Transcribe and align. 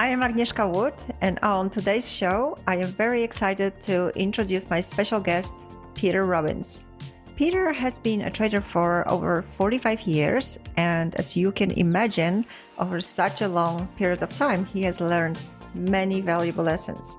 I 0.00 0.08
am 0.08 0.22
Agnieszka 0.22 0.74
Wood, 0.74 0.94
and 1.20 1.38
on 1.42 1.68
today's 1.68 2.10
show, 2.10 2.56
I 2.66 2.76
am 2.76 2.86
very 2.86 3.22
excited 3.22 3.80
to 3.82 4.08
introduce 4.18 4.70
my 4.70 4.80
special 4.80 5.20
guest, 5.20 5.54
Peter 5.94 6.22
Robbins. 6.22 6.86
Peter 7.36 7.72
has 7.72 7.98
been 7.98 8.22
a 8.22 8.30
trader 8.30 8.60
for 8.60 9.08
over 9.10 9.44
45 9.56 10.00
years, 10.02 10.58
and 10.76 11.14
as 11.16 11.36
you 11.36 11.52
can 11.52 11.70
imagine, 11.72 12.46
over 12.78 13.00
such 13.00 13.42
a 13.42 13.48
long 13.48 13.86
period 13.98 14.22
of 14.22 14.36
time, 14.36 14.64
he 14.64 14.82
has 14.82 15.00
learned 15.00 15.38
many 15.74 16.20
valuable 16.20 16.64
lessons. 16.64 17.16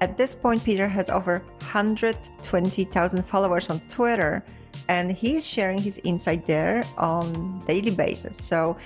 At 0.00 0.16
this 0.16 0.34
point, 0.34 0.64
Peter 0.64 0.88
has 0.88 1.10
over 1.10 1.42
120,000 1.58 3.22
followers 3.24 3.68
on 3.68 3.80
Twitter, 3.88 4.42
and 4.88 5.12
he's 5.12 5.46
sharing 5.46 5.78
his 5.78 6.00
insight 6.04 6.46
there 6.46 6.82
on 6.96 7.58
daily 7.66 7.94
basis. 7.94 8.36
So 8.36 8.76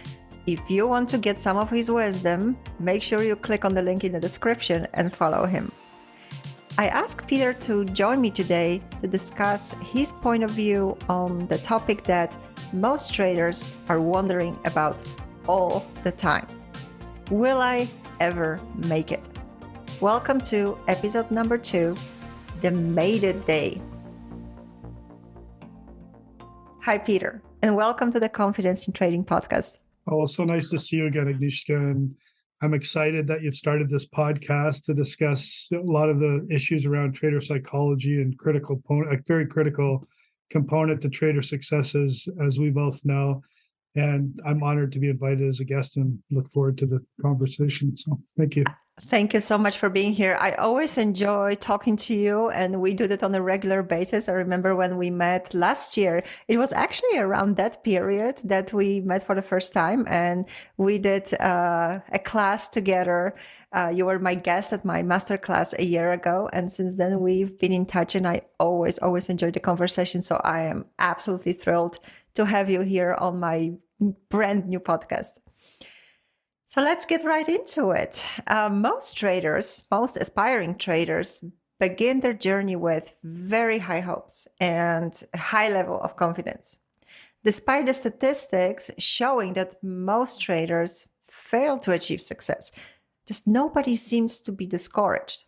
if 0.47 0.61
you 0.71 0.87
want 0.87 1.09
to 1.09 1.19
get 1.19 1.37
some 1.37 1.57
of 1.57 1.69
his 1.71 1.91
wisdom, 1.91 2.57
make 2.79 3.03
sure 3.03 3.23
you 3.23 3.35
click 3.35 3.65
on 3.65 3.75
the 3.75 3.83
link 3.83 4.05
in 4.05 4.13
the 4.13 4.21
description 4.21 4.87
and 4.95 5.13
follow 5.13 5.45
him. 5.45 5.73
I 6.79 6.87
asked 6.87 7.27
Peter 7.27 7.53
to 7.53 7.85
join 7.87 8.21
me 8.21 8.31
today 8.31 8.81
to 9.01 9.09
discuss 9.09 9.75
his 9.83 10.13
point 10.13 10.45
of 10.45 10.51
view 10.51 10.97
on 11.09 11.49
the 11.49 11.59
topic 11.59 12.05
that 12.05 12.37
most 12.73 13.13
traders 13.13 13.73
are 13.89 14.01
wondering 14.01 14.57
about 14.65 14.97
all 15.49 15.87
the 16.03 16.13
time 16.13 16.47
Will 17.31 17.61
I 17.61 17.89
ever 18.21 18.61
make 18.87 19.11
it? 19.11 19.25
Welcome 20.01 20.41
to 20.43 20.79
episode 20.87 21.29
number 21.33 21.59
two 21.59 21.97
The 22.61 22.71
Made 22.71 23.25
It 23.25 23.45
Day. 23.47 23.81
Hi, 26.83 26.99
Peter, 26.99 27.43
and 27.63 27.75
welcome 27.75 28.13
to 28.13 28.21
the 28.21 28.29
Confidence 28.29 28.87
in 28.87 28.93
Trading 28.93 29.25
podcast. 29.25 29.79
Oh, 30.09 30.25
so 30.25 30.45
nice 30.45 30.71
to 30.71 30.79
see 30.79 30.97
you 30.97 31.07
again, 31.07 31.27
Agnieszka. 31.27 31.75
And 31.75 32.15
I'm 32.63 32.75
excited 32.75 33.27
that 33.27 33.43
you've 33.43 33.55
started 33.55 33.91
this 33.91 34.07
podcast 34.07 34.85
to 34.85 34.95
discuss 34.95 35.69
a 35.75 35.79
lot 35.79 36.09
of 36.09 36.21
the 36.21 36.47
issues 36.51 36.87
around 36.87 37.15
trader 37.15 37.41
psychology 37.41 38.21
and 38.23 38.39
critical, 38.39 38.81
a 39.11 39.17
very 39.27 39.47
critical 39.47 40.07
component 40.51 41.01
to 41.03 41.11
trader 41.11 41.43
successes, 41.43 42.29
as 42.41 42.61
we 42.61 42.71
both 42.71 43.05
know 43.05 43.43
and 43.97 44.39
I'm 44.45 44.63
honored 44.63 44.93
to 44.93 44.99
be 44.99 45.09
invited 45.09 45.49
as 45.49 45.61
a 45.61 45.65
guest 45.65 45.97
and 45.97 46.19
look 46.31 46.51
forward 46.51 46.77
to 46.79 46.87
the 46.87 47.01
conversation. 47.23 47.97
So 47.97 48.21
thank 48.37 48.55
you. 48.57 48.65
Thank 49.09 49.35
you 49.35 49.41
so 49.41 49.59
much 49.59 49.79
for 49.79 49.89
being 49.89 50.13
here. 50.13 50.39
I 50.41 50.53
always 50.53 50.97
enjoy 50.97 51.57
talking 51.57 51.97
to 51.99 52.15
you, 52.15 52.49
and 52.51 52.81
we 52.81 52.95
do 52.95 53.07
that 53.09 53.23
on 53.23 53.35
a 53.35 53.43
regular 53.43 53.83
basis. 53.83 54.29
I 54.29 54.33
remember 54.33 54.75
when 54.75 54.97
we 54.97 55.11
met 55.11 55.53
last 55.53 55.97
year, 55.97 56.23
it 56.49 56.57
was 56.57 56.73
actually 56.73 57.19
around 57.19 57.57
that 57.57 57.85
period 57.85 58.41
that 58.45 58.73
we 58.73 59.01
met 59.01 59.25
for 59.25 59.35
the 59.35 59.43
first 59.43 59.73
time, 59.73 60.07
and 60.09 60.47
we 60.77 60.99
did 60.99 61.33
uh, 61.41 62.01
a 62.11 62.19
class 62.19 62.69
together. 62.69 63.35
Uh, 63.73 63.93
you 63.95 64.07
were 64.07 64.19
my 64.19 64.35
guest 64.35 64.73
at 64.73 64.85
my 64.85 65.03
master 65.03 65.37
class 65.37 65.75
a 65.79 65.85
year 65.85 66.13
ago, 66.13 66.49
and 66.53 66.73
since 66.73 66.97
then 66.97 67.21
we've 67.21 67.59
been 67.59 67.73
in 67.73 67.85
touch, 67.85 68.15
and 68.15 68.27
I 68.27 68.43
always, 68.59 68.99
always 68.99 69.29
enjoy 69.29 69.51
the 69.51 69.61
conversation. 69.61 70.23
So 70.23 70.41
I 70.43 70.63
am 70.63 70.87
absolutely 70.99 71.53
thrilled 71.53 71.99
to 72.35 72.47
have 72.47 72.71
you 72.71 72.81
here 72.81 73.15
on 73.15 73.41
my 73.41 73.73
brand 74.31 74.69
new 74.69 74.81
podcast. 74.81 75.39
So 76.69 76.83
let's 76.83 77.07
get 77.07 77.25
right 77.25 77.49
into 77.49 77.91
it. 77.91 78.25
Uh, 78.47 78.69
most 78.69 79.17
traders, 79.17 79.85
most 79.91 80.17
aspiring 80.17 80.77
traders, 80.77 81.43
begin 81.79 82.21
their 82.21 82.33
journey 82.33 82.77
with 82.77 83.13
very 83.23 83.79
high 83.79 84.01
hopes 84.01 84.49
and 84.61 85.13
a 85.33 85.39
high 85.39 85.71
level 85.71 86.01
of 86.01 86.17
confidence. 86.17 86.79
Despite 87.45 87.87
the 87.87 87.95
statistics 87.95 88.91
showing 88.99 89.53
that 89.53 89.83
most 89.83 90.41
traders 90.41 91.07
fail 91.31 91.79
to 91.79 91.93
achieve 91.93 92.21
success, 92.21 92.73
just 93.27 93.47
nobody 93.47 93.97
seems 93.97 94.41
to 94.43 94.53
be 94.53 94.67
discouraged. 94.67 95.45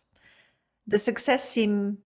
The 0.87 0.97
success 0.97 1.49
seems 1.49 1.97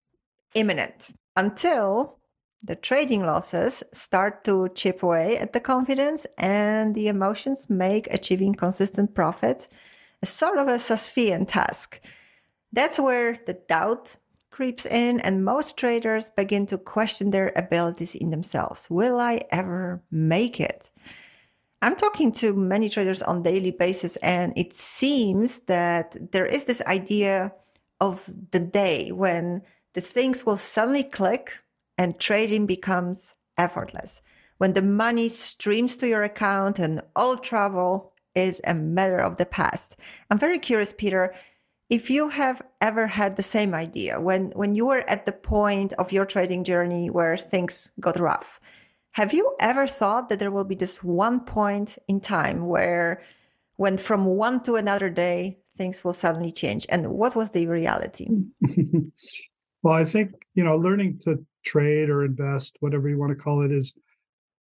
imminent 0.54 1.10
until 1.36 2.18
the 2.64 2.76
trading 2.76 3.26
losses 3.26 3.82
start 3.92 4.42
to 4.44 4.68
chip 4.74 5.02
away 5.02 5.36
at 5.36 5.52
the 5.52 5.60
confidence, 5.60 6.26
and 6.38 6.94
the 6.94 7.08
emotions 7.08 7.68
make 7.68 8.12
achieving 8.12 8.54
consistent 8.54 9.14
profit 9.14 9.68
a 10.22 10.26
sort 10.26 10.58
of 10.58 10.68
a 10.68 10.78
Sisyphean 10.78 11.46
task. 11.46 12.00
That's 12.72 12.98
where 12.98 13.38
the 13.46 13.52
doubt 13.68 14.16
creeps 14.50 14.86
in, 14.86 15.20
and 15.20 15.44
most 15.44 15.76
traders 15.76 16.30
begin 16.30 16.64
to 16.66 16.78
question 16.78 17.30
their 17.30 17.52
abilities 17.56 18.14
in 18.14 18.30
themselves. 18.30 18.88
Will 18.88 19.20
I 19.20 19.42
ever 19.50 20.02
make 20.10 20.60
it? 20.60 20.90
I'm 21.82 21.96
talking 21.96 22.32
to 22.32 22.54
many 22.54 22.88
traders 22.88 23.20
on 23.20 23.42
daily 23.42 23.72
basis, 23.72 24.16
and 24.16 24.54
it 24.56 24.74
seems 24.74 25.60
that 25.66 26.16
there 26.32 26.46
is 26.46 26.64
this 26.64 26.80
idea 26.86 27.52
of 28.00 28.30
the 28.52 28.60
day 28.60 29.12
when 29.12 29.60
the 29.92 30.00
things 30.00 30.46
will 30.46 30.56
suddenly 30.56 31.02
click 31.02 31.52
and 31.98 32.18
trading 32.18 32.66
becomes 32.66 33.34
effortless. 33.56 34.22
When 34.58 34.72
the 34.72 34.82
money 34.82 35.28
streams 35.28 35.96
to 35.98 36.08
your 36.08 36.22
account 36.22 36.78
and 36.78 37.02
all 37.14 37.36
travel 37.36 38.12
is 38.34 38.60
a 38.66 38.74
matter 38.74 39.18
of 39.18 39.36
the 39.36 39.46
past. 39.46 39.96
I'm 40.30 40.38
very 40.38 40.58
curious, 40.58 40.92
Peter, 40.92 41.34
if 41.90 42.10
you 42.10 42.28
have 42.30 42.62
ever 42.80 43.06
had 43.06 43.36
the 43.36 43.42
same 43.42 43.74
idea 43.74 44.20
when, 44.20 44.50
when 44.56 44.74
you 44.74 44.86
were 44.86 45.08
at 45.08 45.26
the 45.26 45.32
point 45.32 45.92
of 45.94 46.12
your 46.12 46.24
trading 46.24 46.64
journey 46.64 47.10
where 47.10 47.36
things 47.36 47.92
got 48.00 48.18
rough. 48.18 48.60
Have 49.12 49.32
you 49.32 49.54
ever 49.60 49.86
thought 49.86 50.28
that 50.28 50.40
there 50.40 50.50
will 50.50 50.64
be 50.64 50.74
this 50.74 51.04
one 51.04 51.40
point 51.40 51.98
in 52.08 52.20
time 52.20 52.66
where, 52.66 53.22
when 53.76 53.96
from 53.96 54.24
one 54.24 54.60
to 54.64 54.74
another 54.74 55.08
day, 55.08 55.58
things 55.76 56.02
will 56.02 56.12
suddenly 56.12 56.50
change? 56.50 56.84
And 56.88 57.06
what 57.12 57.36
was 57.36 57.50
the 57.50 57.68
reality? 57.68 58.28
well, 59.84 59.94
I 59.94 60.06
think, 60.06 60.32
you 60.54 60.64
know, 60.64 60.76
learning 60.76 61.18
to 61.24 61.44
trade 61.64 62.08
or 62.08 62.24
invest, 62.24 62.78
whatever 62.80 63.06
you 63.06 63.18
want 63.18 63.36
to 63.36 63.42
call 63.42 63.60
it, 63.60 63.70
is 63.70 63.92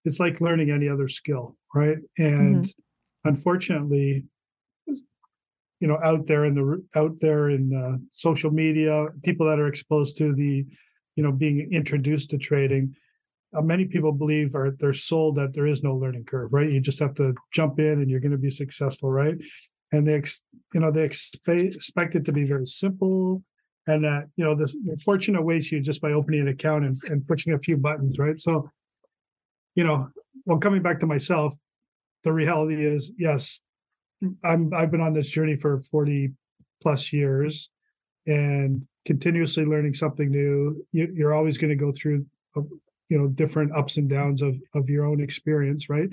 it's 0.03 0.19
like 0.19 0.41
learning 0.41 0.69
any 0.69 0.89
other 0.89 1.07
skill, 1.07 1.55
right? 1.73 1.97
And 2.17 2.65
mm-hmm. 2.65 3.29
unfortunately, 3.29 4.25
you 4.85 5.87
know, 5.87 5.97
out 6.03 6.27
there 6.27 6.43
in 6.43 6.55
the 6.55 6.83
out 6.99 7.21
there 7.21 7.49
in 7.49 7.73
uh, 7.73 7.97
social 8.11 8.51
media, 8.51 9.07
people 9.23 9.47
that 9.47 9.59
are 9.59 9.67
exposed 9.67 10.17
to 10.17 10.35
the, 10.35 10.65
you 11.15 11.23
know, 11.23 11.31
being 11.31 11.71
introduced 11.71 12.29
to 12.31 12.37
trading, 12.37 12.93
uh, 13.55 13.61
many 13.61 13.85
people 13.85 14.11
believe 14.11 14.55
or 14.55 14.71
they're 14.71 14.91
sold 14.91 15.35
that 15.35 15.53
there 15.53 15.67
is 15.67 15.83
no 15.83 15.95
learning 15.95 16.25
curve, 16.25 16.51
right? 16.51 16.69
You 16.69 16.81
just 16.81 16.99
have 16.99 17.15
to 17.15 17.33
jump 17.53 17.79
in 17.79 18.01
and 18.01 18.09
you're 18.09 18.19
going 18.19 18.31
to 18.33 18.37
be 18.37 18.49
successful, 18.49 19.09
right? 19.09 19.35
And 19.93 20.05
they, 20.05 20.15
ex, 20.15 20.41
you 20.73 20.81
know, 20.81 20.91
they 20.91 21.03
expect 21.03 21.61
expect 21.75 22.15
it 22.15 22.25
to 22.25 22.33
be 22.33 22.43
very 22.43 22.65
simple, 22.65 23.41
and 23.87 24.03
that 24.03 24.27
you 24.35 24.43
know 24.43 24.55
this 24.55 24.75
fortune 25.03 25.35
awaits 25.35 25.71
you 25.71 25.79
just 25.79 26.01
by 26.01 26.11
opening 26.11 26.41
an 26.41 26.47
account 26.47 26.85
and, 26.85 26.95
and 27.09 27.27
pushing 27.27 27.53
a 27.53 27.59
few 27.59 27.77
buttons 27.77 28.17
right? 28.17 28.39
So 28.39 28.69
you 29.75 29.83
know 29.83 30.09
well 30.45 30.59
coming 30.59 30.81
back 30.81 30.99
to 30.99 31.05
myself 31.05 31.55
the 32.23 32.31
reality 32.31 32.85
is 32.85 33.11
yes 33.17 33.61
i'm 34.43 34.71
i've 34.73 34.91
been 34.91 35.01
on 35.01 35.13
this 35.13 35.29
journey 35.29 35.55
for 35.55 35.79
40 35.79 36.31
plus 36.81 37.11
years 37.11 37.69
and 38.27 38.85
continuously 39.05 39.65
learning 39.65 39.93
something 39.93 40.31
new. 40.31 40.85
You, 40.91 41.27
are 41.27 41.33
always 41.33 41.57
going 41.57 41.69
to 41.69 41.75
go 41.75 41.91
through 41.91 42.25
uh, 42.55 42.61
you 43.09 43.17
know 43.17 43.27
different 43.27 43.75
ups 43.75 43.97
and 43.97 44.09
downs 44.09 44.41
of 44.41 44.55
of 44.73 44.89
your 44.89 45.05
own 45.05 45.21
experience 45.21 45.89
right? 45.89 46.11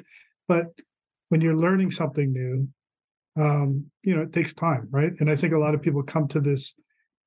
But 0.48 0.66
when 1.28 1.40
you're 1.40 1.56
learning 1.56 1.90
something 1.90 2.32
new 2.32 2.68
um 3.40 3.86
you 4.02 4.14
know 4.16 4.22
it 4.22 4.32
takes 4.32 4.52
time 4.52 4.88
right? 4.90 5.12
And 5.20 5.30
i 5.30 5.36
think 5.36 5.52
a 5.52 5.58
lot 5.58 5.74
of 5.74 5.82
people 5.82 6.02
come 6.02 6.26
to 6.28 6.40
this 6.40 6.74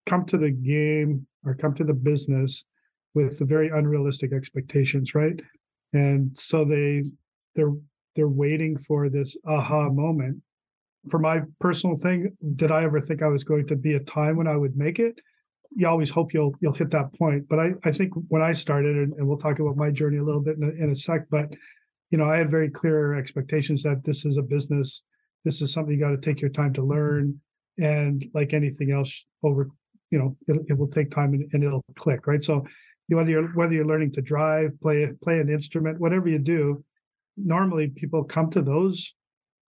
come 0.06 0.26
to 0.26 0.38
the 0.38 0.52
game 0.52 1.26
or 1.46 1.56
come 1.56 1.74
to 1.76 1.84
the 1.84 1.94
business 1.94 2.64
with 3.14 3.48
very 3.48 3.70
unrealistic 3.70 4.34
expectations, 4.34 5.14
right? 5.14 5.40
And 5.94 6.38
so 6.38 6.66
they 6.66 7.04
they're 7.56 7.74
they're 8.16 8.28
waiting 8.28 8.78
for 8.78 9.10
this 9.10 9.38
aha 9.48 9.90
moment. 9.90 10.42
For 11.10 11.20
my 11.20 11.42
personal 11.60 11.96
thing, 11.96 12.36
did 12.56 12.72
I 12.72 12.84
ever 12.84 13.00
think 13.00 13.22
I 13.22 13.28
was 13.28 13.44
going 13.44 13.68
to 13.68 13.76
be 13.76 13.96
a 13.96 14.00
time 14.00 14.38
when 14.38 14.48
I 14.48 14.56
would 14.56 14.78
make 14.78 15.00
it? 15.00 15.20
You 15.76 15.88
always 15.88 16.10
hope 16.10 16.34
you'll 16.34 16.56
you'll 16.62 16.74
hit 16.74 16.92
that 16.92 17.14
point. 17.14 17.48
But 17.50 17.60
I, 17.60 17.72
I 17.84 17.92
think 17.92 18.14
when 18.30 18.42
I 18.42 18.54
started, 18.54 18.96
and, 18.96 19.14
and 19.14 19.28
we'll 19.28 19.38
talk 19.38 19.60
about 19.60 19.76
my 19.76 19.92
journey 19.92 20.18
a 20.18 20.24
little 20.24 20.42
bit 20.42 20.58
in 20.58 20.64
a, 20.64 20.84
in 20.84 20.92
a 20.92 20.96
sec, 20.96 21.22
but 21.30 21.54
you 22.10 22.18
know, 22.18 22.26
I 22.26 22.38
had 22.38 22.50
very 22.52 22.70
clear 22.70 23.16
expectations 23.16 23.84
that 23.84 24.04
this 24.04 24.24
is 24.24 24.38
a 24.38 24.44
business. 24.44 25.02
This 25.46 25.62
is 25.62 25.74
something 25.74 25.94
you 25.94 26.00
got 26.00 26.12
to 26.12 26.18
take 26.18 26.42
your 26.42 26.52
time 26.52 26.72
to 26.74 26.84
learn. 26.84 27.40
And 27.80 28.24
like 28.36 28.54
anything 28.54 28.92
else, 28.92 29.26
over 29.42 29.70
you 30.14 30.20
know 30.20 30.38
it, 30.48 30.62
it 30.70 30.78
will 30.78 30.88
take 30.88 31.10
time 31.10 31.34
and, 31.34 31.50
and, 31.54 31.64
it'll 31.64 31.84
click 31.96 32.28
right? 32.28 32.44
So 32.44 32.66
whether 33.08 33.32
you're 33.32 33.48
whether 33.50 33.74
you're 33.74 33.92
learning 33.94 34.12
to 34.14 34.22
drive 34.22 34.80
play 34.80 35.12
play 35.22 35.40
an 35.40 35.50
instrument 35.50 36.00
whatever 36.00 36.30
you 36.30 36.40
do 36.40 36.84
normally 37.36 37.88
people 37.90 38.24
come 38.24 38.50
to 38.52 38.62
those 38.62 39.16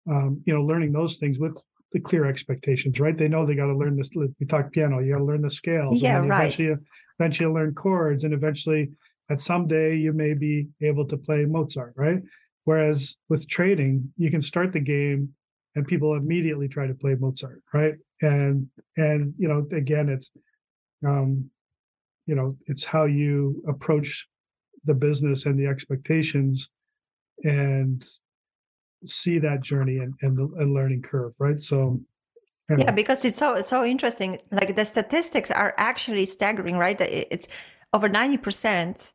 um, 0.08 0.43
you 0.44 0.55
know 0.55 0.62
learning 0.62 0.93
those 0.93 1.17
things 1.17 1.38
with 1.38 1.61
the 1.93 2.00
clear 2.00 2.26
expectations 2.26 3.00
right? 3.00 3.17
They 3.17 3.29
know 3.29 3.46
they 3.46 3.55
got 3.55 3.67
to 3.67 3.76
learn 3.76 3.96
this 3.96 4.11
we 4.14 4.46
talk 4.46 4.70
piano 4.70 5.00
you 5.00 5.12
got 5.12 5.19
to 5.19 5.25
learn 5.25 5.43
the 5.43 5.50
scales 5.50 6.00
yeah 6.02 6.19
and 6.19 6.29
right. 6.29 6.41
eventually 6.41 6.76
eventually 7.19 7.52
learn 7.52 7.75
chords 7.75 8.25
and 8.25 8.35
eventually 8.35 8.90
at 9.31 9.40
some 9.40 9.67
day 9.67 9.97
you 9.97 10.12
may 10.12 10.35
be 10.35 10.69
able 10.82 11.06
to 11.08 11.17
play 11.17 11.47
mozart 11.47 11.94
right? 11.97 12.20
Whereas 12.64 13.17
with 13.31 13.49
trading 13.49 14.12
you 14.19 14.31
can 14.31 14.43
start 14.43 14.73
the 14.75 14.81
game 14.81 15.35
and 15.75 15.87
people 15.87 16.14
immediately 16.14 16.69
try 16.69 16.87
to 16.87 16.94
play 16.94 17.17
Mozart, 17.19 17.62
right? 17.73 17.94
And 18.22 18.69
and 18.96 19.34
you 19.38 19.49
know 19.49 19.66
again 19.76 20.08
it's 20.08 20.31
um 21.06 21.50
you 22.26 22.34
know 22.34 22.56
it's 22.66 22.84
how 22.84 23.05
you 23.05 23.62
approach 23.69 24.28
the 24.84 24.94
business 24.94 25.46
and 25.46 25.58
the 25.58 25.66
expectations 25.66 26.69
and 27.43 28.05
see 29.05 29.38
that 29.38 29.61
journey 29.61 29.99
and 29.99 30.14
and, 30.22 30.37
the, 30.37 30.44
and 30.61 30.75
learning 30.75 31.02
curve 31.02 31.34
right? 31.38 31.61
So 31.61 32.00
yeah. 32.78 32.93
Because 32.93 33.26
it's 33.26 33.37
so 33.37 33.61
so 33.61 33.84
interesting 33.84 34.40
like 34.50 34.75
the 34.75 34.87
statistics 34.87 35.50
are 35.50 35.75
actually 35.76 36.25
staggering 36.25 36.78
right? 36.78 36.99
It's 37.00 37.46
over 37.93 38.08
90% 38.08 39.12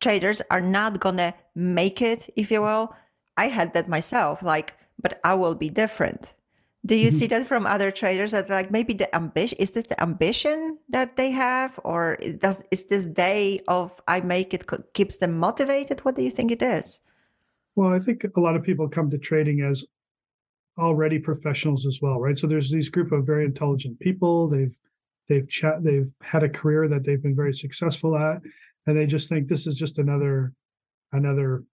traders 0.00 0.40
are 0.50 0.62
not 0.62 0.98
gonna 0.98 1.34
make 1.54 2.00
it 2.00 2.32
if 2.34 2.50
you 2.50 2.62
will. 2.62 2.94
I 3.36 3.48
had 3.48 3.74
that 3.74 3.88
myself 3.88 4.42
like 4.42 4.74
but 5.00 5.20
i 5.24 5.34
will 5.34 5.54
be 5.54 5.68
different 5.68 6.32
do 6.86 6.94
you 6.94 7.08
mm-hmm. 7.08 7.16
see 7.16 7.26
that 7.28 7.46
from 7.46 7.66
other 7.66 7.90
traders 7.90 8.30
that 8.30 8.48
like 8.48 8.70
maybe 8.70 8.94
the 8.94 9.12
ambition 9.14 9.58
is 9.58 9.72
this 9.72 9.86
the 9.88 10.00
ambition 10.00 10.78
that 10.88 11.16
they 11.16 11.30
have, 11.30 11.78
or 11.84 12.18
does 12.38 12.62
is 12.70 12.86
this 12.86 13.04
day 13.04 13.60
of 13.66 14.00
I 14.06 14.20
make 14.20 14.54
it 14.54 14.64
keeps 14.94 15.18
them 15.18 15.38
motivated? 15.38 16.00
What 16.00 16.14
do 16.14 16.22
you 16.22 16.30
think 16.30 16.52
it 16.52 16.62
is? 16.62 17.00
Well, 17.74 17.92
I 17.92 17.98
think 17.98 18.24
a 18.24 18.40
lot 18.40 18.56
of 18.56 18.62
people 18.62 18.88
come 18.88 19.10
to 19.10 19.18
trading 19.18 19.60
as 19.60 19.84
already 20.78 21.18
professionals 21.18 21.84
as 21.84 22.00
well, 22.00 22.20
right? 22.20 22.38
So 22.38 22.46
there's 22.46 22.70
these 22.70 22.90
group 22.90 23.10
of 23.10 23.26
very 23.26 23.44
intelligent 23.44 23.98
people. 23.98 24.48
They've 24.48 24.76
they've 25.28 25.48
chat 25.48 25.82
they've 25.82 26.12
had 26.22 26.44
a 26.44 26.48
career 26.48 26.86
that 26.88 27.04
they've 27.04 27.22
been 27.22 27.34
very 27.34 27.54
successful 27.54 28.16
at, 28.16 28.40
and 28.86 28.96
they 28.96 29.06
just 29.06 29.28
think 29.28 29.48
this 29.48 29.66
is 29.66 29.76
just 29.76 29.98
another 29.98 30.52
another 31.12 31.64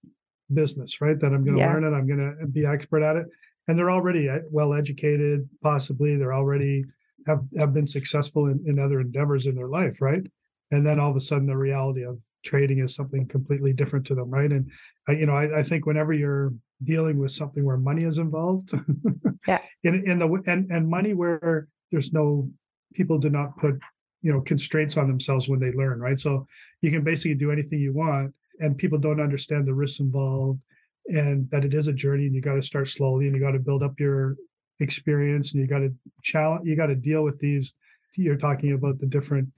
business, 0.52 1.00
right? 1.00 1.20
That 1.20 1.32
I'm 1.32 1.44
going 1.44 1.58
to 1.58 1.62
yeah. 1.62 1.74
learn 1.74 1.84
it, 1.84 1.96
I'm 1.96 2.08
going 2.08 2.38
to 2.40 2.48
be 2.48 2.66
expert 2.66 3.04
at 3.04 3.18
it 3.18 3.28
and 3.68 3.78
they're 3.78 3.92
already 3.92 4.30
uh, 4.30 4.40
well 4.52 4.74
educated 4.74 5.50
possibly. 5.62 6.16
They're 6.16 6.34
already 6.34 6.86
have 7.28 7.44
have 7.58 7.74
been 7.74 7.88
successful 7.88 8.48
in, 8.48 8.64
in 8.68 8.80
other 8.80 9.00
endeavors 9.00 9.46
in 9.48 9.56
their 9.56 9.68
life 9.68 10.02
right? 10.02 10.26
And 10.72 10.86
then 10.86 11.00
all 11.00 11.12
of 11.12 11.16
a 11.16 11.22
sudden 11.22 11.48
the 11.48 11.56
reality 11.56 12.04
of 12.04 12.22
trading 12.44 12.80
is 12.80 12.96
something 12.96 13.28
completely 13.28 13.74
different 13.74 14.06
to 14.08 14.16
them 14.16 14.30
right? 14.30 14.52
And 14.52 14.72
I, 15.08 15.14
you 15.14 15.26
know 15.26 15.34
I, 15.34 15.60
I 15.60 15.64
think 15.64 15.86
whenever 15.86 16.14
you're 16.14 16.54
dealing 16.84 17.18
with 17.18 17.32
something 17.32 17.64
where 17.64 17.78
money 17.78 18.04
is 18.04 18.18
involved 18.18 18.74
yeah. 19.48 19.62
in, 19.84 20.10
in 20.10 20.20
the 20.20 20.44
and 20.48 20.70
and 20.72 20.88
money 20.88 21.14
where 21.14 21.68
there's 21.92 22.14
no 22.14 22.50
people 22.94 23.18
do 23.18 23.30
not 23.30 23.58
put 23.58 23.80
you 24.22 24.32
know 24.32 24.42
constraints 24.42 24.98
on 24.98 25.08
themselves 25.08 25.50
when 25.50 25.60
they 25.60 25.72
learn 25.72 26.00
right? 26.00 26.20
So 26.20 26.48
you 26.82 26.92
can 26.92 27.04
basically 27.04 27.36
do 27.36 27.52
anything 27.52 27.80
you 27.80 27.94
want 27.94 28.34
and 28.60 28.78
people 28.78 28.98
don't 28.98 29.22
understand 29.22 29.66
the 29.66 29.74
risks 29.74 30.00
involved 30.00 30.60
and 31.08 31.50
that 31.52 31.66
it 31.66 31.74
is 31.74 31.88
a 31.88 31.94
journey 31.94 32.26
and 32.26 32.36
you 32.36 32.42
got 32.42 32.56
to 32.56 32.62
start 32.62 32.88
slowly 32.88 33.28
and 33.28 33.36
you 33.36 33.42
got 33.42 33.52
to 33.52 33.60
build 33.60 33.84
up 33.84 34.00
your 34.00 34.36
experience 34.80 35.54
and 35.54 35.62
you 35.62 35.68
got 35.68 35.80
to 35.80 35.94
challenge 36.22 36.68
you 36.68 36.76
got 36.76 36.88
to 36.88 36.96
deal 36.96 37.24
with 37.24 37.40
these 37.40 37.74
you're 38.16 38.38
talking 38.38 38.72
about 38.72 38.98
the 39.00 39.06
different 39.06 39.50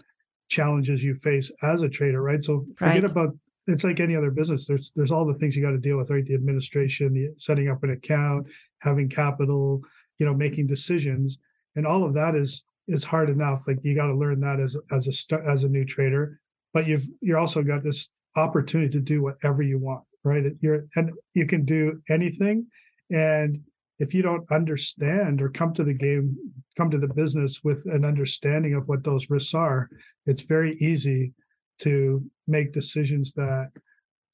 challenges 0.49 1.03
you 1.03 1.13
face 1.13 1.51
as 1.61 1.81
a 1.81 1.89
trader 1.89 2.21
right? 2.21 2.43
So 2.43 2.65
forget 2.75 3.03
right. 3.03 3.11
about 3.11 3.35
it's 3.67 3.83
like 3.83 3.99
any 3.99 4.15
other 4.15 4.31
business 4.31 4.65
there's 4.65 4.91
there's 4.95 5.11
all 5.11 5.25
the 5.25 5.33
things 5.33 5.55
you 5.55 5.61
got 5.61 5.71
to 5.71 5.77
deal 5.77 5.97
with 5.97 6.09
right? 6.09 6.25
The 6.25 6.35
administration 6.35 7.13
the 7.13 7.33
setting 7.37 7.69
up 7.69 7.83
an 7.83 7.91
account 7.91 8.47
having 8.79 9.09
capital 9.09 9.81
you 10.19 10.25
know 10.25 10.33
making 10.33 10.67
decisions 10.67 11.39
and 11.75 11.85
all 11.85 12.03
of 12.03 12.13
that 12.13 12.35
is 12.35 12.63
is 12.87 13.03
hard 13.03 13.29
enough 13.29 13.67
like 13.67 13.77
you 13.83 13.95
got 13.95 14.07
to 14.07 14.15
learn 14.15 14.39
that 14.39 14.59
as 14.59 14.77
as 14.91 15.07
a 15.31 15.39
as 15.47 15.63
a 15.63 15.69
new 15.69 15.85
trader 15.85 16.39
but 16.73 16.87
you've 16.87 17.07
you're 17.21 17.37
also 17.37 17.61
got 17.61 17.83
this 17.83 18.09
opportunity 18.35 18.89
to 18.89 18.99
do 18.99 19.21
whatever 19.21 19.61
you 19.61 19.77
want 19.77 20.03
right? 20.27 20.43
You're 20.61 20.85
and 20.95 21.11
you 21.33 21.45
can 21.45 21.65
do 21.65 22.01
anything, 22.09 22.67
and 23.09 23.61
if 23.99 24.13
you 24.13 24.21
don't 24.21 24.49
understand 24.51 25.41
or 25.41 25.49
come 25.49 25.73
to 25.73 25.83
the 25.83 25.93
game, 25.93 26.37
come 26.77 26.91
to 26.91 26.99
the 26.99 27.07
business 27.07 27.61
with 27.63 27.85
an 27.87 28.05
understanding 28.05 28.75
of 28.75 28.87
what 28.87 29.03
those 29.03 29.29
risks 29.29 29.55
are, 29.55 29.89
it's 30.25 30.43
very 30.43 30.77
easy 30.79 31.33
to 31.79 32.23
make 32.47 32.73
decisions 32.73 33.33
that 33.33 33.71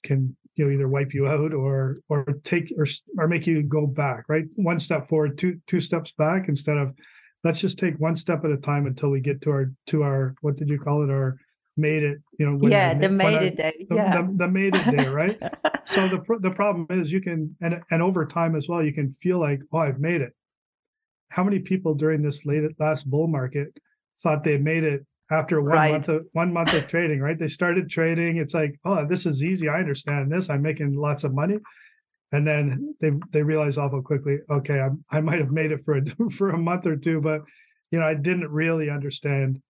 can 0.03 0.35
you 0.55 0.65
know 0.65 0.71
either 0.71 0.87
wipe 0.87 1.13
you 1.13 1.27
out 1.27 1.53
or 1.53 1.97
or 2.09 2.25
take 2.43 2.71
or 2.77 2.85
or 3.17 3.27
make 3.27 3.47
you 3.47 3.63
go 3.63 3.87
back 3.87 4.25
right 4.27 4.45
one 4.55 4.79
step 4.79 5.07
forward 5.07 5.37
two 5.37 5.59
two 5.67 5.79
steps 5.79 6.11
back 6.13 6.47
instead 6.47 6.77
of 6.77 6.93
let's 7.43 7.59
just 7.59 7.79
take 7.79 7.95
one 7.99 8.15
step 8.15 8.45
at 8.45 8.51
a 8.51 8.57
time 8.57 8.85
until 8.85 9.09
we 9.09 9.19
get 9.19 9.41
to 9.41 9.49
our 9.49 9.71
to 9.87 10.03
our 10.03 10.35
what 10.41 10.55
did 10.55 10.69
you 10.69 10.79
call 10.79 11.03
it 11.03 11.09
our 11.09 11.37
made 11.75 12.03
it 12.03 12.19
you 12.37 12.45
know 12.45 12.69
yeah 12.69 12.93
the 12.93 13.09
made 13.09 13.41
it 13.41 13.57
day 13.57 13.87
yeah. 13.89 14.21
the, 14.21 14.33
the 14.37 14.47
made 14.47 14.75
it 14.75 14.95
day 14.95 15.07
right 15.07 15.41
so 15.85 16.07
the 16.07 16.21
the 16.39 16.51
problem 16.51 16.87
is 16.89 17.11
you 17.11 17.21
can 17.21 17.55
and 17.61 17.81
and 17.91 18.01
over 18.01 18.25
time 18.25 18.55
as 18.55 18.67
well 18.67 18.83
you 18.83 18.93
can 18.93 19.09
feel 19.09 19.39
like 19.39 19.61
oh 19.71 19.79
i've 19.79 19.99
made 19.99 20.21
it. 20.21 20.33
How 21.29 21.43
many 21.43 21.59
people 21.59 21.95
during 21.95 22.21
this 22.21 22.45
late 22.45 22.63
last 22.79 23.09
bull 23.09 23.27
market 23.27 23.77
thought 24.17 24.43
they 24.43 24.57
made 24.57 24.83
it 24.83 25.05
after 25.31 25.61
one 25.61 25.71
right. 25.71 25.91
month 25.91 26.09
of 26.09 26.25
one 26.33 26.53
month 26.53 26.73
of 26.73 26.87
trading 26.87 27.19
right? 27.19 27.37
They 27.37 27.47
started 27.47 27.89
trading. 27.89 28.37
It's 28.37 28.53
like 28.53 28.79
oh 28.85 29.05
this 29.05 29.25
is 29.25 29.43
easy. 29.43 29.67
I 29.67 29.79
understand 29.79 30.31
this. 30.31 30.49
I'm 30.49 30.61
making 30.61 30.95
lots 30.95 31.23
of 31.23 31.33
money. 31.33 31.57
And 32.31 32.47
then 32.47 32.95
they 32.99 33.11
they 33.31 33.43
realize 33.43 33.77
awful 33.77 34.01
quickly 34.01 34.39
okay 34.49 34.79
I'm, 34.79 35.05
i 35.11 35.21
might 35.21 35.39
have 35.39 35.51
made 35.51 35.71
it 35.71 35.81
for 35.81 35.97
a 35.97 36.29
for 36.31 36.49
a 36.49 36.57
month 36.57 36.87
or 36.87 36.95
two 36.95 37.21
but 37.21 37.41
you 37.91 37.99
know 37.99 38.07
i 38.07 38.15
didn't 38.15 38.49
really 38.49 38.89
understand 38.89 39.61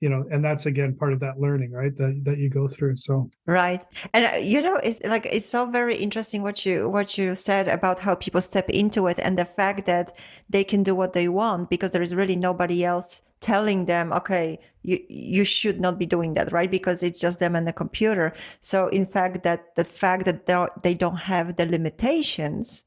you 0.00 0.08
know 0.08 0.24
and 0.30 0.44
that's 0.44 0.66
again 0.66 0.94
part 0.94 1.12
of 1.12 1.20
that 1.20 1.38
learning 1.38 1.72
right 1.72 1.96
that 1.96 2.20
that 2.24 2.38
you 2.38 2.48
go 2.48 2.66
through 2.66 2.96
so. 2.96 3.30
Right 3.46 3.84
and 4.12 4.24
uh, 4.26 4.36
you 4.36 4.60
know 4.62 4.76
it's 4.76 5.02
like 5.04 5.26
it's 5.26 5.48
so 5.48 5.66
very 5.66 5.96
interesting 5.96 6.42
what 6.42 6.64
you 6.66 6.88
what 6.88 7.18
you 7.18 7.34
said 7.34 7.68
about 7.68 8.00
how 8.00 8.14
people 8.14 8.42
step 8.42 8.68
into 8.70 9.06
it 9.06 9.20
and 9.22 9.38
the 9.38 9.44
fact 9.44 9.86
that 9.86 10.16
they 10.48 10.64
can 10.64 10.82
do 10.82 10.94
what 10.94 11.12
they 11.12 11.28
want 11.28 11.70
because 11.70 11.90
there 11.92 12.02
is 12.02 12.14
really 12.14 12.36
nobody 12.36 12.84
else 12.84 13.22
telling 13.40 13.86
them 13.86 14.12
okay 14.12 14.58
you 14.82 14.98
you 15.08 15.44
should 15.44 15.80
not 15.80 15.98
be 15.98 16.06
doing 16.06 16.34
that 16.34 16.52
right 16.52 16.70
because 16.70 17.02
it's 17.02 17.20
just 17.20 17.38
them 17.38 17.54
and 17.54 17.66
the 17.66 17.72
computer. 17.72 18.32
So 18.60 18.88
in 18.88 19.06
fact 19.06 19.42
that 19.42 19.74
the 19.76 19.84
fact 19.84 20.24
that 20.24 20.46
they 20.82 20.94
don't 20.94 21.16
have 21.16 21.56
the 21.56 21.66
limitations 21.66 22.84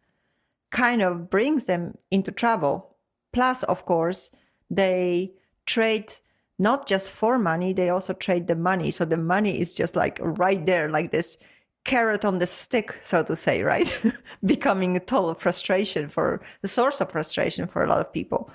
kind 0.72 1.02
of 1.02 1.30
brings 1.30 1.66
them 1.66 1.98
into 2.10 2.32
trouble. 2.32 2.96
Plus 3.32 3.64
of 3.64 3.86
course 3.86 4.36
they 4.70 5.34
trade 5.66 6.16
not 6.60 6.88
just 6.88 7.12
for 7.12 7.40
money, 7.40 7.74
they 7.74 7.90
also 7.90 8.14
trade 8.14 8.48
the 8.48 8.56
money. 8.56 8.92
So 8.92 9.06
the 9.06 9.18
money 9.18 9.60
is 9.60 9.74
just 9.74 9.96
like 9.96 10.20
right 10.22 10.66
there, 10.66 10.90
like 10.90 11.12
this 11.12 11.38
carrot 11.86 12.24
on 12.24 12.40
the 12.40 12.48
stick, 12.48 12.96
so 13.04 13.24
to 13.24 13.36
say, 13.36 13.64
right? 13.64 14.02
Becoming 14.46 14.96
a 14.96 15.00
total 15.00 15.34
frustration 15.34 16.10
for 16.10 16.42
the 16.62 16.68
source 16.68 17.02
of 17.02 17.12
frustration 17.12 17.68
for 17.68 17.84
a 17.84 17.90
lot 17.90 18.00
of 18.00 18.14
people. 18.14 18.50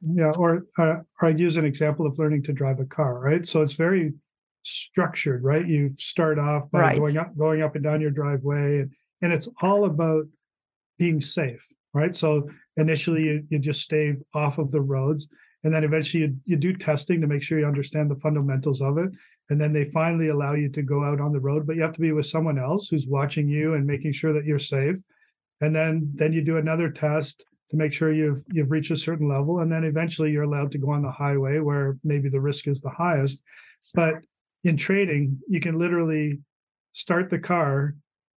Yeah, 0.00 0.30
or 0.30 0.66
uh, 0.78 1.00
or 1.20 1.28
I'd 1.28 1.40
use 1.40 1.56
an 1.56 1.64
example 1.64 2.06
of 2.06 2.18
learning 2.18 2.44
to 2.44 2.52
drive 2.52 2.78
a 2.78 2.84
car, 2.84 3.18
right? 3.18 3.44
So 3.44 3.62
it's 3.62 3.74
very 3.74 4.14
structured, 4.62 5.42
right? 5.42 5.66
You 5.66 5.90
start 5.96 6.38
off 6.38 6.70
by 6.70 6.80
right. 6.80 6.98
going 6.98 7.16
up, 7.16 7.36
going 7.36 7.62
up 7.62 7.74
and 7.74 7.82
down 7.82 8.00
your 8.00 8.10
driveway, 8.10 8.80
and, 8.80 8.92
and 9.22 9.32
it's 9.32 9.48
all 9.60 9.86
about 9.86 10.26
being 10.98 11.20
safe, 11.20 11.66
right? 11.94 12.14
So 12.14 12.48
initially, 12.76 13.24
you, 13.24 13.44
you 13.48 13.58
just 13.58 13.82
stay 13.82 14.14
off 14.34 14.58
of 14.58 14.70
the 14.70 14.80
roads, 14.80 15.28
and 15.68 15.74
then 15.74 15.84
eventually 15.84 16.22
you, 16.22 16.34
you 16.46 16.56
do 16.56 16.72
testing 16.72 17.20
to 17.20 17.26
make 17.26 17.42
sure 17.42 17.58
you 17.58 17.66
understand 17.66 18.10
the 18.10 18.16
fundamentals 18.16 18.80
of 18.80 18.96
it 18.96 19.10
and 19.50 19.60
then 19.60 19.70
they 19.70 19.84
finally 19.84 20.28
allow 20.28 20.54
you 20.54 20.70
to 20.70 20.80
go 20.80 21.04
out 21.04 21.20
on 21.20 21.30
the 21.30 21.38
road 21.38 21.66
but 21.66 21.76
you 21.76 21.82
have 21.82 21.92
to 21.92 22.00
be 22.00 22.10
with 22.10 22.24
someone 22.24 22.58
else 22.58 22.88
who's 22.88 23.06
watching 23.06 23.46
you 23.46 23.74
and 23.74 23.86
making 23.86 24.10
sure 24.10 24.32
that 24.32 24.46
you're 24.46 24.58
safe. 24.58 24.96
And 25.60 25.76
then 25.76 26.10
then 26.14 26.32
you 26.32 26.42
do 26.42 26.56
another 26.56 26.88
test 26.88 27.44
to 27.68 27.76
make 27.76 27.92
sure 27.92 28.14
you've 28.14 28.42
you've 28.50 28.70
reached 28.70 28.92
a 28.92 28.96
certain 28.96 29.28
level 29.28 29.60
and 29.60 29.70
then 29.70 29.84
eventually 29.84 30.30
you're 30.30 30.44
allowed 30.44 30.72
to 30.72 30.78
go 30.78 30.88
on 30.88 31.02
the 31.02 31.10
highway 31.10 31.58
where 31.58 31.98
maybe 32.02 32.30
the 32.30 32.40
risk 32.40 32.66
is 32.66 32.80
the 32.80 32.88
highest. 32.88 33.42
But 33.92 34.14
in 34.64 34.78
trading 34.78 35.38
you 35.50 35.60
can 35.60 35.78
literally 35.78 36.38
start 36.94 37.28
the 37.28 37.38
car 37.38 37.94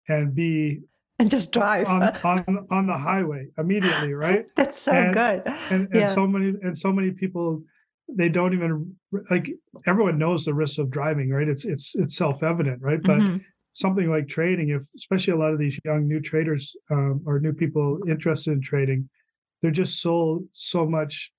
and 0.08 0.34
be 0.34 0.80
and 1.18 1.30
just 1.30 1.52
drive 1.52 1.86
on, 1.88 2.02
on, 2.24 2.66
on 2.70 2.86
the 2.86 2.96
highway 2.96 3.48
immediately, 3.58 4.14
right? 4.14 4.50
That's 4.56 4.78
so 4.78 4.92
and, 4.92 5.14
good. 5.14 5.42
And, 5.70 5.88
and 5.90 5.94
yeah. 5.94 6.04
so 6.04 6.26
many 6.26 6.54
and 6.62 6.76
so 6.76 6.92
many 6.92 7.10
people 7.10 7.62
they 8.10 8.28
don't 8.30 8.54
even 8.54 8.96
like 9.30 9.50
everyone 9.86 10.18
knows 10.18 10.44
the 10.44 10.54
risks 10.54 10.78
of 10.78 10.90
driving, 10.90 11.30
right? 11.30 11.48
It's 11.48 11.64
it's 11.64 11.94
it's 11.94 12.16
self 12.16 12.42
evident, 12.42 12.80
right? 12.80 13.00
But 13.02 13.18
mm-hmm. 13.18 13.36
something 13.74 14.10
like 14.10 14.28
trading, 14.28 14.70
if 14.70 14.82
especially 14.96 15.34
a 15.34 15.36
lot 15.36 15.52
of 15.52 15.58
these 15.58 15.78
young 15.84 16.08
new 16.08 16.20
traders 16.20 16.74
um, 16.90 17.22
or 17.26 17.38
new 17.38 17.52
people 17.52 17.98
interested 18.08 18.52
in 18.52 18.62
trading, 18.62 19.10
they're 19.60 19.70
just 19.70 20.00
so 20.00 20.44
so 20.52 20.86
much 20.86 21.32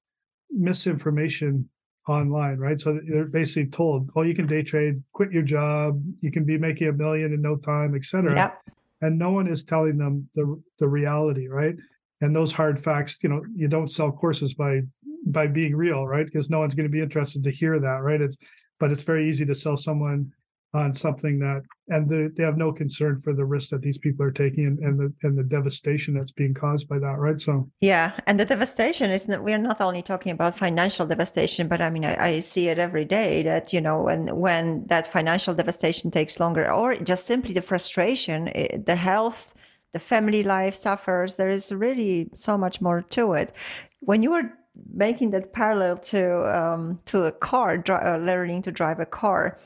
misinformation 0.51 1.69
online, 2.07 2.57
right? 2.57 2.79
So 2.79 2.99
they're 3.07 3.25
basically 3.25 3.71
told, 3.71 4.11
"Oh, 4.15 4.21
you 4.21 4.35
can 4.35 4.45
day 4.45 4.61
trade, 4.61 5.01
quit 5.13 5.31
your 5.31 5.43
job, 5.43 5.99
you 6.21 6.31
can 6.31 6.43
be 6.43 6.59
making 6.59 6.87
a 6.87 6.93
million 6.93 7.33
in 7.33 7.41
no 7.41 7.55
time, 7.55 7.95
etc." 7.95 8.35
Yep 8.35 8.61
and 9.01 9.17
no 9.17 9.31
one 9.31 9.47
is 9.47 9.63
telling 9.63 9.97
them 9.97 10.29
the 10.35 10.61
the 10.79 10.87
reality 10.87 11.47
right? 11.47 11.75
And 12.21 12.35
those 12.35 12.51
hard 12.51 12.81
facts 12.81 13.19
you 13.23 13.29
know 13.29 13.41
you 13.55 13.67
don't 13.67 13.91
sell 13.91 14.11
courses 14.11 14.53
by 14.53 14.81
by 15.25 15.47
being 15.47 15.75
real 15.75 16.05
right? 16.05 16.25
Because 16.25 16.49
no 16.49 16.59
one's 16.59 16.75
going 16.75 16.87
to 16.87 16.91
be 16.91 17.01
interested 17.01 17.43
to 17.43 17.51
hear 17.51 17.79
that 17.79 18.01
right? 18.03 18.21
It's 18.21 18.37
but 18.79 18.91
it's 18.91 19.03
very 19.03 19.27
easy 19.29 19.45
to 19.45 19.55
sell 19.55 19.77
someone 19.77 20.31
on 20.73 20.93
something 20.93 21.39
that 21.39 21.61
and 21.87 22.07
the, 22.07 22.31
they 22.37 22.43
have 22.43 22.57
no 22.57 22.71
concern 22.71 23.17
for 23.17 23.33
the 23.33 23.43
risk 23.43 23.71
that 23.71 23.81
these 23.81 23.97
people 23.97 24.23
are 24.23 24.31
taking 24.31 24.65
and, 24.67 24.79
and 24.79 24.99
the 24.99 25.27
and 25.27 25.37
the 25.37 25.43
devastation 25.43 26.13
that's 26.13 26.31
being 26.31 26.53
caused 26.53 26.87
by 26.87 26.99
that 26.99 27.17
right? 27.17 27.39
So 27.39 27.69
yeah 27.81 28.11
and 28.27 28.39
the 28.39 28.45
devastation 28.45 29.09
is 29.09 29.25
that 29.25 29.43
we're 29.43 29.57
not 29.57 29.81
only 29.81 30.01
talking 30.01 30.31
about 30.31 30.57
financial 30.57 31.07
devastation 31.07 31.67
but 31.67 31.81
i 31.81 31.89
mean 31.89 32.05
I, 32.05 32.25
I, 32.27 32.39
see 32.39 32.67
it 32.67 32.77
every 32.77 33.05
day 33.05 33.43
that 33.43 33.73
you 33.73 33.81
know 33.81 34.01
when 34.01 34.35
when 34.35 34.85
that 34.87 35.07
financial 35.07 35.53
devastation 35.55 36.11
takes 36.11 36.39
longer 36.39 36.71
or 36.71 36.95
just 36.95 37.25
simply 37.25 37.53
the 37.53 37.61
frustration 37.61 38.49
eh, 38.49 38.77
the 38.77 38.95
health 38.95 39.53
the 39.91 39.99
family 39.99 40.43
life 40.43 40.75
suffers 40.75 41.35
there 41.35 41.49
is 41.49 41.71
really 41.71 42.29
so 42.33 42.57
much 42.57 42.81
more 42.81 43.01
to 43.01 43.33
it. 43.33 43.53
When 44.01 44.23
you 44.23 44.31
were 44.31 44.53
making 44.93 45.31
that 45.31 45.51
parallel 45.51 45.97
to 45.97 46.57
um, 46.57 46.99
to 47.05 47.25
a 47.25 47.31
car 47.31 47.77
dri- 47.77 47.95
uh, 47.95 48.17
learning 48.17 48.61
to 48.63 48.71
drive 48.71 48.99
a 48.99 49.05
car 49.05 49.57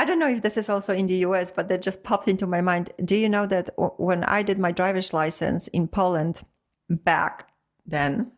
I 0.00 0.06
don't 0.06 0.18
know 0.18 0.30
if 0.30 0.40
this 0.40 0.56
is 0.56 0.70
also 0.70 0.94
in 0.94 1.08
the 1.08 1.26
US, 1.26 1.50
but 1.50 1.68
that 1.68 1.82
just 1.82 2.02
popped 2.02 2.26
into 2.26 2.46
my 2.46 2.62
mind. 2.62 2.90
Do 3.04 3.14
you 3.14 3.28
know 3.28 3.44
that 3.44 3.68
when 3.98 4.24
I 4.24 4.42
did 4.42 4.58
my 4.58 4.72
driver's 4.72 5.12
license 5.12 5.68
in 5.68 5.88
Poland 5.88 6.42
back 6.88 7.50
then, 7.84 8.32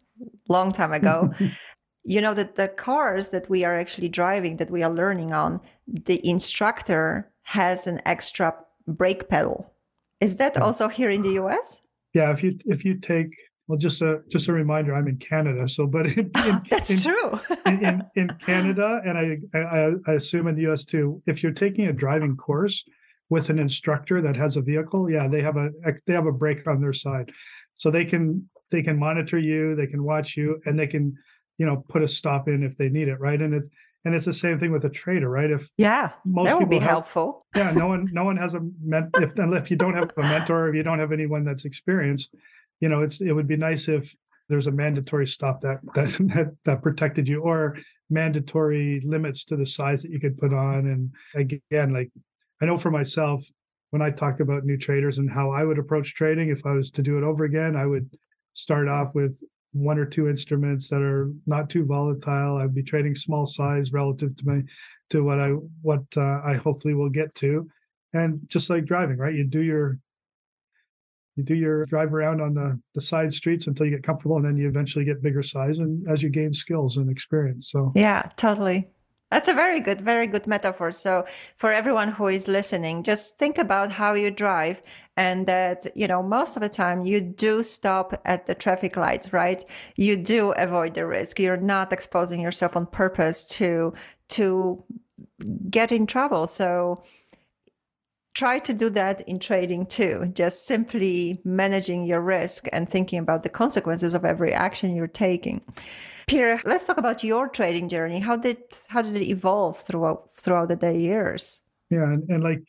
long 0.49 0.73
time 0.73 0.93
ago, 0.93 1.33
you 2.03 2.21
know 2.21 2.35
that 2.35 2.57
the 2.57 2.67
cars 2.67 3.31
that 3.31 3.49
we 3.49 3.65
are 3.65 3.79
actually 3.79 4.09
driving, 4.09 4.57
that 4.57 4.73
we 4.73 4.83
are 4.83 4.93
learning 4.93 5.33
on, 5.33 5.61
the 5.87 6.21
instructor 6.29 7.31
has 7.43 7.87
an 7.87 8.01
extra 8.07 8.53
brake 8.89 9.29
pedal. 9.29 9.73
Is 10.21 10.39
that 10.39 10.57
also 10.57 10.89
here 10.89 11.11
in 11.11 11.23
the 11.23 11.35
US? 11.43 11.81
Yeah, 12.13 12.33
if 12.33 12.43
you 12.43 12.59
if 12.67 12.85
you 12.85 12.99
take 12.99 13.37
well, 13.69 13.79
just 13.79 14.03
a 14.03 14.23
just 14.29 14.49
a 14.49 14.53
reminder, 14.53 14.95
I'm 14.95 15.09
in 15.09 15.17
Canada. 15.17 15.69
So, 15.69 15.87
but 15.87 16.07
in, 16.07 16.19
in, 16.47 16.63
that's 16.69 16.91
in, 16.91 16.99
true. 16.99 17.41
in, 17.67 18.03
in, 18.17 18.29
Canada, 18.47 19.01
and 19.05 19.17
I, 19.17 19.59
I, 19.59 19.93
I 20.07 20.15
assume 20.15 20.49
in 20.49 20.57
the 20.57 20.63
U.S. 20.63 20.85
too, 20.85 21.23
if 21.27 21.43
you're 21.43 21.53
taking 21.53 21.87
a 21.87 21.93
driving 21.93 22.37
course 22.37 22.85
with 23.31 23.51
an 23.51 23.59
instructor 23.59 24.21
that 24.21 24.37
has 24.37 24.57
a 24.57 24.63
vehicle, 24.63 25.09
yeah, 25.11 25.29
they 25.29 25.43
have 25.43 25.57
a 25.57 25.71
they 26.07 26.13
have 26.13 26.27
a 26.27 26.33
brake 26.33 26.67
on 26.67 26.81
their 26.81 26.93
side, 26.93 27.31
so 27.75 27.91
they 27.91 28.05
can 28.05 28.49
they 28.71 28.83
can 28.83 28.99
monitor 28.99 29.39
you, 29.39 29.77
they 29.77 29.87
can 29.87 30.03
watch 30.03 30.37
you, 30.37 30.61
and 30.67 30.79
they 30.79 30.87
can 30.87 31.15
you 31.59 31.67
know 31.67 31.85
put 31.89 32.03
a 32.03 32.09
stop 32.09 32.49
in 32.49 32.63
if 32.63 32.77
they 32.77 32.89
need 32.89 33.09
it, 33.09 33.21
right? 33.21 33.41
And 33.41 33.55
it's 33.55 33.69
and 34.05 34.15
it's 34.17 34.25
the 34.25 34.33
same 34.33 34.59
thing 34.59 34.73
with 34.73 34.85
a 34.85 34.91
trader, 34.91 35.31
right? 35.31 35.51
If 35.51 35.71
yeah, 35.77 36.11
most 36.25 36.49
that 36.49 36.59
would 36.59 36.69
be 36.69 36.81
have, 36.81 36.91
helpful. 36.91 37.47
yeah, 37.55 37.71
no 37.71 37.87
one 37.87 38.09
no 38.13 38.25
one 38.25 38.37
has 38.39 38.55
a 38.55 38.61
ment 38.83 39.11
if 39.19 39.33
if 39.39 39.71
you 39.71 39.77
don't 39.77 39.95
have 39.95 40.11
a 40.17 40.23
mentor, 40.23 40.69
if 40.69 40.75
you 40.75 40.83
don't 40.83 40.99
have 40.99 41.13
anyone 41.13 41.45
that's 41.45 41.65
experienced 41.65 42.35
you 42.83 42.89
know, 42.89 43.01
it's 43.01 43.23
it 43.23 43.33
would 43.33 43.47
be 43.47 43.57
nice 43.57 43.89
if 43.89 44.15
there's 44.49 44.67
a 44.67 44.73
mandatory 44.73 45.27
stop 45.27 45.63
that 45.63 45.79
that 45.95 46.11
that, 46.35 46.57
that 46.67 46.83
protected 46.83 47.27
you 47.29 47.41
or 47.41 47.79
mandatory 48.11 49.01
limits 49.07 49.45
to 49.45 49.57
the 49.57 49.65
size 49.65 50.03
that 50.03 50.11
you 50.11 50.21
could 50.21 50.37
put 50.37 50.53
on. 50.53 50.87
And 50.89 51.13
again, 51.35 51.95
like 51.95 52.11
I 52.61 52.67
know 52.67 52.77
for 52.77 52.91
myself, 52.91 53.47
when 53.91 54.03
I 54.03 54.11
talk 54.11 54.41
about 54.41 54.65
new 54.65 54.77
traders 54.77 55.19
and 55.19 55.31
how 55.31 55.51
I 55.51 55.65
would 55.65 55.79
approach 55.79 56.15
trading, 56.15 56.51
if 56.51 56.67
I 56.67 56.73
was 56.73 56.91
to 56.93 57.03
do 57.03 57.17
it 57.17 57.25
over 57.25 57.45
again, 57.45 57.77
I 57.77 57.87
would 57.87 58.11
start 58.55 58.89
off 58.89 59.15
with 59.15 59.43
one 59.73 59.99
or 59.99 60.05
two 60.05 60.29
instruments 60.29 60.89
that 60.89 61.01
are 61.01 61.31
not 61.47 61.71
too 61.71 61.87
volatile. 61.87 62.59
I'd 62.59 62.75
be 62.75 62.83
trading 62.83 63.15
small 63.15 63.47
size 63.47 63.93
relative 63.93 64.37
to 64.37 64.47
my 64.47 64.63
to 65.11 65.23
what 65.23 65.39
I 65.39 65.51
what 65.83 66.03
uh, 66.17 66.41
I 66.45 66.55
hopefully 66.55 66.95
will 66.95 67.11
get 67.11 67.33
to, 67.37 67.69
and 68.13 68.41
just 68.49 68.69
like 68.71 68.87
driving, 68.87 69.19
right? 69.19 69.35
You 69.35 69.45
do 69.45 69.61
your 69.61 69.99
you 71.37 71.43
do 71.43 71.55
your 71.55 71.87
drive 71.87 72.13
around 72.13 72.41
on 72.41 72.55
the, 72.55 72.79
the 72.95 73.01
side 73.01 73.33
streets 73.33 73.67
until 73.67 73.87
you 73.87 73.93
get 73.93 74.03
comfortable 74.03 74.37
and 74.37 74.45
then 74.45 74.57
you 74.57 74.69
eventually 74.69 75.05
get 75.05 75.23
bigger 75.23 75.43
size 75.43 75.79
and 75.79 76.07
as 76.09 76.23
you 76.23 76.29
gain 76.29 76.53
skills 76.53 76.97
and 76.97 77.11
experience 77.11 77.71
so. 77.71 77.93
Yeah 77.95 78.29
totally. 78.37 78.89
That's 79.31 79.49
a 79.49 79.55
very 79.55 79.81
good 79.81 80.01
very 80.01 80.27
good 80.27 80.47
metaphor. 80.47 80.93
So 80.93 81.25
for 81.57 81.73
everyone 81.73 82.13
who 82.13 82.29
is 82.29 82.49
listening 82.49 83.03
just 83.03 83.39
think 83.39 83.57
about 83.59 83.91
how 83.91 84.15
you 84.15 84.31
drive 84.31 84.83
and 85.17 85.47
that 85.47 85.87
you 85.97 86.07
know 86.07 86.23
most 86.23 86.57
of 86.57 86.63
the 86.63 86.69
time 86.69 87.07
you 87.07 87.21
do 87.21 87.63
stop 87.63 88.21
at 88.25 88.47
the 88.47 88.55
traffic 88.55 88.97
lights 88.97 89.33
right? 89.33 89.65
You 89.97 90.17
do 90.17 90.53
avoid 90.53 90.95
the 90.95 91.07
risk. 91.07 91.41
You're 91.41 91.57
not 91.57 91.93
exposing 91.93 92.41
yourself 92.41 92.77
on 92.77 92.87
purpose 92.87 93.45
to 93.57 93.95
to 94.31 94.85
get 95.71 95.93
in 95.93 96.07
trouble. 96.07 96.47
So 96.47 97.03
try 98.35 98.59
to 98.59 98.73
do 98.73 98.89
that 98.91 99.21
in 99.29 99.39
trading 99.39 99.87
too 99.87 100.31
just 100.35 100.67
simply 100.67 101.41
managing 101.45 102.05
your 102.07 102.21
risk 102.21 102.67
and 102.73 102.89
thinking 102.89 103.19
about 103.19 103.43
the 103.43 103.49
consequences 103.49 104.15
of 104.15 104.25
every 104.25 104.53
action 104.53 104.97
you're 104.97 105.07
taking. 105.07 105.61
Peter 106.27 106.61
let's 106.65 106.85
talk 106.85 106.99
about 106.99 107.23
your 107.25 107.49
trading 107.49 107.89
journey. 107.89 108.21
How 108.21 108.37
did 108.37 108.59
how 108.89 109.03
did 109.03 109.17
it 109.17 109.29
evolve 109.29 109.81
throughout 109.81 110.31
throughout 110.37 110.69
the 110.69 110.97
years? 110.97 111.63
Yeah 111.91 112.05
and, 112.05 112.29
and 112.31 112.43
like 112.43 112.63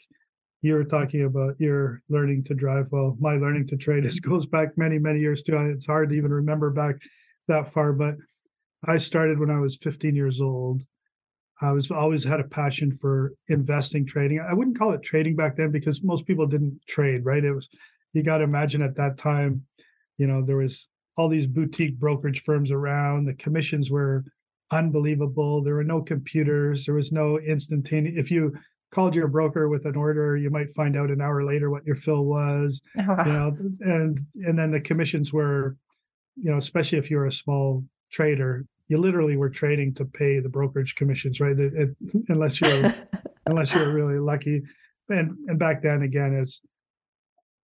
you 0.61 0.73
were 0.73 0.85
talking 0.85 1.25
about 1.25 1.55
your 1.59 2.01
learning 2.09 2.45
to 2.45 2.53
drive 2.53 2.89
well. 2.91 3.17
My 3.19 3.35
learning 3.35 3.67
to 3.67 3.77
trade 3.77 4.05
is 4.05 4.19
goes 4.19 4.45
back 4.45 4.77
many 4.77 4.99
many 4.99 5.19
years 5.19 5.43
too. 5.43 5.55
It's 5.57 5.85
hard 5.85 6.09
to 6.09 6.15
even 6.15 6.31
remember 6.31 6.71
back 6.71 6.95
that 7.47 7.71
far 7.71 7.93
but 7.93 8.15
i 8.87 8.97
started 8.97 9.39
when 9.39 9.51
i 9.51 9.59
was 9.59 9.77
15 9.77 10.15
years 10.15 10.41
old 10.41 10.83
I 11.63 11.71
was 11.71 11.89
always 11.91 12.23
had 12.23 12.39
a 12.39 12.45
passion 12.45 12.93
for 12.93 13.33
investing, 13.47 14.05
trading. 14.05 14.39
I 14.39 14.53
wouldn't 14.53 14.77
call 14.77 14.91
it 14.91 15.01
trading 15.01 15.35
back 15.35 15.55
then 15.55 15.71
because 15.71 16.03
most 16.03 16.27
people 16.27 16.45
didn't 16.45 16.79
trade, 16.87 17.23
right? 17.23 17.43
It 17.43 17.53
was 17.53 17.69
you 18.13 18.21
got 18.21 18.39
to 18.39 18.43
imagine 18.43 18.81
at 18.81 18.95
that 18.95 19.17
time, 19.17 19.65
you 20.17 20.27
know, 20.27 20.43
there 20.45 20.57
was 20.57 20.87
all 21.17 21.29
these 21.29 21.47
boutique 21.47 21.97
brokerage 21.97 22.41
firms 22.41 22.71
around. 22.71 23.25
The 23.25 23.33
commissions 23.33 23.89
were 23.89 24.23
unbelievable. 24.71 25.63
There 25.63 25.75
were 25.75 25.83
no 25.83 26.01
computers. 26.01 26.85
There 26.85 26.95
was 26.95 27.11
no 27.11 27.39
instantaneous. 27.39 28.15
If 28.17 28.31
you 28.31 28.53
called 28.91 29.15
your 29.15 29.27
broker 29.27 29.69
with 29.69 29.85
an 29.85 29.95
order, 29.95 30.37
you 30.37 30.49
might 30.49 30.69
find 30.71 30.95
out 30.97 31.09
an 31.11 31.21
hour 31.21 31.43
later 31.43 31.69
what 31.69 31.85
your 31.85 31.95
fill 31.95 32.25
was. 32.25 32.81
Oh. 32.99 33.25
You 33.25 33.33
know, 33.33 33.57
and 33.81 34.19
and 34.45 34.57
then 34.57 34.71
the 34.71 34.79
commissions 34.79 35.33
were, 35.33 35.77
you 36.35 36.51
know, 36.51 36.57
especially 36.57 36.97
if 36.97 37.09
you're 37.09 37.25
a 37.25 37.31
small 37.31 37.83
trader, 38.11 38.65
you 38.93 38.99
literally 38.99 39.35
were 39.35 39.49
trading 39.49 39.91
to 39.95 40.05
pay 40.05 40.39
the 40.39 40.49
brokerage 40.49 40.93
commissions, 40.93 41.39
right? 41.39 41.57
It, 41.59 41.73
it, 41.73 41.89
unless 42.29 42.61
you're 42.61 42.93
unless 43.47 43.73
you're 43.73 43.91
really 43.91 44.19
lucky. 44.19 44.61
And 45.09 45.35
and 45.47 45.57
back 45.57 45.81
then 45.81 46.03
again, 46.03 46.35
it's 46.35 46.61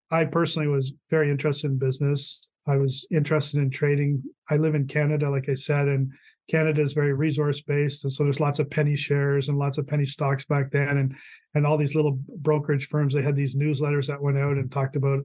I 0.10 0.26
personally 0.26 0.68
was 0.68 0.94
very 1.12 1.30
interested 1.30 1.70
in 1.70 1.78
business. 1.78 2.48
I 2.68 2.78
was 2.78 3.06
interested 3.12 3.60
in 3.60 3.70
trading. 3.70 4.24
I 4.50 4.56
live 4.56 4.74
in 4.74 4.88
Canada, 4.88 5.30
like 5.30 5.50
I 5.50 5.54
said, 5.54 5.88
and 5.88 6.12
Canada 6.50 6.82
is 6.82 6.94
very 6.94 7.14
resource 7.14 7.62
based, 7.62 8.04
and 8.06 8.12
so 8.12 8.24
there's 8.24 8.40
lots 8.40 8.58
of 8.58 8.72
penny 8.72 8.96
shares 8.96 9.50
and 9.50 9.60
lots 9.60 9.78
of 9.78 9.86
penny 9.86 10.08
stocks 10.08 10.46
back 10.46 10.72
then, 10.72 10.98
and 10.98 11.16
and 11.54 11.64
all 11.64 11.78
these 11.78 11.94
little 11.94 12.18
brokerage 12.38 12.88
firms. 12.88 13.14
They 13.14 13.22
had 13.22 13.36
these 13.36 13.56
newsletters 13.56 14.08
that 14.08 14.20
went 14.22 14.40
out 14.40 14.58
and 14.58 14.72
talked 14.72 14.96
about 14.96 15.20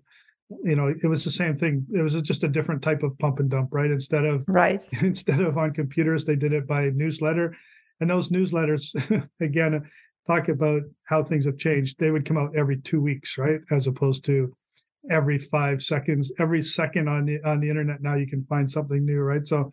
you 0.62 0.76
know 0.76 0.88
it 0.88 1.06
was 1.06 1.24
the 1.24 1.30
same 1.30 1.54
thing. 1.56 1.86
It 1.94 2.02
was 2.02 2.20
just 2.22 2.44
a 2.44 2.48
different 2.48 2.82
type 2.82 3.02
of 3.02 3.18
pump 3.18 3.40
and 3.40 3.50
dump 3.50 3.70
right? 3.72 3.90
Instead 3.90 4.24
of 4.24 4.44
right. 4.46 4.86
instead 5.02 5.40
of 5.40 5.56
on 5.58 5.72
computers 5.72 6.24
they 6.24 6.36
did 6.36 6.52
it 6.52 6.66
by 6.66 6.90
newsletter. 6.90 7.56
And 8.00 8.10
those 8.10 8.30
newsletters 8.30 8.94
again 9.40 9.74
uh, 9.74 9.80
talk 10.26 10.48
about 10.48 10.82
how 11.04 11.22
things 11.22 11.46
have 11.46 11.58
changed. 11.58 11.98
They 11.98 12.10
would 12.10 12.26
come 12.26 12.38
out 12.38 12.56
every 12.56 12.78
two 12.78 13.00
weeks 13.00 13.38
right? 13.38 13.60
As 13.70 13.86
opposed 13.86 14.24
to 14.26 14.54
every 15.10 15.38
five 15.38 15.82
seconds. 15.82 16.32
Every 16.38 16.62
second 16.62 17.08
on 17.08 17.26
the 17.26 17.42
on 17.42 17.60
the 17.60 17.70
internet 17.70 18.02
now 18.02 18.16
you 18.16 18.26
can 18.26 18.44
find 18.44 18.70
something 18.70 19.04
new 19.04 19.20
right? 19.20 19.46
So 19.46 19.72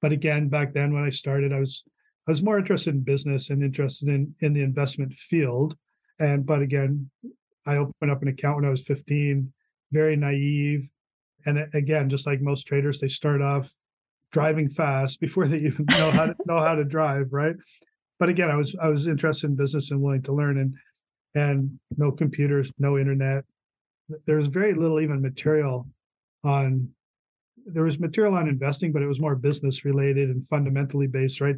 but 0.00 0.12
again 0.12 0.48
back 0.48 0.72
then 0.72 0.92
when 0.92 1.04
i 1.04 1.10
started 1.10 1.52
i 1.52 1.60
was 1.60 1.84
i 2.26 2.30
was 2.30 2.42
more 2.42 2.58
interested 2.58 2.92
in 2.92 3.02
business 3.02 3.50
and 3.50 3.62
interested 3.62 4.08
in 4.08 4.34
in 4.40 4.52
the 4.52 4.62
investment 4.62 5.14
field. 5.14 5.76
And 6.20 6.46
but 6.46 6.62
again 6.62 7.10
i 7.66 7.76
opened 7.76 8.10
up 8.12 8.22
an 8.22 8.28
account 8.28 8.56
when 8.56 8.66
i 8.66 8.70
was 8.70 8.86
15 8.86 9.52
very 9.92 10.16
naive. 10.16 10.90
And 11.46 11.68
again, 11.74 12.08
just 12.08 12.26
like 12.26 12.40
most 12.40 12.66
traders, 12.66 13.00
they 13.00 13.08
start 13.08 13.42
off 13.42 13.72
driving 14.32 14.68
fast 14.68 15.20
before 15.26 15.46
they 15.46 15.58
even 15.58 15.86
know 15.88 16.10
how 16.10 16.26
to 16.26 16.36
know 16.46 16.60
how 16.60 16.74
to 16.74 16.84
drive, 16.84 17.32
right? 17.32 17.56
But 18.18 18.28
again, 18.28 18.50
I 18.50 18.56
was 18.56 18.74
I 18.80 18.88
was 18.88 19.08
interested 19.08 19.50
in 19.50 19.56
business 19.56 19.90
and 19.90 20.00
willing 20.00 20.22
to 20.22 20.32
learn 20.32 20.58
and 20.58 20.74
and 21.34 21.78
no 21.96 22.12
computers, 22.12 22.72
no 22.78 22.98
internet. 22.98 23.44
There 24.26 24.36
was 24.36 24.48
very 24.48 24.74
little 24.74 25.00
even 25.00 25.22
material 25.22 25.86
on 26.44 26.90
there 27.66 27.84
was 27.84 28.00
material 28.00 28.34
on 28.34 28.48
investing, 28.48 28.92
but 28.92 29.02
it 29.02 29.06
was 29.06 29.20
more 29.20 29.36
business 29.36 29.84
related 29.84 30.30
and 30.30 30.44
fundamentally 30.46 31.06
based, 31.06 31.40
right? 31.40 31.56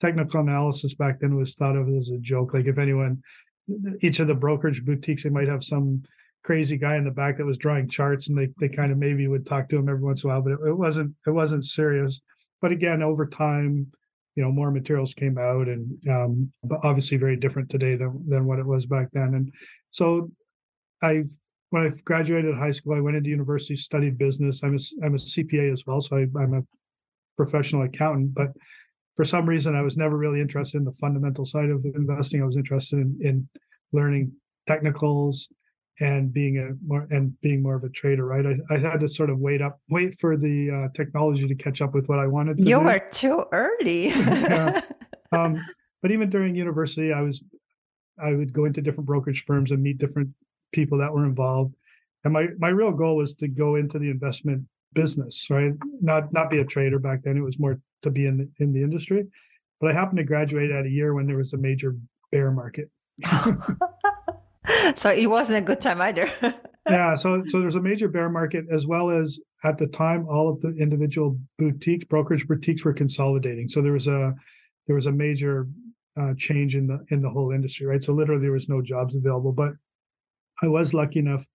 Technical 0.00 0.40
analysis 0.40 0.94
back 0.94 1.20
then 1.20 1.36
was 1.36 1.54
thought 1.54 1.76
of 1.76 1.88
as 1.88 2.10
a 2.10 2.18
joke. 2.18 2.54
Like 2.54 2.66
if 2.66 2.78
anyone, 2.78 3.22
each 4.00 4.20
of 4.20 4.26
the 4.26 4.34
brokerage 4.34 4.84
boutiques, 4.84 5.22
they 5.22 5.30
might 5.30 5.48
have 5.48 5.62
some 5.62 6.02
crazy 6.44 6.76
guy 6.76 6.96
in 6.96 7.04
the 7.04 7.10
back 7.10 7.38
that 7.38 7.46
was 7.46 7.58
drawing 7.58 7.88
charts 7.88 8.28
and 8.28 8.38
they, 8.38 8.48
they 8.60 8.68
kind 8.68 8.92
of 8.92 8.98
maybe 8.98 9.26
would 9.26 9.46
talk 9.46 9.68
to 9.68 9.78
him 9.78 9.88
every 9.88 10.02
once 10.02 10.22
in 10.22 10.30
a 10.30 10.32
while 10.32 10.42
but 10.42 10.52
it, 10.52 10.58
it, 10.68 10.76
wasn't 10.76 11.12
it 11.26 11.30
wasn't 11.30 11.64
serious. 11.64 12.20
But 12.60 12.72
again 12.72 13.02
over 13.02 13.26
time 13.26 13.90
you 14.36 14.42
know 14.42 14.52
more 14.52 14.70
materials 14.70 15.14
came 15.14 15.38
out 15.38 15.68
and 15.68 15.98
um, 16.08 16.52
but 16.62 16.80
obviously 16.82 17.16
very 17.16 17.36
different 17.36 17.70
today 17.70 17.96
than, 17.96 18.24
than 18.28 18.44
what 18.44 18.58
it 18.58 18.66
was 18.66 18.86
back 18.86 19.08
then. 19.12 19.34
And 19.34 19.52
so 19.90 20.30
i 21.02 21.24
when 21.70 21.82
i 21.86 21.90
graduated 22.04 22.54
high 22.54 22.70
school 22.70 22.94
i 22.94 23.00
went 23.00 23.16
into 23.16 23.30
university 23.30 23.76
studied 23.76 24.16
business. 24.16 24.62
I'm 24.62 24.76
a, 24.76 25.04
I'm 25.04 25.14
a 25.14 25.18
cpa 25.18 25.72
as 25.72 25.84
well 25.86 26.00
so 26.00 26.16
I, 26.16 26.26
i'm 26.40 26.54
a 26.54 26.62
professional 27.36 27.82
accountant 27.82 28.32
but 28.32 28.52
for 29.16 29.24
some 29.24 29.46
reason 29.46 29.74
i 29.74 29.82
was 29.82 29.96
never 29.96 30.16
really 30.16 30.40
interested 30.40 30.78
in 30.78 30.84
the 30.84 30.92
fundamental 30.92 31.44
side 31.44 31.70
of 31.70 31.84
investing. 31.84 32.42
I 32.42 32.46
was 32.46 32.56
interested 32.56 33.00
in, 33.00 33.18
in 33.20 33.48
learning 33.92 34.32
technicals 34.68 35.48
and 36.00 36.32
being 36.32 36.58
a 36.58 36.70
more 36.84 37.06
and 37.10 37.40
being 37.40 37.62
more 37.62 37.76
of 37.76 37.84
a 37.84 37.88
trader, 37.88 38.24
right? 38.24 38.44
I, 38.46 38.74
I 38.74 38.78
had 38.78 39.00
to 39.00 39.08
sort 39.08 39.30
of 39.30 39.38
wait 39.38 39.62
up, 39.62 39.80
wait 39.88 40.18
for 40.18 40.36
the 40.36 40.70
uh, 40.70 40.88
technology 40.94 41.46
to 41.46 41.54
catch 41.54 41.80
up 41.80 41.94
with 41.94 42.08
what 42.08 42.18
I 42.18 42.26
wanted 42.26 42.58
to 42.58 42.64
you 42.64 42.78
do. 42.78 42.84
were 42.84 43.02
too 43.10 43.44
early. 43.52 44.08
yeah. 44.08 44.80
um, 45.32 45.64
but 46.02 46.10
even 46.10 46.30
during 46.30 46.54
university, 46.54 47.12
I 47.12 47.20
was 47.20 47.42
I 48.22 48.32
would 48.32 48.52
go 48.52 48.64
into 48.64 48.80
different 48.80 49.06
brokerage 49.06 49.44
firms 49.44 49.70
and 49.70 49.82
meet 49.82 49.98
different 49.98 50.30
people 50.72 50.98
that 50.98 51.12
were 51.12 51.24
involved. 51.24 51.74
And 52.24 52.32
my 52.32 52.48
my 52.58 52.68
real 52.68 52.92
goal 52.92 53.16
was 53.16 53.34
to 53.34 53.48
go 53.48 53.76
into 53.76 53.98
the 53.98 54.10
investment 54.10 54.64
business, 54.94 55.48
right? 55.48 55.72
Not 56.00 56.32
not 56.32 56.50
be 56.50 56.58
a 56.58 56.64
trader 56.64 56.98
back 56.98 57.22
then. 57.22 57.36
It 57.36 57.42
was 57.42 57.58
more 57.58 57.80
to 58.02 58.10
be 58.10 58.26
in 58.26 58.38
the, 58.38 58.48
in 58.58 58.72
the 58.72 58.82
industry. 58.82 59.26
But 59.80 59.90
I 59.90 59.94
happened 59.94 60.18
to 60.18 60.24
graduate 60.24 60.70
at 60.70 60.86
a 60.86 60.90
year 60.90 61.14
when 61.14 61.26
there 61.26 61.36
was 61.36 61.52
a 61.52 61.58
major 61.58 61.96
bear 62.32 62.50
market. 62.50 62.90
so 64.94 65.10
it 65.10 65.26
wasn't 65.26 65.58
a 65.58 65.62
good 65.62 65.80
time 65.80 66.00
either. 66.00 66.30
yeah, 66.88 67.14
so 67.14 67.42
so 67.46 67.60
there's 67.60 67.76
a 67.76 67.80
major 67.80 68.08
bear 68.08 68.28
market 68.28 68.64
as 68.70 68.86
well 68.86 69.10
as 69.10 69.38
at 69.64 69.78
the 69.78 69.86
time 69.86 70.26
all 70.28 70.48
of 70.48 70.60
the 70.60 70.74
individual 70.78 71.38
boutiques, 71.58 72.04
brokerage 72.04 72.46
boutiques 72.46 72.84
were 72.84 72.92
consolidating. 72.92 73.68
So 73.68 73.80
there 73.80 73.92
was 73.92 74.06
a 74.06 74.34
there 74.86 74.96
was 74.96 75.06
a 75.06 75.12
major 75.12 75.66
uh, 76.20 76.34
change 76.36 76.76
in 76.76 76.86
the 76.86 77.04
in 77.10 77.22
the 77.22 77.30
whole 77.30 77.50
industry, 77.50 77.86
right? 77.86 78.02
So 78.02 78.12
literally 78.12 78.42
there 78.42 78.52
was 78.52 78.68
no 78.68 78.82
jobs 78.82 79.14
available. 79.14 79.52
But 79.52 79.72
I 80.62 80.68
was 80.68 80.94
lucky 80.94 81.18
enough 81.18 81.46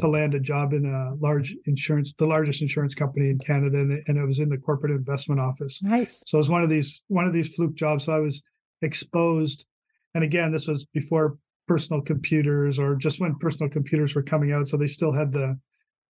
to 0.00 0.08
land 0.08 0.34
a 0.34 0.40
job 0.40 0.72
in 0.72 0.84
a 0.84 1.14
large 1.22 1.56
insurance, 1.66 2.12
the 2.18 2.26
largest 2.26 2.60
insurance 2.60 2.94
company 2.94 3.30
in 3.30 3.38
Canada, 3.38 3.78
and, 3.78 4.02
and 4.06 4.18
it 4.18 4.24
was 4.26 4.38
in 4.38 4.48
the 4.48 4.58
corporate 4.58 4.92
investment 4.92 5.40
office. 5.40 5.82
Nice. 5.82 6.22
So 6.26 6.38
it 6.38 6.40
was 6.40 6.50
one 6.50 6.62
of 6.62 6.70
these 6.70 7.02
one 7.08 7.26
of 7.26 7.32
these 7.32 7.54
fluke 7.54 7.74
jobs. 7.74 8.04
So 8.04 8.14
I 8.14 8.18
was 8.18 8.42
exposed, 8.82 9.66
and 10.14 10.24
again, 10.24 10.52
this 10.52 10.68
was 10.68 10.84
before 10.86 11.38
personal 11.66 12.00
computers 12.00 12.78
or 12.78 12.94
just 12.94 13.20
when 13.20 13.34
personal 13.36 13.68
computers 13.68 14.14
were 14.14 14.22
coming 14.22 14.52
out. 14.52 14.68
So 14.68 14.76
they 14.76 14.86
still 14.86 15.12
had 15.12 15.32
the 15.32 15.58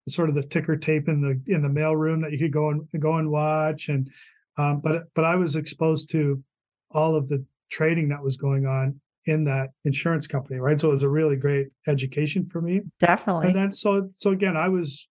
sort 0.07 0.29
of 0.29 0.35
the 0.35 0.43
ticker 0.43 0.75
tape 0.75 1.07
in 1.07 1.21
the 1.21 1.53
in 1.53 1.61
the 1.61 1.69
mail 1.69 1.95
room 1.95 2.21
that 2.21 2.31
you 2.31 2.37
could 2.37 2.53
go 2.53 2.69
and 2.69 2.87
go 2.99 3.15
and 3.15 3.31
watch. 3.31 3.89
And 3.89 4.09
um, 4.57 4.81
but 4.81 5.03
but 5.15 5.25
I 5.25 5.35
was 5.35 5.55
exposed 5.55 6.09
to 6.11 6.43
all 6.91 7.15
of 7.15 7.27
the 7.27 7.45
trading 7.71 8.09
that 8.09 8.23
was 8.23 8.37
going 8.37 8.65
on 8.65 8.99
in 9.25 9.45
that 9.45 9.69
insurance 9.85 10.27
company, 10.27 10.59
right? 10.59 10.79
So 10.79 10.89
it 10.89 10.93
was 10.93 11.03
a 11.03 11.09
really 11.09 11.35
great 11.35 11.67
education 11.87 12.45
for 12.45 12.61
me. 12.61 12.81
Definitely. 12.99 13.47
And 13.47 13.55
then 13.55 13.73
so 13.73 14.09
so 14.17 14.31
again, 14.31 14.55
I 14.55 14.69
was 14.69 15.07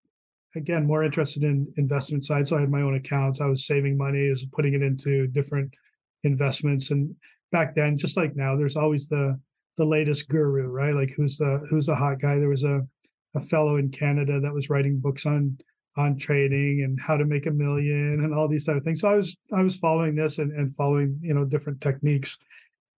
again 0.55 0.87
more 0.87 1.03
interested 1.03 1.43
in 1.43 1.73
investment 1.77 2.25
side. 2.25 2.47
So 2.47 2.57
I 2.57 2.61
had 2.61 2.71
my 2.71 2.83
own 2.83 2.95
accounts. 2.95 3.41
I 3.41 3.47
was 3.47 3.67
saving 3.67 3.97
money, 3.97 4.29
I 4.29 4.31
was 4.31 4.47
putting 4.53 4.75
it 4.75 4.83
into 4.83 5.27
different 5.27 5.75
investments. 6.23 6.91
And 6.91 7.17
back 7.51 7.75
then, 7.75 7.99
just 7.99 8.17
like 8.17 8.37
now, 8.37 8.57
there's 8.57 8.77
always 8.77 9.09
the 9.09 9.39
the 9.77 9.85
latest 9.85 10.29
guru, 10.29 10.69
right? 10.69 10.95
Like 10.95 11.13
who's 11.17 11.39
the 11.39 11.67
who's 11.71 11.87
the 11.87 11.95
hot 11.95 12.21
guy? 12.21 12.37
There 12.37 12.49
was 12.49 12.65
a 12.65 12.87
a 13.35 13.41
fellow 13.41 13.77
in 13.77 13.91
Canada 13.91 14.41
that 14.41 14.55
was 14.55 14.71
writing 14.71 14.99
books 14.99 15.27
on 15.27 15.59
on 15.97 16.17
trading 16.17 16.83
and 16.83 16.99
how 17.01 17.17
to 17.17 17.25
make 17.25 17.47
a 17.47 17.51
million 17.51 18.21
and 18.25 18.35
all 18.35 18.49
these 18.49 18.67
type 18.67 18.77
of 18.77 18.85
things. 18.85 19.01
So 19.01 19.09
I 19.09 19.15
was 19.15 19.37
I 19.53 19.63
was 19.63 19.77
following 19.77 20.15
this 20.15 20.39
and, 20.39 20.53
and 20.53 20.75
following, 20.75 21.19
you 21.23 21.35
know, 21.35 21.45
different 21.45 21.81
techniques. 21.81 22.39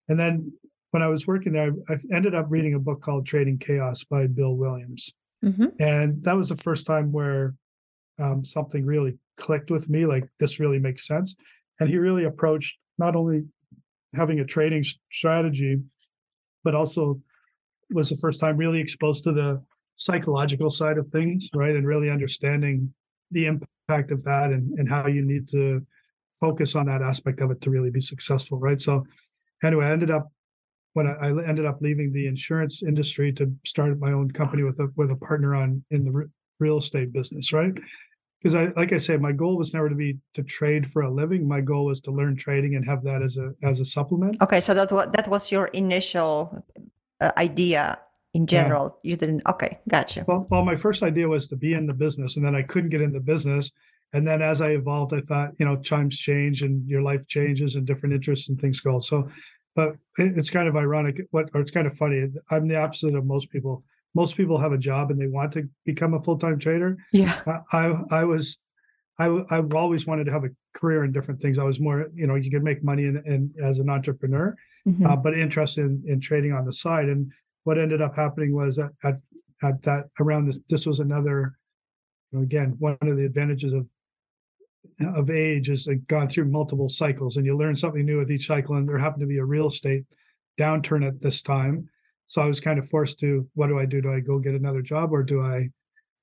And 0.08 0.18
then 0.18 0.52
when 0.92 1.02
I 1.02 1.08
was 1.08 1.26
working 1.26 1.52
there, 1.52 1.72
I 1.88 1.96
ended 2.12 2.34
up 2.34 2.46
reading 2.48 2.74
a 2.74 2.78
book 2.78 3.02
called 3.02 3.26
Trading 3.26 3.58
Chaos 3.58 4.04
by 4.04 4.26
Bill 4.26 4.54
Williams. 4.54 5.12
Mm-hmm. 5.44 5.66
And 5.78 6.22
that 6.24 6.36
was 6.36 6.48
the 6.48 6.56
first 6.56 6.86
time 6.86 7.12
where 7.12 7.54
um, 8.18 8.44
something 8.44 8.84
really 8.86 9.18
clicked 9.36 9.70
with 9.70 9.90
me 9.90 10.06
like 10.06 10.26
this 10.40 10.58
really 10.58 10.78
makes 10.78 11.06
sense. 11.06 11.36
And 11.80 11.90
he 11.90 11.98
really 11.98 12.24
approached 12.24 12.78
not 12.98 13.14
only 13.14 13.44
having 14.14 14.40
a 14.40 14.44
trading 14.44 14.82
strategy, 15.12 15.78
but 16.66 16.74
also 16.74 17.20
was 17.90 18.10
the 18.10 18.16
first 18.16 18.40
time 18.40 18.56
really 18.56 18.80
exposed 18.80 19.22
to 19.22 19.32
the 19.32 19.62
psychological 19.94 20.68
side 20.68 20.98
of 20.98 21.08
things, 21.08 21.48
right? 21.54 21.76
And 21.76 21.86
really 21.86 22.10
understanding 22.10 22.92
the 23.30 23.46
impact 23.46 24.10
of 24.10 24.24
that 24.24 24.50
and, 24.50 24.76
and 24.76 24.88
how 24.88 25.06
you 25.06 25.24
need 25.24 25.48
to 25.50 25.86
focus 26.32 26.74
on 26.74 26.86
that 26.86 27.02
aspect 27.02 27.40
of 27.40 27.52
it 27.52 27.60
to 27.60 27.70
really 27.70 27.90
be 27.90 28.00
successful, 28.00 28.58
right? 28.58 28.80
So, 28.80 29.06
anyway, 29.62 29.86
I 29.86 29.92
ended 29.92 30.10
up 30.10 30.32
when 30.94 31.06
I, 31.06 31.12
I 31.12 31.28
ended 31.46 31.66
up 31.66 31.78
leaving 31.80 32.12
the 32.12 32.26
insurance 32.26 32.82
industry 32.82 33.32
to 33.34 33.54
start 33.64 33.96
my 34.00 34.10
own 34.10 34.32
company 34.32 34.64
with 34.64 34.80
a 34.80 34.88
with 34.96 35.12
a 35.12 35.16
partner 35.16 35.54
on 35.54 35.84
in 35.92 36.04
the 36.04 36.10
re- 36.10 36.26
real 36.58 36.78
estate 36.78 37.12
business, 37.12 37.52
right? 37.52 37.74
Because 38.42 38.54
I, 38.54 38.72
like 38.76 38.92
I 38.92 38.98
said, 38.98 39.20
my 39.20 39.32
goal 39.32 39.56
was 39.56 39.72
never 39.72 39.88
to 39.88 39.94
be 39.94 40.18
to 40.34 40.42
trade 40.42 40.88
for 40.88 41.02
a 41.02 41.10
living. 41.10 41.48
My 41.48 41.60
goal 41.60 41.86
was 41.86 42.00
to 42.02 42.10
learn 42.10 42.36
trading 42.36 42.76
and 42.76 42.84
have 42.84 43.02
that 43.04 43.22
as 43.22 43.38
a 43.38 43.54
as 43.62 43.80
a 43.80 43.84
supplement. 43.84 44.36
Okay, 44.42 44.60
so 44.60 44.74
that 44.74 44.92
was 44.92 45.08
that 45.12 45.28
was 45.28 45.50
your 45.50 45.66
initial 45.68 46.64
uh, 47.20 47.32
idea 47.38 47.98
in 48.34 48.46
general. 48.46 48.98
Yeah. 49.02 49.10
You 49.10 49.16
didn't. 49.16 49.42
Okay, 49.46 49.80
gotcha. 49.88 50.24
Well, 50.28 50.46
well, 50.50 50.64
my 50.64 50.76
first 50.76 51.02
idea 51.02 51.26
was 51.26 51.48
to 51.48 51.56
be 51.56 51.72
in 51.72 51.86
the 51.86 51.94
business, 51.94 52.36
and 52.36 52.44
then 52.44 52.54
I 52.54 52.62
couldn't 52.62 52.90
get 52.90 53.00
in 53.00 53.12
the 53.12 53.20
business. 53.20 53.72
And 54.12 54.26
then 54.26 54.40
as 54.40 54.60
I 54.60 54.70
evolved, 54.70 55.12
I 55.12 55.20
thought, 55.20 55.50
you 55.58 55.66
know, 55.66 55.76
times 55.76 56.16
change 56.18 56.62
and 56.62 56.86
your 56.88 57.02
life 57.02 57.26
changes 57.26 57.76
and 57.76 57.86
different 57.86 58.14
interests 58.14 58.48
and 58.48 58.60
things 58.60 58.80
go. 58.80 58.98
So, 58.98 59.28
but 59.74 59.96
it's 60.16 60.50
kind 60.50 60.68
of 60.68 60.76
ironic. 60.76 61.26
What 61.32 61.50
or 61.54 61.60
it's 61.60 61.72
kind 61.72 61.86
of 61.86 61.96
funny. 61.96 62.28
I'm 62.50 62.68
the 62.68 62.76
opposite 62.76 63.14
of 63.14 63.24
most 63.24 63.50
people. 63.50 63.82
Most 64.16 64.36
people 64.36 64.58
have 64.58 64.72
a 64.72 64.78
job 64.78 65.10
and 65.10 65.20
they 65.20 65.26
want 65.28 65.52
to 65.52 65.68
become 65.84 66.14
a 66.14 66.20
full 66.20 66.38
time 66.38 66.58
trader. 66.58 66.96
Yeah. 67.12 67.34
I 67.72 67.82
I 68.10 68.24
was 68.24 68.58
I 69.18 69.26
I've 69.50 69.72
always 69.74 70.06
wanted 70.06 70.24
to 70.24 70.32
have 70.32 70.44
a 70.44 70.54
career 70.74 71.04
in 71.04 71.12
different 71.12 71.40
things. 71.40 71.58
I 71.58 71.64
was 71.64 71.80
more, 71.80 72.08
you 72.14 72.26
know, 72.26 72.34
you 72.34 72.50
could 72.50 72.64
make 72.64 72.82
money 72.82 73.04
in, 73.04 73.22
in 73.26 73.40
as 73.62 73.78
an 73.78 73.90
entrepreneur, 73.90 74.56
mm-hmm. 74.88 75.06
uh, 75.06 75.16
but 75.16 75.38
interested 75.38 75.84
in, 75.84 76.02
in 76.06 76.20
trading 76.20 76.52
on 76.52 76.64
the 76.64 76.72
side. 76.72 77.08
And 77.08 77.30
what 77.64 77.78
ended 77.78 78.00
up 78.00 78.14
happening 78.16 78.54
was 78.54 78.78
at, 78.78 78.90
at, 79.04 79.20
at 79.62 79.82
that 79.82 80.04
around 80.20 80.46
this, 80.46 80.60
this 80.68 80.86
was 80.86 80.98
another, 81.00 81.56
you 82.30 82.38
know, 82.38 82.42
again, 82.44 82.76
one 82.78 82.98
of 83.02 83.16
the 83.16 83.24
advantages 83.24 83.72
of 83.72 83.90
of 85.14 85.30
age 85.30 85.68
is 85.68 85.86
like 85.86 86.06
gone 86.06 86.28
through 86.28 86.46
multiple 86.46 86.88
cycles 86.88 87.36
and 87.36 87.44
you 87.44 87.56
learn 87.56 87.74
something 87.76 88.06
new 88.06 88.18
with 88.18 88.30
each 88.30 88.46
cycle. 88.46 88.76
And 88.76 88.88
there 88.88 88.98
happened 88.98 89.20
to 89.20 89.26
be 89.26 89.38
a 89.38 89.44
real 89.44 89.66
estate 89.66 90.04
downturn 90.58 91.06
at 91.06 91.20
this 91.20 91.42
time. 91.42 91.88
So 92.26 92.42
I 92.42 92.46
was 92.46 92.60
kind 92.60 92.78
of 92.78 92.88
forced 92.88 93.18
to, 93.20 93.48
what 93.54 93.68
do 93.68 93.78
I 93.78 93.86
do? 93.86 94.00
Do 94.00 94.12
I 94.12 94.20
go 94.20 94.38
get 94.38 94.54
another 94.54 94.82
job 94.82 95.12
or 95.12 95.22
do 95.22 95.42
I? 95.42 95.70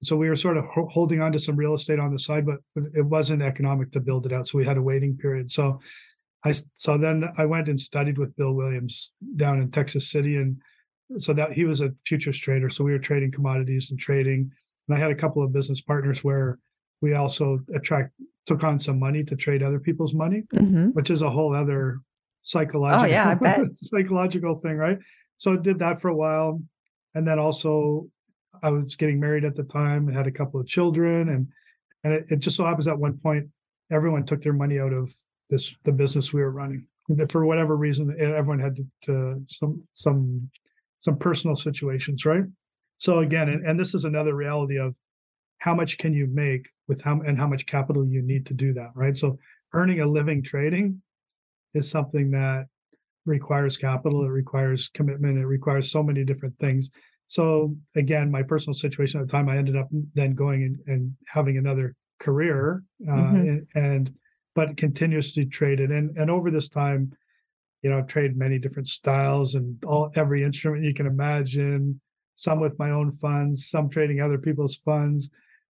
So 0.02 0.18
we 0.18 0.28
were 0.28 0.36
sort 0.36 0.58
of 0.58 0.66
holding 0.66 1.22
on 1.22 1.32
to 1.32 1.40
some 1.40 1.56
real 1.56 1.74
estate 1.74 2.00
on 2.00 2.12
the 2.12 2.20
side, 2.20 2.46
but 2.46 2.58
it 2.94 3.06
wasn't 3.06 3.42
economic 3.42 3.92
to 3.94 4.02
build 4.02 4.26
it 4.26 4.34
out. 4.34 4.48
So 4.48 4.58
we 4.58 4.66
had 4.66 4.78
a 4.78 4.82
waiting 4.82 5.16
period. 5.18 5.50
So 5.50 5.80
I, 6.44 6.54
so 6.76 6.98
then 6.98 7.30
I 7.38 7.46
went 7.46 7.70
and 7.70 7.80
studied 7.80 8.18
with 8.18 8.36
Bill 8.36 8.52
Williams 8.52 9.12
down 9.38 9.62
in 9.62 9.72
Texas 9.72 10.12
City 10.12 10.36
and 10.36 10.58
so 11.18 11.32
that 11.34 11.54
he 11.54 11.64
was 11.64 11.80
a 11.80 11.92
futures 12.06 12.38
trader. 12.38 12.70
So 12.70 12.84
we 12.84 12.92
were 12.92 13.00
trading 13.00 13.32
commodities 13.32 13.92
and 13.92 14.00
trading. 14.00 14.52
And 14.88 14.98
I 14.98 15.00
had 15.00 15.12
a 15.12 15.16
couple 15.16 15.44
of 15.44 15.54
business 15.54 15.82
partners 15.82 16.24
where 16.24 16.60
we 17.02 17.14
also 17.14 17.60
attract 17.74 18.12
took 18.46 18.64
on 18.64 18.78
some 18.78 19.00
money 19.00 19.24
to 19.24 19.36
trade 19.36 19.64
other 19.64 19.80
people's 19.80 20.14
money, 20.14 20.44
mm-hmm. 20.54 20.88
which 20.88 21.10
is 21.10 21.22
a 21.22 21.30
whole 21.30 21.56
other 21.56 22.00
psychological 22.42 23.06
oh, 23.06 23.10
yeah, 23.10 23.30
I 23.30 23.34
bet. 23.36 23.76
psychological 23.76 24.56
thing, 24.56 24.76
right? 24.76 24.98
So 25.38 25.54
I 25.54 25.58
did 25.58 25.80
that 25.80 26.00
for 26.00 26.10
a 26.10 26.16
while. 26.16 26.62
And 27.16 27.28
then 27.28 27.40
also 27.40 28.08
I 28.62 28.70
was 28.70 28.96
getting 28.96 29.20
married 29.20 29.46
at 29.46 29.56
the 29.56 29.64
time 29.64 30.08
and 30.08 30.18
had 30.18 30.28
a 30.28 30.32
couple 30.32 30.60
of 30.60 30.68
children. 30.68 31.30
And 31.30 31.48
and 32.04 32.14
it, 32.14 32.26
it 32.30 32.40
just 32.40 32.58
so 32.58 32.66
happens 32.66 32.88
at 32.88 32.98
one 32.98 33.18
point 33.18 33.48
everyone 33.92 34.26
took 34.26 34.42
their 34.42 34.54
money 34.54 34.80
out 34.80 34.94
of 34.94 35.14
this 35.50 35.76
the 35.84 35.92
business 35.92 36.34
we 36.34 36.42
were 36.42 36.52
running. 36.52 36.88
For 37.30 37.46
whatever 37.46 37.76
reason, 37.76 38.16
everyone 38.20 38.60
had 38.60 38.78
to, 38.78 38.86
to 39.04 39.44
some 39.48 39.84
some 39.94 40.50
some 41.00 41.18
personal 41.18 41.56
situations, 41.56 42.26
right? 42.26 42.46
So 42.98 43.20
again, 43.20 43.50
and, 43.50 43.66
and 43.66 43.78
this 43.78 43.94
is 43.94 44.06
another 44.06 44.34
reality 44.34 44.80
of 44.80 44.96
how 45.58 45.76
much 45.76 45.98
can 45.98 46.14
you 46.14 46.28
make 46.28 46.70
with 46.88 47.02
how 47.02 47.20
and 47.22 47.38
how 47.38 47.48
much 47.48 47.66
capital 47.66 48.06
you 48.06 48.22
need 48.22 48.46
to 48.48 48.54
do 48.54 48.74
that, 48.74 48.92
right? 48.96 49.16
So 49.16 49.38
earning 49.74 50.00
a 50.00 50.06
living 50.06 50.44
trading 50.44 51.02
is 51.74 51.90
something 51.90 52.32
that 52.32 52.68
requires 53.26 53.78
capital, 53.78 54.24
it 54.24 54.30
requires 54.30 54.90
commitment, 54.94 55.38
it 55.38 55.46
requires 55.46 55.92
so 55.92 56.04
many 56.04 56.24
different 56.24 56.58
things. 56.60 56.90
So 57.28 57.76
again, 57.96 58.30
my 58.30 58.44
personal 58.44 58.74
situation 58.74 59.20
at 59.20 59.28
the 59.28 59.32
time, 59.32 59.50
I 59.50 59.58
ended 59.58 59.76
up 59.76 59.88
then 60.14 60.36
going 60.36 60.64
and, 60.64 60.78
and 60.88 61.14
having 61.28 61.58
another 61.58 61.96
career, 62.20 62.84
uh, 63.08 63.12
mm-hmm. 63.12 63.36
and, 63.36 63.68
and, 63.76 64.14
but 64.56 64.78
continuously 64.78 65.46
traded. 65.46 65.90
And 65.90 66.16
and 66.16 66.30
over 66.30 66.52
this 66.52 66.70
time, 66.70 67.12
you 67.82 67.90
know, 67.90 67.98
I've 67.98 68.08
traded 68.08 68.38
many 68.38 68.60
different 68.60 68.88
styles 68.88 69.56
and 69.56 69.84
all 69.84 70.12
every 70.16 70.44
instrument 70.44 70.84
you 70.84 70.94
can 70.94 71.08
imagine. 71.08 72.00
Some 72.36 72.60
with 72.60 72.78
my 72.78 72.92
own 72.92 73.12
funds, 73.12 73.68
some 73.70 73.90
trading 73.90 74.22
other 74.22 74.38
people's 74.38 74.76
funds. 74.76 75.30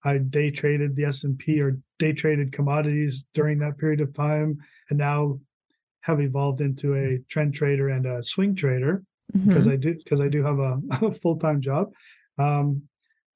I 0.05 0.17
day 0.17 0.49
traded 0.49 0.95
the 0.95 1.05
S 1.05 1.25
and 1.25 1.37
P 1.37 1.59
or 1.59 1.77
day 1.97 2.13
traded 2.13 2.53
commodities 2.53 3.25
during 3.33 3.59
that 3.59 3.77
period 3.77 3.99
of 3.99 4.13
time, 4.13 4.59
and 4.89 4.97
now 4.97 5.39
have 6.01 6.21
evolved 6.21 6.61
into 6.61 6.95
a 6.95 7.19
trend 7.29 7.53
trader 7.53 7.89
and 7.89 8.05
a 8.05 8.23
swing 8.23 8.55
trader 8.55 9.03
mm-hmm. 9.35 9.47
because 9.47 9.67
I 9.67 9.75
do 9.75 9.95
because 9.95 10.19
I 10.19 10.27
do 10.27 10.43
have 10.43 10.59
a, 10.59 10.79
a 11.05 11.11
full 11.11 11.37
time 11.37 11.61
job. 11.61 11.91
Um, 12.37 12.83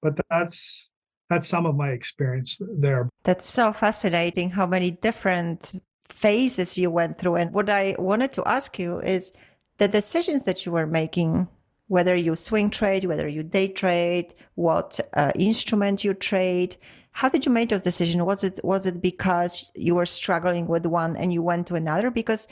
but 0.01 0.19
that's 0.29 0.91
that's 1.29 1.47
some 1.47 1.65
of 1.65 1.75
my 1.75 1.89
experience 1.89 2.59
there. 2.77 3.09
That's 3.23 3.49
so 3.49 3.73
fascinating. 3.73 4.51
How 4.51 4.65
many 4.65 4.91
different 4.91 5.81
phases 6.13 6.77
you 6.77 6.89
went 6.89 7.17
through. 7.17 7.35
And 7.35 7.53
what 7.53 7.69
I 7.69 7.95
wanted 7.99 8.31
to 8.33 8.47
ask 8.47 8.79
you 8.79 8.99
is 8.99 9.33
the 9.77 9.87
decisions 9.87 10.45
that 10.45 10.65
you 10.65 10.71
were 10.71 10.87
making 10.87 11.47
whether 11.87 12.15
you 12.15 12.35
swing 12.35 12.69
trade, 12.69 13.05
whether 13.05 13.27
you 13.27 13.43
day 13.43 13.67
trade, 13.67 14.33
what 14.55 14.99
uh, 15.13 15.31
instrument 15.35 16.03
you 16.03 16.13
trade. 16.13 16.77
How 17.13 17.29
did 17.29 17.45
you 17.45 17.51
make 17.51 17.69
those 17.69 17.83
decisions? 17.83 18.23
Was 18.23 18.43
it 18.43 18.59
was 18.63 18.85
it 18.87 18.99
because 19.01 19.71
you 19.75 19.93
were 19.95 20.05
struggling 20.05 20.67
with 20.67 20.85
one 20.85 21.15
and 21.15 21.31
you 21.31 21.43
went 21.43 21.67
to 21.67 21.75
another? 21.75 22.09
Because 22.09 22.47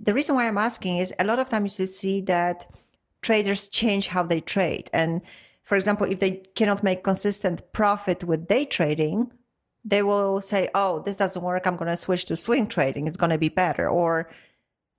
the 0.00 0.12
reason 0.14 0.34
why 0.36 0.46
I'm 0.46 0.58
asking 0.58 0.98
is 0.98 1.14
a 1.18 1.24
lot 1.24 1.38
of 1.38 1.48
times 1.48 1.80
you 1.80 1.86
see 1.86 2.20
that 2.22 2.70
traders 3.22 3.68
change 3.68 4.08
how 4.08 4.22
they 4.22 4.42
trade. 4.42 4.90
And 4.92 5.22
for 5.64 5.76
example, 5.76 6.06
if 6.06 6.20
they 6.20 6.42
cannot 6.54 6.82
make 6.82 7.02
consistent 7.04 7.72
profit 7.72 8.22
with 8.22 8.48
day 8.48 8.66
trading, 8.66 9.32
they 9.82 10.02
will 10.02 10.42
say, 10.42 10.68
"Oh, 10.74 11.00
this 11.00 11.16
doesn't 11.16 11.42
work. 11.42 11.66
I'm 11.66 11.76
going 11.76 11.90
to 11.90 11.96
switch 11.96 12.26
to 12.26 12.36
swing 12.36 12.66
trading. 12.66 13.06
It's 13.08 13.16
going 13.16 13.30
to 13.30 13.38
be 13.38 13.48
better." 13.48 13.88
Or 13.88 14.30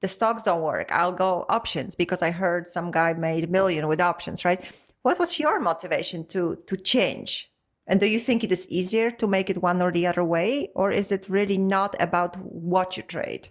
the 0.02 0.08
stocks 0.08 0.44
don't 0.44 0.64
work. 0.64 0.92
I'll 0.92 1.12
go 1.12 1.46
options 1.50 1.94
because 1.94 2.24
I 2.24 2.32
heard 2.32 2.68
some 2.68 2.90
guy 2.90 3.14
made 3.14 3.44
a 3.44 3.48
million 3.48 3.88
with 3.88 4.02
options, 4.02 4.44
right? 4.44 4.62
What 5.04 5.20
was 5.20 5.38
your 5.38 5.60
motivation 5.60 6.26
to 6.30 6.58
to 6.66 6.76
change? 6.78 7.53
And 7.88 8.00
do 8.00 8.08
you 8.08 8.20
think 8.20 8.44
it 8.44 8.52
is 8.52 8.70
easier 8.70 9.12
to 9.12 9.28
make 9.28 9.50
it 9.50 9.62
one 9.62 9.82
or 9.82 9.92
the 9.92 10.08
other 10.08 10.24
way, 10.24 10.70
or 10.74 10.92
is 10.92 11.12
it 11.12 11.28
really 11.28 11.58
not 11.58 11.96
about 12.00 12.38
what 12.38 12.96
you 12.96 13.04
trade? 13.04 13.50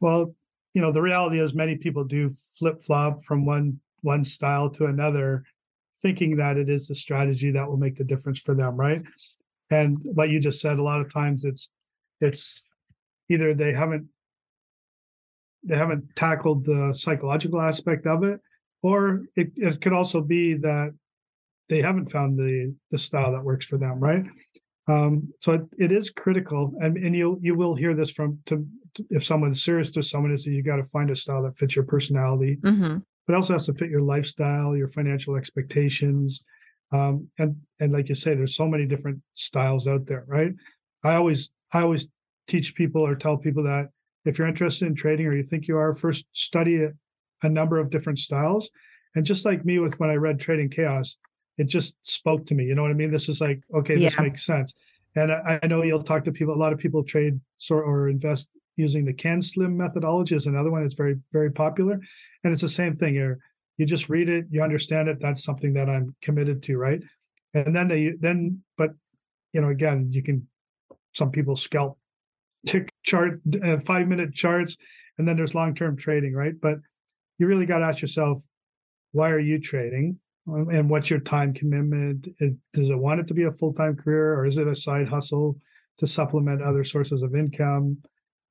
Well, 0.00 0.34
you 0.72 0.80
know, 0.80 0.90
the 0.90 1.02
reality 1.02 1.40
is 1.40 1.54
many 1.54 1.76
people 1.76 2.04
do 2.04 2.30
flip 2.30 2.80
flop 2.80 3.22
from 3.22 3.44
one 3.44 3.80
one 4.00 4.24
style 4.24 4.68
to 4.70 4.86
another, 4.86 5.44
thinking 6.02 6.36
that 6.36 6.56
it 6.56 6.68
is 6.68 6.88
the 6.88 6.94
strategy 6.94 7.50
that 7.50 7.68
will 7.68 7.76
make 7.76 7.96
the 7.96 8.04
difference 8.04 8.40
for 8.40 8.54
them, 8.54 8.76
right? 8.76 9.02
And 9.70 9.98
like 10.14 10.30
you 10.30 10.40
just 10.40 10.60
said, 10.60 10.78
a 10.78 10.82
lot 10.82 11.00
of 11.00 11.12
times 11.12 11.44
it's 11.44 11.70
it's 12.20 12.62
either 13.28 13.54
they 13.54 13.72
haven't 13.72 14.08
they 15.62 15.76
haven't 15.76 16.14
tackled 16.16 16.64
the 16.64 16.92
psychological 16.92 17.60
aspect 17.60 18.06
of 18.06 18.22
it, 18.24 18.40
or 18.82 19.22
it, 19.36 19.52
it 19.56 19.80
could 19.80 19.92
also 19.92 20.20
be 20.20 20.54
that 20.54 20.94
they 21.68 21.80
haven't 21.80 22.10
found 22.10 22.38
the 22.38 22.74
the 22.90 22.98
style 22.98 23.32
that 23.32 23.44
works 23.44 23.66
for 23.66 23.78
them, 23.78 24.00
right? 24.00 24.24
Um, 24.86 25.32
so 25.40 25.52
it, 25.52 25.62
it 25.78 25.92
is 25.92 26.10
critical, 26.10 26.72
and 26.80 26.96
and 26.96 27.14
you 27.14 27.38
you 27.42 27.54
will 27.54 27.74
hear 27.74 27.94
this 27.94 28.10
from 28.10 28.38
to, 28.46 28.66
to 28.94 29.06
if 29.10 29.24
someone's 29.24 29.64
serious 29.64 29.90
to 29.92 30.02
someone 30.02 30.32
is 30.32 30.44
that 30.44 30.52
you 30.52 30.62
got 30.62 30.76
to 30.76 30.84
find 30.84 31.10
a 31.10 31.16
style 31.16 31.42
that 31.42 31.56
fits 31.56 31.74
your 31.74 31.84
personality, 31.84 32.58
mm-hmm. 32.62 32.98
but 33.26 33.36
also 33.36 33.54
has 33.54 33.66
to 33.66 33.74
fit 33.74 33.90
your 33.90 34.02
lifestyle, 34.02 34.76
your 34.76 34.88
financial 34.88 35.36
expectations, 35.36 36.44
um, 36.92 37.28
and 37.38 37.56
and 37.80 37.92
like 37.92 38.08
you 38.08 38.14
say, 38.14 38.34
there's 38.34 38.56
so 38.56 38.68
many 38.68 38.86
different 38.86 39.20
styles 39.34 39.88
out 39.88 40.06
there, 40.06 40.24
right? 40.26 40.52
I 41.02 41.14
always 41.14 41.50
I 41.72 41.82
always 41.82 42.08
teach 42.46 42.74
people 42.74 43.02
or 43.02 43.14
tell 43.14 43.38
people 43.38 43.64
that 43.64 43.88
if 44.24 44.38
you're 44.38 44.48
interested 44.48 44.86
in 44.86 44.94
trading 44.94 45.26
or 45.26 45.34
you 45.34 45.42
think 45.42 45.68
you 45.68 45.76
are, 45.76 45.92
first 45.92 46.26
study 46.32 46.82
a, 46.82 46.92
a 47.42 47.48
number 47.48 47.78
of 47.78 47.90
different 47.90 48.18
styles. 48.18 48.70
And 49.14 49.24
just 49.24 49.44
like 49.44 49.64
me 49.64 49.78
with 49.78 49.98
when 50.00 50.10
I 50.10 50.14
read 50.14 50.40
Trading 50.40 50.70
Chaos, 50.70 51.16
it 51.58 51.64
just 51.64 51.94
spoke 52.06 52.46
to 52.46 52.54
me. 52.54 52.64
You 52.64 52.74
know 52.74 52.82
what 52.82 52.90
I 52.90 52.94
mean? 52.94 53.10
This 53.10 53.28
is 53.28 53.40
like, 53.40 53.62
okay, 53.74 53.96
yeah. 53.96 54.08
this 54.08 54.18
makes 54.18 54.44
sense. 54.44 54.74
And 55.16 55.32
I, 55.32 55.60
I, 55.62 55.66
know 55.66 55.82
you'll 55.82 56.02
talk 56.02 56.24
to 56.24 56.32
people. 56.32 56.54
A 56.54 56.56
lot 56.56 56.72
of 56.72 56.78
people 56.78 57.04
trade 57.04 57.40
or, 57.70 57.82
or 57.82 58.08
invest 58.08 58.50
using 58.76 59.04
the 59.04 59.12
CanSlim 59.12 59.74
methodology 59.74 60.34
is 60.34 60.46
another 60.46 60.70
one 60.70 60.82
that's 60.82 60.94
very, 60.94 61.16
very 61.32 61.52
popular. 61.52 62.00
And 62.42 62.52
it's 62.52 62.62
the 62.62 62.68
same 62.68 62.94
thing 62.96 63.14
here. 63.14 63.38
You 63.76 63.86
just 63.86 64.08
read 64.08 64.28
it, 64.28 64.46
you 64.50 64.62
understand 64.62 65.08
it. 65.08 65.18
That's 65.20 65.44
something 65.44 65.74
that 65.74 65.88
I'm 65.88 66.14
committed 66.22 66.62
to, 66.64 66.76
right? 66.76 67.00
And 67.54 67.74
then 67.74 67.88
they 67.88 68.12
then, 68.18 68.62
but 68.76 68.90
you 69.52 69.60
know, 69.60 69.68
again, 69.68 70.10
you 70.12 70.22
can. 70.22 70.48
Some 71.12 71.30
people 71.30 71.54
scalp 71.54 71.96
tick 72.66 72.92
chart, 73.04 73.40
uh, 73.64 73.78
five 73.78 74.08
minute 74.08 74.34
charts, 74.34 74.76
and 75.18 75.28
then 75.28 75.36
there's 75.36 75.54
long 75.54 75.74
term 75.74 75.96
trading, 75.96 76.34
right? 76.34 76.54
But 76.60 76.78
you 77.38 77.46
really 77.46 77.66
got 77.66 77.78
to 77.78 77.84
ask 77.84 78.02
yourself, 78.02 78.44
why 79.12 79.30
are 79.30 79.40
you 79.40 79.60
trading? 79.60 80.18
Um, 80.46 80.68
and 80.70 80.90
what's 80.90 81.10
your 81.10 81.20
time 81.20 81.54
commitment? 81.54 82.28
does 82.72 82.90
it 82.90 82.98
want 82.98 83.20
it 83.20 83.26
to 83.28 83.34
be 83.34 83.44
a 83.44 83.50
full 83.50 83.72
time 83.72 83.96
career 83.96 84.34
or 84.34 84.46
is 84.46 84.58
it 84.58 84.68
a 84.68 84.74
side 84.74 85.08
hustle 85.08 85.56
to 85.98 86.06
supplement 86.06 86.62
other 86.62 86.84
sources 86.84 87.22
of 87.22 87.34
income? 87.34 87.98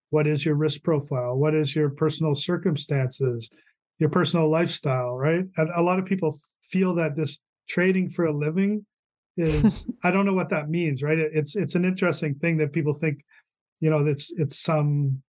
What 0.09 0.27
is 0.27 0.45
your 0.45 0.55
risk 0.55 0.83
profile? 0.83 1.35
What 1.35 1.55
is 1.55 1.75
your 1.75 1.89
personal 1.89 2.35
circumstances, 2.35 3.49
your 3.99 4.09
personal 4.09 4.49
lifestyle, 4.49 5.15
right? 5.15 5.45
And 5.57 5.69
a 5.75 5.81
lot 5.81 5.99
of 5.99 6.05
people 6.05 6.35
feel 6.61 6.95
that 6.95 7.15
this 7.15 7.39
trading 7.67 8.09
for 8.09 8.25
a 8.25 8.33
living 8.33 8.85
is 9.37 9.87
I 10.03 10.11
don't 10.11 10.25
know 10.25 10.33
what 10.33 10.49
that 10.49 10.69
means, 10.69 11.03
right? 11.03 11.17
It's 11.17 11.55
it's 11.55 11.75
an 11.75 11.85
interesting 11.85 12.35
thing 12.35 12.57
that 12.57 12.73
people 12.73 12.93
think, 12.93 13.23
you 13.79 13.89
know, 13.89 14.05
it's 14.05 14.31
it's 14.31 14.59
some 14.59 15.21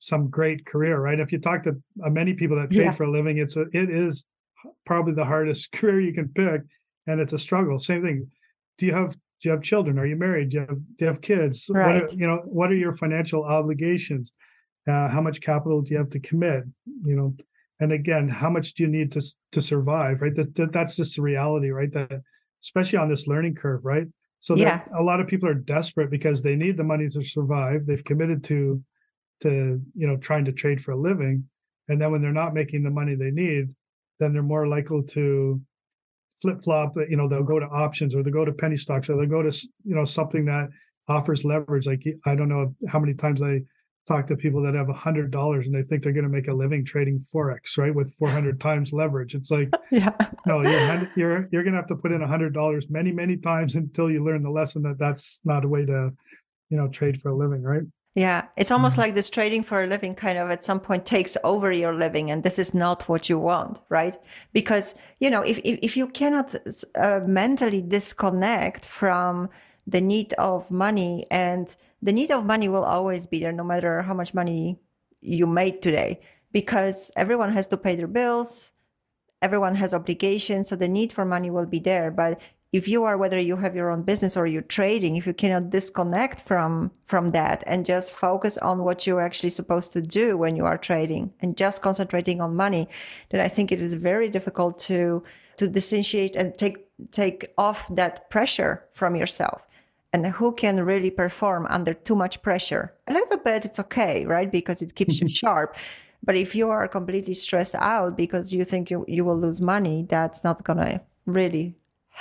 some 0.00 0.28
great 0.28 0.64
career, 0.64 1.00
right? 1.00 1.18
If 1.18 1.32
you 1.32 1.38
talk 1.38 1.64
to 1.64 1.70
uh, 2.04 2.10
many 2.10 2.34
people 2.34 2.56
that 2.56 2.70
trade 2.70 2.84
yeah. 2.84 2.90
for 2.92 3.04
a 3.04 3.10
living, 3.10 3.38
it's 3.38 3.56
a 3.56 3.62
it 3.72 3.90
is 3.90 4.24
probably 4.86 5.14
the 5.14 5.24
hardest 5.24 5.72
career 5.72 6.00
you 6.00 6.12
can 6.12 6.28
pick, 6.28 6.62
and 7.06 7.20
it's 7.20 7.32
a 7.32 7.38
struggle. 7.38 7.78
Same 7.78 8.02
thing. 8.02 8.30
Do 8.78 8.86
you 8.86 8.94
have 8.94 9.14
do 9.14 9.48
you 9.48 9.50
have 9.52 9.62
children? 9.62 9.98
Are 9.98 10.06
you 10.06 10.16
married? 10.16 10.50
Do 10.50 10.56
you 10.56 10.60
have 10.60 10.78
do 10.78 11.04
you 11.04 11.06
have 11.06 11.20
kids? 11.20 11.70
Right. 11.70 12.02
What 12.02 12.12
are, 12.12 12.14
you 12.14 12.26
know, 12.26 12.42
what 12.44 12.70
are 12.70 12.76
your 12.76 12.92
financial 12.92 13.44
obligations? 13.44 14.32
Uh, 14.88 15.08
how 15.08 15.20
much 15.20 15.40
capital 15.40 15.82
do 15.82 15.92
you 15.92 15.98
have 15.98 16.10
to 16.10 16.20
commit? 16.20 16.64
You 17.04 17.16
know, 17.16 17.36
and 17.80 17.92
again, 17.92 18.28
how 18.28 18.50
much 18.50 18.74
do 18.74 18.82
you 18.82 18.88
need 18.88 19.12
to 19.12 19.22
to 19.52 19.60
survive? 19.60 20.22
Right. 20.22 20.34
That, 20.34 20.54
that 20.56 20.72
that's 20.72 20.96
just 20.96 21.16
the 21.16 21.22
reality, 21.22 21.70
right? 21.70 21.92
That 21.92 22.22
especially 22.62 22.98
on 22.98 23.08
this 23.08 23.26
learning 23.26 23.54
curve, 23.54 23.84
right? 23.84 24.06
So 24.40 24.54
yeah. 24.54 24.82
a 24.96 25.02
lot 25.02 25.20
of 25.20 25.26
people 25.26 25.48
are 25.48 25.54
desperate 25.54 26.10
because 26.10 26.42
they 26.42 26.54
need 26.54 26.76
the 26.76 26.84
money 26.84 27.08
to 27.08 27.22
survive. 27.22 27.86
They've 27.86 28.04
committed 28.04 28.44
to 28.44 28.82
to 29.42 29.80
you 29.94 30.06
know 30.06 30.16
trying 30.16 30.44
to 30.46 30.52
trade 30.52 30.80
for 30.82 30.92
a 30.92 30.96
living, 30.96 31.48
and 31.88 32.00
then 32.00 32.10
when 32.10 32.22
they're 32.22 32.32
not 32.32 32.54
making 32.54 32.82
the 32.82 32.90
money 32.90 33.14
they 33.14 33.30
need, 33.30 33.68
then 34.20 34.32
they're 34.32 34.42
more 34.42 34.66
likely 34.66 35.02
to 35.08 35.60
flip 36.40 36.62
flop. 36.62 36.94
You 37.08 37.16
know, 37.16 37.28
they'll 37.28 37.42
go 37.42 37.58
to 37.58 37.66
options 37.66 38.14
or 38.14 38.22
they'll 38.22 38.32
go 38.32 38.44
to 38.44 38.52
penny 38.52 38.76
stocks 38.76 39.08
or 39.08 39.16
they'll 39.16 39.26
go 39.26 39.42
to 39.42 39.68
you 39.84 39.94
know 39.94 40.04
something 40.04 40.44
that 40.46 40.68
offers 41.08 41.44
leverage. 41.44 41.86
Like 41.86 42.04
I 42.26 42.34
don't 42.34 42.48
know 42.48 42.74
how 42.88 42.98
many 42.98 43.14
times 43.14 43.42
I 43.42 43.60
talk 44.06 44.26
to 44.26 44.36
people 44.36 44.62
that 44.62 44.74
have 44.74 44.88
a 44.88 44.94
hundred 44.94 45.30
dollars 45.30 45.66
and 45.66 45.74
they 45.74 45.82
think 45.82 46.02
they're 46.02 46.12
going 46.12 46.24
to 46.24 46.30
make 46.30 46.48
a 46.48 46.52
living 46.52 46.84
trading 46.84 47.20
forex, 47.20 47.76
right, 47.76 47.94
with 47.94 48.14
four 48.18 48.28
hundred 48.28 48.60
times 48.68 48.92
leverage. 48.92 49.34
It's 49.34 49.50
like, 49.50 49.70
yeah, 49.90 50.10
no, 50.46 50.62
you're 50.62 51.10
you're 51.16 51.48
you're 51.52 51.64
going 51.64 51.74
to 51.74 51.80
have 51.80 51.88
to 51.88 51.96
put 51.96 52.12
in 52.12 52.22
a 52.22 52.26
hundred 52.26 52.54
dollars 52.54 52.86
many 52.88 53.12
many 53.12 53.36
times 53.36 53.74
until 53.74 54.10
you 54.10 54.24
learn 54.24 54.42
the 54.42 54.50
lesson 54.50 54.82
that 54.82 54.98
that's 54.98 55.40
not 55.44 55.64
a 55.64 55.68
way 55.68 55.84
to, 55.84 56.10
you 56.70 56.76
know, 56.76 56.88
trade 56.88 57.20
for 57.20 57.30
a 57.30 57.36
living, 57.36 57.62
right? 57.62 57.82
Yeah, 58.18 58.46
it's 58.56 58.72
almost 58.72 58.94
mm-hmm. 58.94 59.02
like 59.02 59.14
this 59.14 59.30
trading 59.30 59.62
for 59.62 59.84
a 59.84 59.86
living 59.86 60.16
kind 60.16 60.38
of 60.38 60.50
at 60.50 60.64
some 60.64 60.80
point 60.80 61.06
takes 61.06 61.36
over 61.44 61.70
your 61.70 61.94
living, 61.94 62.32
and 62.32 62.42
this 62.42 62.58
is 62.58 62.74
not 62.74 63.08
what 63.08 63.28
you 63.28 63.38
want, 63.38 63.80
right? 63.90 64.18
Because 64.52 64.96
you 65.20 65.30
know, 65.30 65.42
if 65.42 65.58
if, 65.58 65.78
if 65.82 65.96
you 65.96 66.08
cannot 66.08 66.52
uh, 66.96 67.20
mentally 67.24 67.80
disconnect 67.80 68.84
from 68.84 69.48
the 69.86 70.00
need 70.00 70.32
of 70.32 70.68
money, 70.68 71.26
and 71.30 71.76
the 72.02 72.12
need 72.12 72.32
of 72.32 72.44
money 72.44 72.68
will 72.68 72.82
always 72.82 73.28
be 73.28 73.38
there, 73.38 73.52
no 73.52 73.62
matter 73.62 74.02
how 74.02 74.14
much 74.14 74.34
money 74.34 74.80
you 75.20 75.46
made 75.46 75.80
today, 75.80 76.20
because 76.50 77.12
everyone 77.14 77.52
has 77.52 77.68
to 77.68 77.76
pay 77.76 77.94
their 77.94 78.08
bills, 78.08 78.72
everyone 79.42 79.76
has 79.76 79.94
obligations, 79.94 80.70
so 80.70 80.74
the 80.74 80.88
need 80.88 81.12
for 81.12 81.24
money 81.24 81.50
will 81.50 81.66
be 81.66 81.78
there. 81.78 82.10
But 82.10 82.40
if 82.72 82.86
you 82.86 83.04
are 83.04 83.16
whether 83.16 83.38
you 83.38 83.56
have 83.56 83.74
your 83.74 83.90
own 83.90 84.02
business 84.02 84.36
or 84.36 84.46
you're 84.46 84.62
trading 84.62 85.16
if 85.16 85.26
you 85.26 85.32
cannot 85.32 85.70
disconnect 85.70 86.40
from 86.40 86.90
from 87.06 87.28
that 87.28 87.64
and 87.66 87.86
just 87.86 88.12
focus 88.12 88.58
on 88.58 88.84
what 88.84 89.06
you're 89.06 89.22
actually 89.22 89.50
supposed 89.50 89.92
to 89.92 90.02
do 90.02 90.36
when 90.36 90.54
you 90.54 90.66
are 90.66 90.76
trading 90.76 91.32
and 91.40 91.56
just 91.56 91.80
concentrating 91.82 92.40
on 92.40 92.54
money 92.54 92.88
then 93.30 93.40
i 93.40 93.48
think 93.48 93.72
it 93.72 93.80
is 93.80 93.94
very 93.94 94.28
difficult 94.28 94.78
to 94.78 95.22
to 95.58 95.68
differentiate 95.68 96.36
and 96.36 96.56
take 96.56 96.78
take 97.12 97.52
off 97.58 97.88
that 97.94 98.30
pressure 98.30 98.84
from 98.92 99.14
yourself. 99.14 99.62
And 100.12 100.26
who 100.26 100.52
can 100.52 100.82
really 100.84 101.10
perform 101.10 101.66
under 101.68 101.92
too 101.92 102.16
much 102.16 102.40
pressure? 102.40 102.94
A 103.06 103.12
little 103.12 103.38
bit 103.38 103.64
it's 103.64 103.78
okay 103.78 104.24
right? 104.24 104.50
Because 104.50 104.80
it 104.80 104.94
keeps 104.94 105.20
you 105.20 105.28
sharp. 105.40 105.76
But 106.24 106.36
if 106.36 106.54
you 106.54 106.70
are 106.70 106.88
completely 106.88 107.34
stressed 107.34 107.76
out 107.76 108.16
because 108.16 108.52
you 108.52 108.64
think 108.64 108.90
you, 108.90 109.04
you 109.06 109.24
will 109.24 109.38
lose 109.38 109.60
money 109.60 110.06
that's 110.08 110.42
not 110.42 110.64
going 110.64 110.78
to 110.78 111.00
really 111.26 111.76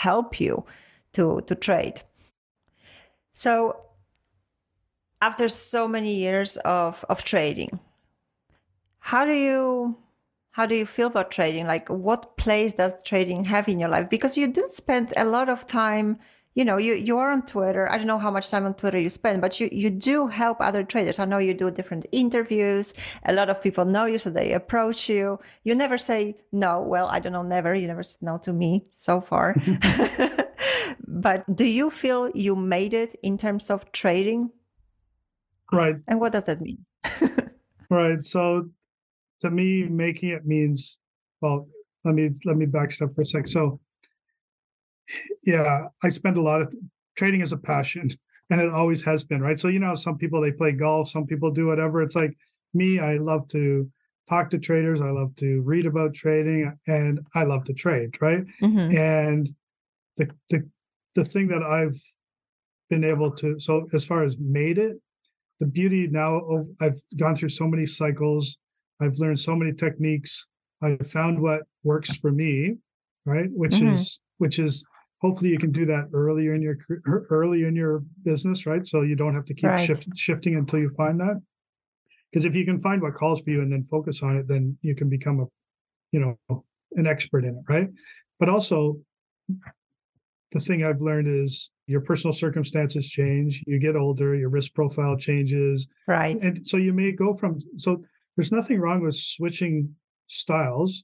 help 0.05 0.39
you 0.39 0.65
to 1.13 1.41
to 1.47 1.55
trade. 1.55 2.01
So 3.33 3.81
after 5.21 5.49
so 5.49 5.87
many 5.87 6.13
years 6.15 6.57
of 6.57 7.03
of 7.09 7.23
trading 7.23 7.79
how 9.07 9.23
do 9.23 9.31
you 9.31 9.95
how 10.51 10.65
do 10.65 10.75
you 10.75 10.85
feel 10.85 11.07
about 11.07 11.31
trading? 11.31 11.65
Like 11.65 11.87
what 11.87 12.35
place 12.35 12.73
does 12.73 13.01
trading 13.03 13.45
have 13.45 13.69
in 13.69 13.79
your 13.79 13.87
life? 13.87 14.09
Because 14.09 14.35
you 14.35 14.47
do 14.47 14.65
spend 14.67 15.13
a 15.15 15.23
lot 15.23 15.47
of 15.47 15.65
time 15.65 16.19
you 16.57 16.65
know 16.65 16.77
you 16.77 16.93
you 16.95 17.17
are 17.19 17.31
on 17.31 17.45
twitter. 17.45 17.89
I 17.91 17.97
don't 17.97 18.07
know 18.07 18.17
how 18.17 18.31
much 18.31 18.49
time 18.49 18.65
on 18.65 18.73
twitter 18.73 18.99
you 18.99 19.11
spend 19.11 19.41
but 19.41 19.59
you 19.59 19.69
you 19.71 19.89
do 19.91 20.27
help 20.27 20.57
other 20.59 20.83
traders. 20.83 21.19
I 21.19 21.25
know 21.25 21.37
you 21.37 21.53
do 21.53 21.69
different 21.69 22.07
interviews. 22.11 22.95
A 23.25 23.33
lot 23.33 23.49
of 23.49 23.61
people 23.61 23.85
know 23.85 24.05
you 24.05 24.17
so 24.17 24.31
they 24.31 24.53
approach 24.53 25.07
you. 25.07 25.39
You 25.63 25.75
never 25.75 25.97
say 25.97 26.35
no. 26.51 26.81
Well 26.81 27.07
i 27.15 27.19
don't 27.19 27.33
know 27.33 27.43
never. 27.43 27.75
You 27.75 27.87
never 27.87 28.03
said 28.03 28.21
no 28.21 28.37
to 28.39 28.51
me 28.51 28.87
so 28.91 29.21
far. 29.21 29.55
But 31.07 31.39
do 31.55 31.65
you 31.65 31.89
feel 31.89 32.29
you 32.35 32.55
made 32.55 32.93
it 32.93 33.17
in 33.23 33.37
terms 33.37 33.69
of 33.69 33.91
trading? 33.91 34.49
Right. 35.71 35.95
And 36.07 36.19
what 36.19 36.33
does 36.33 36.45
that 36.45 36.61
mean? 36.61 36.85
Right. 37.89 38.21
So 38.21 38.67
to 39.39 39.49
me 39.49 39.87
making 39.87 40.29
it 40.35 40.45
means 40.45 40.97
well 41.39 41.69
let 42.03 42.15
me 42.15 42.31
let 42.43 42.57
me 42.57 42.65
back 42.65 42.91
step 42.91 43.13
for 43.15 43.21
a 43.21 43.25
sec. 43.25 43.47
So, 43.47 43.79
yeah, 45.43 45.87
I 46.03 46.09
spend 46.09 46.37
a 46.37 46.41
lot 46.41 46.61
of 46.61 46.73
trading 47.17 47.41
as 47.41 47.51
a 47.51 47.57
passion, 47.57 48.09
and 48.49 48.61
it 48.61 48.73
always 48.73 49.03
has 49.03 49.23
been, 49.23 49.41
right? 49.41 49.59
So 49.59 49.67
you 49.67 49.79
know, 49.79 49.95
some 49.95 50.17
people 50.17 50.41
they 50.41 50.51
play 50.51 50.71
golf, 50.71 51.09
some 51.09 51.25
people 51.25 51.51
do 51.51 51.67
whatever. 51.67 52.01
It's 52.01 52.15
like 52.15 52.37
me, 52.73 52.99
I 52.99 53.17
love 53.17 53.47
to 53.49 53.89
talk 54.29 54.49
to 54.51 54.57
traders, 54.57 55.01
I 55.01 55.09
love 55.09 55.35
to 55.37 55.61
read 55.61 55.85
about 55.85 56.13
trading, 56.13 56.77
and 56.85 57.25
I 57.33 57.43
love 57.43 57.63
to 57.65 57.73
trade, 57.73 58.17
right? 58.21 58.43
Mm-hmm. 58.61 58.97
And 58.97 59.49
the 60.17 60.29
the 60.49 60.67
the 61.15 61.23
thing 61.23 61.47
that 61.47 61.63
I've 61.63 61.99
been 62.89 63.03
able 63.03 63.31
to 63.31 63.59
so 63.59 63.87
as 63.93 64.05
far 64.05 64.23
as 64.23 64.37
made 64.39 64.77
it, 64.77 64.97
the 65.59 65.65
beauty 65.65 66.07
now 66.07 66.37
of 66.39 66.67
I've 66.79 67.01
gone 67.15 67.35
through 67.35 67.49
so 67.49 67.67
many 67.67 67.85
cycles, 67.85 68.57
I've 69.01 69.17
learned 69.17 69.39
so 69.39 69.55
many 69.55 69.73
techniques, 69.73 70.47
I've 70.81 71.07
found 71.09 71.41
what 71.41 71.63
works 71.83 72.15
for 72.17 72.31
me, 72.31 72.75
right? 73.25 73.49
Which 73.51 73.73
mm-hmm. 73.73 73.93
is 73.93 74.19
which 74.37 74.59
is 74.59 74.85
hopefully 75.21 75.49
you 75.49 75.57
can 75.57 75.71
do 75.71 75.85
that 75.85 76.09
earlier 76.13 76.53
in 76.53 76.61
your 76.61 76.77
er, 77.07 77.27
early 77.29 77.63
in 77.63 77.75
your 77.75 78.03
business, 78.23 78.65
right? 78.65 78.85
So 78.85 79.01
you 79.01 79.15
don't 79.15 79.33
have 79.33 79.45
to 79.45 79.53
keep 79.53 79.69
right. 79.69 79.79
shift, 79.79 80.07
shifting 80.15 80.55
until 80.55 80.79
you 80.79 80.89
find 80.89 81.19
that. 81.19 81.41
Because 82.31 82.45
if 82.45 82.55
you 82.55 82.65
can 82.65 82.79
find 82.79 83.01
what 83.01 83.15
calls 83.15 83.41
for 83.41 83.51
you 83.51 83.61
and 83.61 83.71
then 83.71 83.83
focus 83.83 84.21
on 84.21 84.37
it, 84.37 84.47
then 84.47 84.77
you 84.81 84.95
can 84.95 85.09
become 85.09 85.39
a, 85.39 85.45
you 86.11 86.19
know, 86.19 86.63
an 86.93 87.07
expert 87.07 87.45
in 87.45 87.55
it, 87.55 87.63
right? 87.69 87.87
But 88.39 88.49
also, 88.49 88.99
the 90.51 90.59
thing 90.59 90.83
I've 90.83 91.01
learned 91.01 91.27
is 91.27 91.71
your 91.87 92.01
personal 92.01 92.33
circumstances 92.33 93.09
change. 93.09 93.63
You 93.65 93.79
get 93.79 93.95
older, 93.95 94.35
your 94.35 94.49
risk 94.49 94.73
profile 94.73 95.17
changes, 95.17 95.87
right? 96.07 96.39
And 96.41 96.65
so 96.65 96.77
you 96.77 96.93
may 96.93 97.11
go 97.11 97.33
from 97.33 97.59
so. 97.77 98.03
There's 98.35 98.51
nothing 98.51 98.79
wrong 98.79 99.01
with 99.01 99.15
switching 99.15 99.95
styles, 100.27 101.03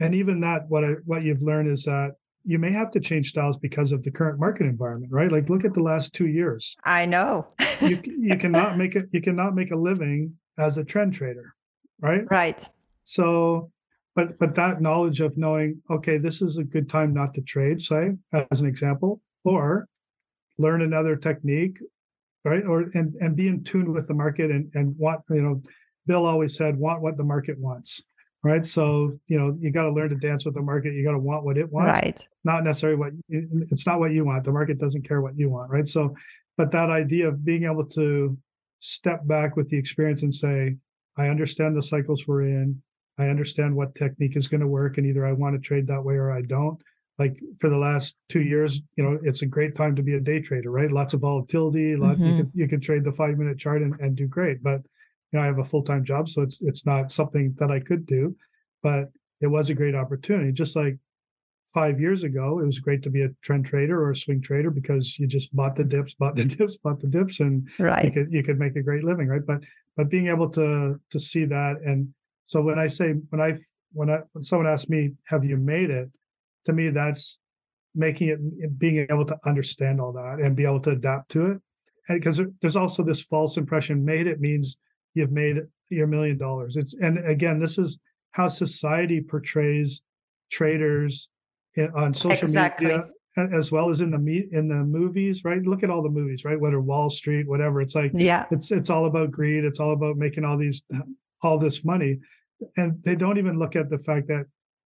and 0.00 0.14
even 0.14 0.40
that, 0.40 0.68
what 0.68 0.84
I 0.84 0.92
what 1.04 1.22
you've 1.22 1.42
learned 1.42 1.70
is 1.70 1.84
that 1.84 2.12
you 2.48 2.58
may 2.58 2.72
have 2.72 2.90
to 2.90 2.98
change 2.98 3.28
styles 3.28 3.58
because 3.58 3.92
of 3.92 4.02
the 4.04 4.10
current 4.10 4.40
market 4.40 4.64
environment, 4.64 5.12
right? 5.12 5.30
Like 5.30 5.50
look 5.50 5.66
at 5.66 5.74
the 5.74 5.82
last 5.82 6.14
two 6.14 6.26
years. 6.26 6.74
I 6.82 7.04
know. 7.04 7.46
you 7.82 8.00
you 8.18 8.38
cannot 8.38 8.78
make 8.78 8.96
it. 8.96 9.04
You 9.12 9.20
cannot 9.20 9.54
make 9.54 9.70
a 9.70 9.76
living 9.76 10.38
as 10.58 10.78
a 10.78 10.84
trend 10.84 11.12
trader, 11.12 11.54
right? 12.00 12.22
Right. 12.30 12.66
So, 13.04 13.70
but 14.16 14.38
but 14.38 14.54
that 14.54 14.80
knowledge 14.80 15.20
of 15.20 15.36
knowing, 15.36 15.82
okay, 15.90 16.16
this 16.16 16.40
is 16.40 16.56
a 16.56 16.64
good 16.64 16.88
time 16.88 17.12
not 17.12 17.34
to 17.34 17.42
trade, 17.42 17.82
say, 17.82 18.12
as 18.50 18.62
an 18.62 18.66
example, 18.66 19.20
or 19.44 19.86
learn 20.56 20.80
another 20.80 21.16
technique, 21.16 21.78
right? 22.46 22.64
Or 22.64 22.90
and 22.94 23.14
and 23.20 23.36
be 23.36 23.48
in 23.48 23.62
tune 23.62 23.92
with 23.92 24.08
the 24.08 24.14
market 24.14 24.50
and 24.50 24.70
and 24.72 24.96
want 24.96 25.20
you 25.28 25.42
know, 25.42 25.60
Bill 26.06 26.24
always 26.24 26.56
said, 26.56 26.78
want 26.78 27.02
what 27.02 27.18
the 27.18 27.24
market 27.24 27.58
wants, 27.58 28.00
right? 28.48 28.64
So 28.64 29.18
you 29.26 29.38
know, 29.38 29.56
you 29.60 29.70
got 29.70 29.84
to 29.84 29.90
learn 29.90 30.08
to 30.10 30.16
dance 30.16 30.44
with 30.44 30.54
the 30.54 30.62
market. 30.62 30.94
You 30.94 31.04
got 31.04 31.12
to 31.12 31.18
want 31.18 31.44
what 31.44 31.58
it 31.58 31.70
wants, 31.70 32.00
right? 32.00 32.28
Not 32.44 32.64
necessarily 32.64 32.96
what 32.96 33.12
it's 33.28 33.86
not 33.86 34.00
what 34.00 34.12
you 34.12 34.24
want. 34.24 34.44
The 34.44 34.52
market 34.52 34.78
doesn't 34.78 35.06
care 35.06 35.20
what 35.20 35.36
you 35.36 35.50
want, 35.50 35.70
right? 35.70 35.86
So, 35.86 36.14
but 36.56 36.72
that 36.72 36.90
idea 36.90 37.28
of 37.28 37.44
being 37.44 37.64
able 37.64 37.84
to 37.86 38.36
step 38.80 39.26
back 39.26 39.56
with 39.56 39.68
the 39.68 39.76
experience 39.76 40.22
and 40.22 40.34
say, 40.34 40.76
I 41.16 41.28
understand 41.28 41.76
the 41.76 41.82
cycles 41.82 42.26
we're 42.26 42.42
in. 42.42 42.82
I 43.18 43.26
understand 43.28 43.74
what 43.74 43.94
technique 43.94 44.36
is 44.36 44.48
going 44.48 44.60
to 44.60 44.68
work, 44.68 44.96
and 44.96 45.06
either 45.06 45.26
I 45.26 45.32
want 45.32 45.54
to 45.56 45.60
trade 45.60 45.86
that 45.88 46.02
way 46.02 46.14
or 46.14 46.30
I 46.30 46.42
don't. 46.42 46.78
Like 47.18 47.36
for 47.58 47.68
the 47.68 47.76
last 47.76 48.16
two 48.28 48.42
years, 48.42 48.80
you 48.96 49.02
know, 49.02 49.18
it's 49.24 49.42
a 49.42 49.46
great 49.46 49.74
time 49.74 49.96
to 49.96 50.02
be 50.02 50.14
a 50.14 50.20
day 50.20 50.40
trader, 50.40 50.70
right? 50.70 50.90
Lots 50.90 51.14
of 51.14 51.20
volatility, 51.20 51.96
lots 51.96 52.20
mm-hmm. 52.20 52.36
you 52.36 52.42
can 52.44 52.52
you 52.54 52.68
can 52.68 52.80
trade 52.80 53.02
the 53.02 53.12
five 53.12 53.36
minute 53.36 53.58
chart 53.58 53.82
and, 53.82 53.98
and 53.98 54.14
do 54.14 54.28
great. 54.28 54.62
But 54.62 54.82
you 55.32 55.38
know, 55.38 55.42
I 55.42 55.46
have 55.46 55.58
a 55.58 55.64
full 55.64 55.82
time 55.82 56.04
job, 56.04 56.28
so 56.28 56.42
it's 56.42 56.60
it's 56.62 56.86
not 56.86 57.12
something 57.12 57.54
that 57.58 57.70
I 57.70 57.80
could 57.80 58.06
do. 58.06 58.36
But 58.82 59.10
it 59.40 59.48
was 59.48 59.70
a 59.70 59.74
great 59.74 59.94
opportunity. 59.94 60.52
Just 60.52 60.76
like 60.76 60.98
five 61.72 62.00
years 62.00 62.22
ago, 62.22 62.60
it 62.60 62.66
was 62.66 62.78
great 62.78 63.02
to 63.02 63.10
be 63.10 63.22
a 63.22 63.28
trend 63.42 63.66
trader 63.66 64.02
or 64.02 64.10
a 64.10 64.16
swing 64.16 64.40
trader 64.40 64.70
because 64.70 65.18
you 65.18 65.26
just 65.26 65.54
bought 65.54 65.76
the 65.76 65.84
dips, 65.84 66.14
bought 66.14 66.36
the 66.36 66.44
dips, 66.56 66.76
bought 66.78 67.00
the 67.00 67.06
dips, 67.06 67.40
and 67.40 67.68
right. 67.78 68.04
you 68.04 68.10
could 68.10 68.32
you 68.32 68.42
could 68.42 68.58
make 68.58 68.76
a 68.76 68.82
great 68.82 69.04
living, 69.04 69.28
right? 69.28 69.44
But 69.44 69.62
but 69.96 70.08
being 70.08 70.28
able 70.28 70.48
to 70.50 71.00
to 71.10 71.20
see 71.20 71.44
that, 71.44 71.80
and 71.84 72.12
so 72.46 72.62
when 72.62 72.78
I 72.78 72.86
say 72.86 73.12
when 73.30 73.40
I 73.40 73.54
when 73.92 74.10
I 74.10 74.20
when 74.32 74.44
someone 74.44 74.66
asks 74.66 74.88
me, 74.88 75.12
"Have 75.26 75.44
you 75.44 75.56
made 75.56 75.90
it?" 75.90 76.10
to 76.64 76.72
me, 76.72 76.90
that's 76.90 77.38
making 77.94 78.28
it 78.28 78.78
being 78.78 79.06
able 79.10 79.24
to 79.24 79.36
understand 79.46 80.00
all 80.00 80.12
that 80.12 80.38
and 80.40 80.54
be 80.54 80.64
able 80.64 80.80
to 80.80 80.90
adapt 80.90 81.30
to 81.32 81.46
it. 81.52 81.58
Because 82.08 82.40
there's 82.60 82.76
also 82.76 83.02
this 83.02 83.20
false 83.20 83.56
impression: 83.56 84.04
made 84.04 84.26
it 84.26 84.40
means 84.40 84.76
you've 85.18 85.32
made 85.32 85.56
your 85.90 86.06
million 86.06 86.38
dollars. 86.38 86.76
It's 86.76 86.94
and 86.94 87.18
again, 87.28 87.60
this 87.60 87.78
is 87.78 87.98
how 88.32 88.48
society 88.48 89.20
portrays 89.20 90.02
traders 90.50 91.28
on 91.94 92.14
social 92.14 92.48
exactly. 92.48 92.86
media 92.86 93.06
as 93.52 93.70
well 93.70 93.88
as 93.88 94.00
in 94.00 94.10
the 94.10 94.18
meet 94.18 94.48
in 94.50 94.68
the 94.68 94.74
movies 94.74 95.44
right? 95.44 95.62
Look 95.62 95.84
at 95.84 95.90
all 95.90 96.02
the 96.02 96.08
movies 96.08 96.44
right? 96.44 96.58
Whether 96.58 96.80
wall 96.80 97.08
street 97.08 97.46
whatever 97.46 97.80
it's 97.80 97.94
like 97.94 98.10
yeah. 98.14 98.46
it's 98.50 98.72
it's 98.72 98.90
all 98.90 99.06
about 99.06 99.30
greed 99.30 99.64
it's 99.64 99.78
all 99.78 99.92
about 99.92 100.16
making 100.16 100.44
all 100.44 100.56
these 100.56 100.82
all 101.42 101.58
this 101.58 101.84
money. 101.84 102.18
And 102.76 103.00
they 103.04 103.14
don't 103.14 103.38
even 103.38 103.58
look 103.58 103.76
at 103.76 103.90
the 103.90 103.98
fact 103.98 104.26
that 104.28 104.46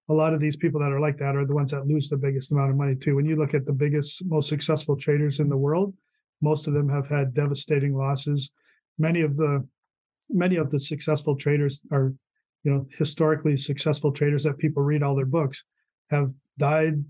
a 0.09 0.13
lot 0.13 0.33
of 0.33 0.41
these 0.41 0.57
people 0.57 0.81
that 0.81 0.91
are 0.91 0.99
like 0.99 1.17
that 1.19 1.37
are 1.37 1.45
the 1.45 1.55
ones 1.55 1.71
that 1.71 1.87
lose 1.87 2.09
the 2.09 2.17
biggest 2.17 2.51
amount 2.51 2.71
of 2.71 2.75
money 2.75 2.95
too. 2.95 3.15
When 3.15 3.25
you 3.25 3.37
look 3.37 3.53
at 3.53 3.65
the 3.65 3.71
biggest 3.71 4.25
most 4.25 4.49
successful 4.49 4.97
traders 4.97 5.39
in 5.39 5.47
the 5.47 5.55
world 5.55 5.93
most 6.41 6.67
of 6.67 6.73
them 6.73 6.89
have 6.89 7.07
had 7.07 7.33
devastating 7.33 7.95
losses. 7.95 8.51
Many 8.97 9.21
of 9.21 9.37
the 9.37 9.67
many 10.33 10.55
of 10.55 10.69
the 10.69 10.79
successful 10.79 11.35
traders 11.35 11.81
are 11.91 12.13
you 12.63 12.71
know 12.71 12.87
historically 12.97 13.57
successful 13.57 14.11
traders 14.11 14.43
that 14.43 14.57
people 14.57 14.83
read 14.83 15.03
all 15.03 15.15
their 15.15 15.25
books 15.25 15.63
have 16.09 16.31
died, 16.57 17.03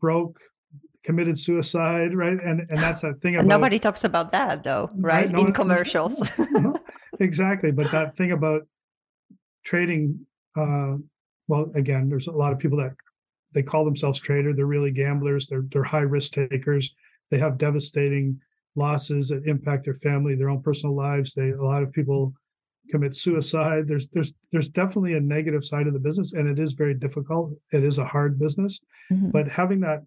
broke, 0.00 0.38
committed 1.04 1.38
suicide, 1.38 2.14
right? 2.14 2.38
And 2.42 2.60
and 2.68 2.78
that's 2.84 3.00
that 3.02 3.20
thing 3.20 3.36
about 3.36 3.46
nobody 3.46 3.78
talks 3.78 4.04
about 4.04 4.30
that 4.32 4.64
though, 4.64 4.90
right? 4.94 5.26
right? 5.26 5.30
No, 5.30 5.46
In 5.46 5.52
commercials. 5.52 6.22
no, 6.38 6.74
exactly. 7.20 7.70
But 7.70 7.90
that 7.92 8.16
thing 8.16 8.32
about 8.32 8.62
trading, 9.64 10.26
uh, 10.56 10.96
well, 11.48 11.70
again, 11.74 12.08
there's 12.08 12.26
a 12.26 12.32
lot 12.32 12.52
of 12.52 12.58
people 12.58 12.78
that 12.78 12.92
they 13.52 13.62
call 13.62 13.84
themselves 13.84 14.20
trader. 14.20 14.52
They're 14.52 14.66
really 14.66 14.90
gamblers. 14.90 15.46
They're 15.46 15.64
they're 15.72 15.84
high 15.84 16.00
risk 16.00 16.32
takers. 16.32 16.94
They 17.30 17.38
have 17.38 17.58
devastating 17.58 18.40
losses 18.76 19.28
that 19.28 19.44
impact 19.46 19.84
their 19.84 19.94
family, 19.94 20.34
their 20.34 20.50
own 20.50 20.62
personal 20.62 20.94
lives. 20.94 21.34
They 21.34 21.50
a 21.50 21.62
lot 21.62 21.82
of 21.82 21.92
people 21.92 22.34
commit 22.90 23.16
suicide. 23.16 23.88
There's 23.88 24.08
there's 24.08 24.34
there's 24.52 24.68
definitely 24.68 25.14
a 25.14 25.20
negative 25.20 25.64
side 25.64 25.86
of 25.86 25.92
the 25.92 25.98
business, 25.98 26.32
and 26.32 26.48
it 26.48 26.62
is 26.62 26.74
very 26.74 26.94
difficult. 26.94 27.52
It 27.72 27.84
is 27.84 27.98
a 27.98 28.04
hard 28.04 28.38
business, 28.38 28.80
mm-hmm. 29.12 29.30
but 29.30 29.48
having 29.48 29.80
that, 29.80 30.04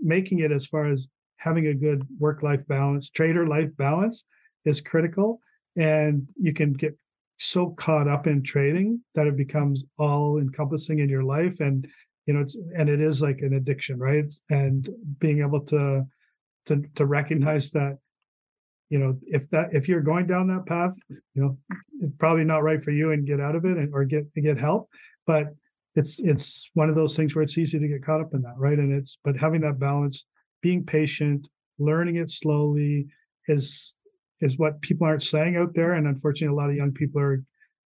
making 0.00 0.40
it 0.40 0.52
as 0.52 0.66
far 0.66 0.86
as 0.86 1.08
having 1.36 1.66
a 1.66 1.74
good 1.74 2.06
work 2.18 2.42
life 2.42 2.66
balance, 2.66 3.10
trader 3.10 3.46
life 3.46 3.74
balance, 3.76 4.24
is 4.64 4.80
critical. 4.80 5.40
And 5.76 6.28
you 6.36 6.52
can 6.52 6.72
get 6.74 6.96
so 7.38 7.70
caught 7.70 8.06
up 8.06 8.26
in 8.26 8.42
trading 8.42 9.00
that 9.14 9.26
it 9.26 9.36
becomes 9.36 9.84
all 9.98 10.38
encompassing 10.38 10.98
in 10.98 11.08
your 11.08 11.24
life, 11.24 11.60
and 11.60 11.88
you 12.26 12.34
know, 12.34 12.40
it's 12.40 12.56
and 12.76 12.88
it 12.88 13.00
is 13.00 13.22
like 13.22 13.40
an 13.40 13.54
addiction, 13.54 13.98
right? 13.98 14.32
And 14.50 14.88
being 15.18 15.40
able 15.40 15.60
to 15.66 16.04
to 16.66 16.84
to 16.94 17.06
recognize 17.06 17.70
that 17.72 17.98
you 18.90 18.98
know 18.98 19.16
if 19.22 19.48
that 19.50 19.68
if 19.72 19.88
you're 19.88 20.02
going 20.02 20.26
down 20.26 20.48
that 20.48 20.66
path 20.66 20.94
you 21.10 21.42
know 21.42 21.56
it's 22.00 22.16
probably 22.18 22.44
not 22.44 22.62
right 22.62 22.82
for 22.82 22.90
you 22.90 23.12
and 23.12 23.26
get 23.26 23.40
out 23.40 23.54
of 23.54 23.64
it 23.64 23.76
and, 23.76 23.92
or 23.94 24.04
get 24.04 24.32
get 24.34 24.58
help. 24.58 24.88
But 25.26 25.48
it's 25.94 26.18
it's 26.18 26.70
one 26.74 26.88
of 26.88 26.94
those 26.94 27.16
things 27.16 27.34
where 27.34 27.42
it's 27.42 27.58
easy 27.58 27.78
to 27.78 27.88
get 27.88 28.04
caught 28.04 28.20
up 28.20 28.34
in 28.34 28.42
that 28.42 28.54
right? 28.56 28.78
And 28.78 28.92
it's 28.92 29.18
but 29.24 29.36
having 29.36 29.60
that 29.62 29.78
balance 29.78 30.26
being 30.62 30.84
patient 30.84 31.46
learning 31.78 32.16
it 32.16 32.30
slowly 32.30 33.06
is 33.48 33.96
is 34.40 34.58
what 34.58 34.80
people 34.80 35.06
aren't 35.06 35.22
saying 35.22 35.56
out 35.56 35.74
there. 35.74 35.94
And 35.94 36.06
unfortunately 36.06 36.54
a 36.54 36.58
lot 36.58 36.70
of 36.70 36.76
young 36.76 36.92
people 36.92 37.20
are 37.20 37.42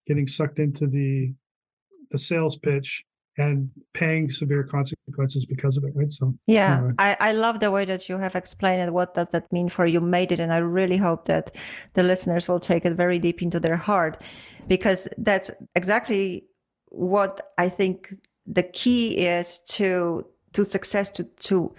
getting 0.06 0.26
sucked 0.26 0.58
into 0.58 0.86
the 0.86 1.32
the 2.10 2.18
sales 2.18 2.56
pitch 2.56 3.04
and 3.36 3.68
paying 3.94 4.30
severe 4.30 4.62
consequences 4.62 5.44
because 5.44 5.76
of 5.76 5.84
it 5.84 5.92
right? 5.94 6.12
So 6.12 6.34
yeah 6.46 6.76
anyway. 6.76 6.92
I, 6.98 7.16
I 7.20 7.32
love 7.32 7.60
the 7.60 7.70
way 7.70 7.84
that 7.84 8.08
you 8.08 8.18
have 8.18 8.36
explained 8.36 8.82
it. 8.82 8.92
What 8.92 9.14
does 9.14 9.30
that 9.30 9.52
mean 9.52 9.68
for 9.68 9.86
you? 9.86 10.00
Made 10.00 10.32
it 10.32 10.40
and 10.40 10.52
i 10.52 10.58
really 10.58 10.96
hope 10.96 11.24
that 11.26 11.54
the 11.94 12.02
listeners 12.02 12.46
will 12.48 12.60
take 12.60 12.84
it 12.84 12.94
very 12.94 13.18
deep 13.18 13.42
into 13.42 13.58
their 13.58 13.76
heart 13.76 14.22
because 14.68 15.08
that's 15.18 15.50
exactly 15.74 16.44
what 16.88 17.52
i 17.58 17.68
think 17.68 18.14
the 18.46 18.62
key 18.62 19.18
is 19.18 19.58
to 19.60 20.24
to 20.52 20.64
success 20.64 21.10
to 21.10 21.24
to 21.48 21.74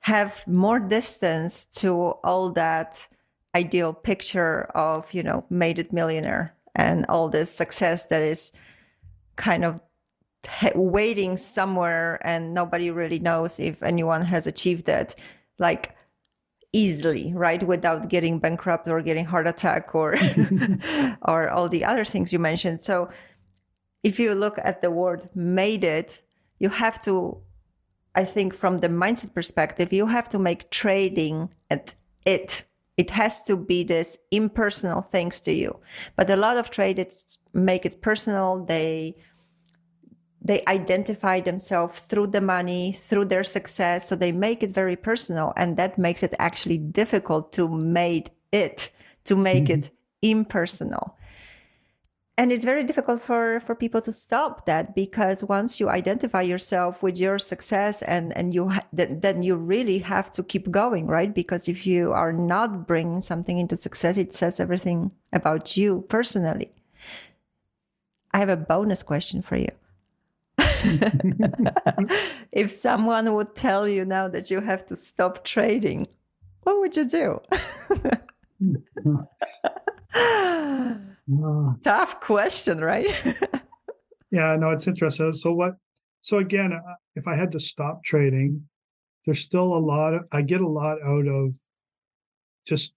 have 0.00 0.42
more 0.46 0.80
distance 0.80 1.64
to 1.64 1.92
all 2.24 2.50
that 2.50 3.06
ideal 3.54 3.92
picture 3.92 4.64
of 4.74 5.12
you 5.14 5.22
know 5.22 5.44
made 5.48 5.78
it 5.78 5.92
millionaire 5.92 6.54
and 6.74 7.06
all 7.08 7.28
this 7.28 7.50
success 7.50 8.06
that 8.06 8.22
is 8.22 8.52
kind 9.36 9.64
of 9.64 9.80
waiting 10.74 11.36
somewhere 11.36 12.20
and 12.24 12.52
nobody 12.54 12.90
really 12.90 13.18
knows 13.18 13.60
if 13.60 13.82
anyone 13.82 14.24
has 14.24 14.46
achieved 14.46 14.86
that 14.86 15.14
like 15.58 15.94
easily 16.72 17.32
right? 17.34 17.62
Without 17.62 18.08
getting 18.08 18.38
bankrupt 18.38 18.88
or 18.88 19.02
getting 19.02 19.24
heart 19.24 19.46
attack 19.46 19.94
or 19.94 20.16
or 21.22 21.50
all 21.50 21.68
the 21.68 21.84
other 21.84 22.04
things 22.04 22.32
you 22.32 22.38
mentioned. 22.38 22.82
So 22.82 23.10
if 24.02 24.18
you 24.18 24.34
look 24.34 24.58
at 24.64 24.82
the 24.82 24.90
word 24.90 25.28
made 25.34 25.84
it 25.84 26.22
you 26.58 26.68
have 26.68 27.00
to 27.00 27.36
i 28.16 28.24
think 28.24 28.52
from 28.52 28.78
the 28.78 28.88
mindset 28.88 29.32
perspective 29.32 29.92
you 29.92 30.06
have 30.06 30.28
to 30.28 30.38
make 30.38 30.70
trading 30.70 31.48
at 31.70 31.94
it. 32.26 32.64
It 32.96 33.10
has 33.10 33.42
to 33.44 33.56
be 33.56 33.84
this 33.84 34.18
impersonal 34.30 35.02
things 35.02 35.40
to 35.42 35.52
you. 35.52 35.78
But 36.16 36.30
a 36.30 36.36
lot 36.36 36.58
of 36.58 36.70
traders 36.70 37.38
make 37.52 37.86
it 37.86 38.02
personal. 38.02 38.64
They 38.64 39.16
they 40.44 40.62
identify 40.66 41.40
themselves 41.40 42.00
through 42.08 42.26
the 42.26 42.40
money 42.40 42.92
through 42.92 43.24
their 43.24 43.44
success 43.44 44.08
so 44.08 44.16
they 44.16 44.32
make 44.32 44.62
it 44.62 44.70
very 44.70 44.96
personal 44.96 45.52
and 45.56 45.76
that 45.76 45.98
makes 45.98 46.22
it 46.22 46.34
actually 46.38 46.78
difficult 46.78 47.52
to 47.52 47.68
make 47.68 48.30
it 48.50 48.90
to 49.24 49.36
make 49.36 49.64
mm-hmm. 49.64 49.80
it 49.80 49.90
impersonal. 50.20 51.16
And 52.38 52.50
it's 52.50 52.64
very 52.64 52.82
difficult 52.82 53.20
for 53.20 53.60
for 53.60 53.74
people 53.74 54.00
to 54.00 54.12
stop 54.12 54.64
that 54.66 54.94
because 54.94 55.44
once 55.44 55.78
you 55.78 55.90
identify 55.90 56.40
yourself 56.40 57.02
with 57.02 57.18
your 57.18 57.38
success 57.38 58.02
and 58.02 58.36
and 58.36 58.54
you 58.54 58.72
then, 58.92 59.20
then 59.20 59.42
you 59.42 59.54
really 59.54 59.98
have 59.98 60.32
to 60.32 60.42
keep 60.42 60.70
going 60.70 61.06
right? 61.06 61.32
Because 61.34 61.68
if 61.68 61.86
you 61.86 62.12
are 62.12 62.32
not 62.32 62.86
bringing 62.86 63.20
something 63.20 63.58
into 63.58 63.76
success 63.76 64.16
it 64.16 64.32
says 64.32 64.58
everything 64.58 65.12
about 65.32 65.76
you 65.76 66.04
personally. 66.08 66.72
I 68.32 68.38
have 68.38 68.48
a 68.48 68.56
bonus 68.56 69.02
question 69.02 69.42
for 69.42 69.56
you 69.56 69.68
if 72.52 72.70
someone 72.70 73.32
would 73.34 73.54
tell 73.54 73.88
you 73.88 74.04
now 74.04 74.28
that 74.28 74.50
you 74.50 74.60
have 74.60 74.84
to 74.86 74.96
stop 74.96 75.44
trading 75.44 76.06
what 76.62 76.80
would 76.80 76.96
you 76.96 77.04
do 77.04 77.40
Tough 81.82 82.20
question, 82.20 82.78
right? 82.78 83.08
yeah, 84.30 84.56
no, 84.56 84.70
it's 84.70 84.86
interesting. 84.86 85.32
So 85.32 85.52
what? 85.52 85.76
So 86.20 86.38
again, 86.38 86.72
uh, 86.72 86.94
if 87.14 87.26
I 87.26 87.36
had 87.36 87.52
to 87.52 87.60
stop 87.60 88.04
trading, 88.04 88.68
there's 89.24 89.40
still 89.40 89.74
a 89.74 89.78
lot 89.78 90.14
of. 90.14 90.28
I 90.32 90.42
get 90.42 90.60
a 90.60 90.68
lot 90.68 90.98
out 91.04 91.26
of 91.26 91.56
just 92.66 92.94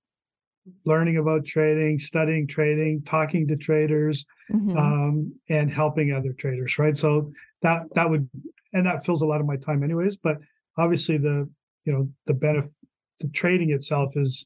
learning 0.85 1.17
about 1.17 1.45
trading, 1.45 1.99
studying 1.99 2.47
trading, 2.47 3.03
talking 3.05 3.47
to 3.47 3.55
traders, 3.55 4.25
mm-hmm. 4.51 4.77
um, 4.77 5.33
and 5.49 5.71
helping 5.71 6.11
other 6.11 6.33
traders. 6.33 6.77
Right. 6.77 6.97
So 6.97 7.31
that 7.65 7.83
that 7.95 8.09
would 8.09 8.29
and 8.73 8.85
that 8.85 9.05
fills 9.05 9.21
a 9.21 9.25
lot 9.25 9.41
of 9.41 9.47
my 9.47 9.57
time, 9.57 9.83
anyways. 9.83 10.17
But 10.17 10.37
obviously, 10.77 11.17
the 11.17 11.49
you 11.83 11.93
know 11.93 12.09
the 12.25 12.33
benefit, 12.33 12.71
the 13.19 13.29
trading 13.29 13.71
itself 13.71 14.15
is 14.15 14.45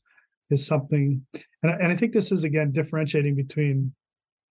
is 0.49 0.65
something 0.65 1.25
and 1.63 1.71
I, 1.71 1.75
and 1.75 1.91
I 1.91 1.95
think 1.95 2.13
this 2.13 2.31
is 2.31 2.43
again 2.43 2.71
differentiating 2.71 3.35
between 3.35 3.93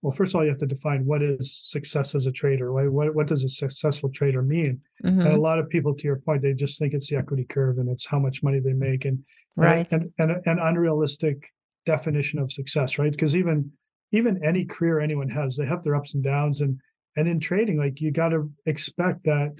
well 0.02 0.12
first 0.12 0.32
of 0.32 0.36
all 0.36 0.44
you 0.44 0.50
have 0.50 0.58
to 0.58 0.66
define 0.66 1.04
what 1.04 1.22
is 1.22 1.52
success 1.52 2.14
as 2.14 2.26
a 2.26 2.32
trader 2.32 2.72
right? 2.72 2.90
what, 2.90 3.14
what 3.14 3.26
does 3.26 3.44
a 3.44 3.48
successful 3.48 4.08
trader 4.08 4.42
mean 4.42 4.80
mm-hmm. 5.04 5.20
and 5.20 5.32
a 5.32 5.40
lot 5.40 5.58
of 5.58 5.68
people 5.68 5.94
to 5.94 6.04
your 6.04 6.16
point 6.16 6.42
they 6.42 6.54
just 6.54 6.78
think 6.78 6.94
it's 6.94 7.08
the 7.08 7.16
equity 7.16 7.44
curve 7.44 7.78
and 7.78 7.88
it's 7.88 8.06
how 8.06 8.18
much 8.18 8.42
money 8.42 8.60
they 8.60 8.72
make 8.72 9.04
and 9.04 9.24
right 9.56 9.90
and, 9.90 10.12
and 10.18 10.30
an 10.30 10.58
unrealistic 10.60 11.52
definition 11.84 12.38
of 12.38 12.52
success 12.52 12.98
right 12.98 13.12
because 13.12 13.34
even 13.34 13.70
even 14.12 14.40
any 14.44 14.64
career 14.64 15.00
anyone 15.00 15.28
has 15.28 15.56
they 15.56 15.66
have 15.66 15.82
their 15.82 15.96
ups 15.96 16.14
and 16.14 16.22
downs 16.22 16.60
and 16.60 16.78
and 17.18 17.26
in 17.26 17.40
trading 17.40 17.76
like 17.76 18.00
you 18.00 18.12
got 18.12 18.28
to 18.28 18.48
expect 18.64 19.24
that 19.24 19.52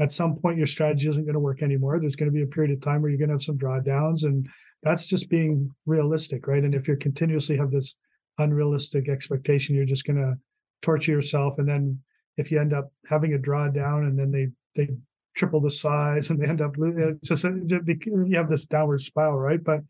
at 0.00 0.10
some 0.10 0.34
point 0.34 0.58
your 0.58 0.66
strategy 0.66 1.08
isn't 1.08 1.24
going 1.24 1.34
to 1.34 1.40
work 1.40 1.62
anymore. 1.62 2.00
There's 2.00 2.16
going 2.16 2.28
to 2.28 2.34
be 2.34 2.42
a 2.42 2.46
period 2.46 2.72
of 2.72 2.80
time 2.80 3.00
where 3.00 3.10
you're 3.10 3.18
going 3.18 3.28
to 3.28 3.34
have 3.34 3.42
some 3.42 3.56
drawdowns 3.56 4.24
and 4.24 4.48
that's 4.82 5.06
just 5.06 5.30
being 5.30 5.70
realistic 5.86 6.48
right? 6.48 6.64
And 6.64 6.74
if 6.74 6.88
you 6.88 6.96
continuously 6.96 7.56
have 7.56 7.70
this 7.70 7.94
unrealistic 8.38 9.08
expectation 9.08 9.76
you're 9.76 9.84
just 9.84 10.04
going 10.04 10.16
to 10.16 10.34
torture 10.82 11.12
yourself 11.12 11.58
and 11.58 11.68
then 11.68 12.00
if 12.36 12.50
you 12.50 12.60
end 12.60 12.72
up 12.72 12.90
having 13.08 13.32
a 13.32 13.38
drawdown 13.38 14.08
and 14.08 14.18
then 14.18 14.32
they 14.32 14.48
they 14.74 14.92
triple 15.36 15.60
the 15.60 15.70
size 15.70 16.30
and 16.30 16.40
they 16.40 16.46
end 16.46 16.60
up 16.60 16.72
it's 16.76 17.28
just 17.28 17.44
you 17.44 18.36
have 18.36 18.50
this 18.50 18.66
downward 18.66 19.00
spiral 19.00 19.38
right? 19.38 19.62
But 19.62 19.82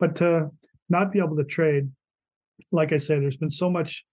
but 0.00 0.16
to 0.16 0.50
not 0.88 1.12
be 1.12 1.20
able 1.20 1.36
to 1.36 1.44
trade 1.44 1.90
like 2.72 2.92
i 2.92 2.96
say 2.96 3.20
there's 3.20 3.36
been 3.36 3.50
so 3.50 3.68
much 3.70 4.04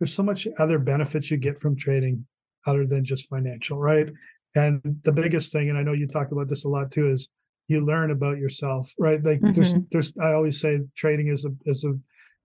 there's 0.00 0.14
so 0.14 0.22
much 0.22 0.48
other 0.58 0.78
benefits 0.78 1.30
you 1.30 1.36
get 1.36 1.58
from 1.58 1.76
trading 1.76 2.26
other 2.66 2.86
than 2.86 3.04
just 3.04 3.28
financial 3.28 3.78
right 3.78 4.08
and 4.56 4.80
the 5.04 5.12
biggest 5.12 5.52
thing 5.52 5.68
and 5.68 5.78
i 5.78 5.82
know 5.82 5.92
you 5.92 6.06
talk 6.06 6.32
about 6.32 6.48
this 6.48 6.64
a 6.64 6.68
lot 6.68 6.90
too 6.90 7.10
is 7.10 7.28
you 7.70 7.86
learn 7.86 8.10
about 8.10 8.38
yourself, 8.38 8.92
right? 8.98 9.22
Like 9.24 9.40
mm-hmm. 9.40 9.52
there's 9.52 9.74
there's 9.92 10.12
I 10.20 10.32
always 10.32 10.60
say 10.60 10.80
trading 10.96 11.28
is 11.28 11.44
a 11.44 11.50
is 11.66 11.84
a 11.84 11.94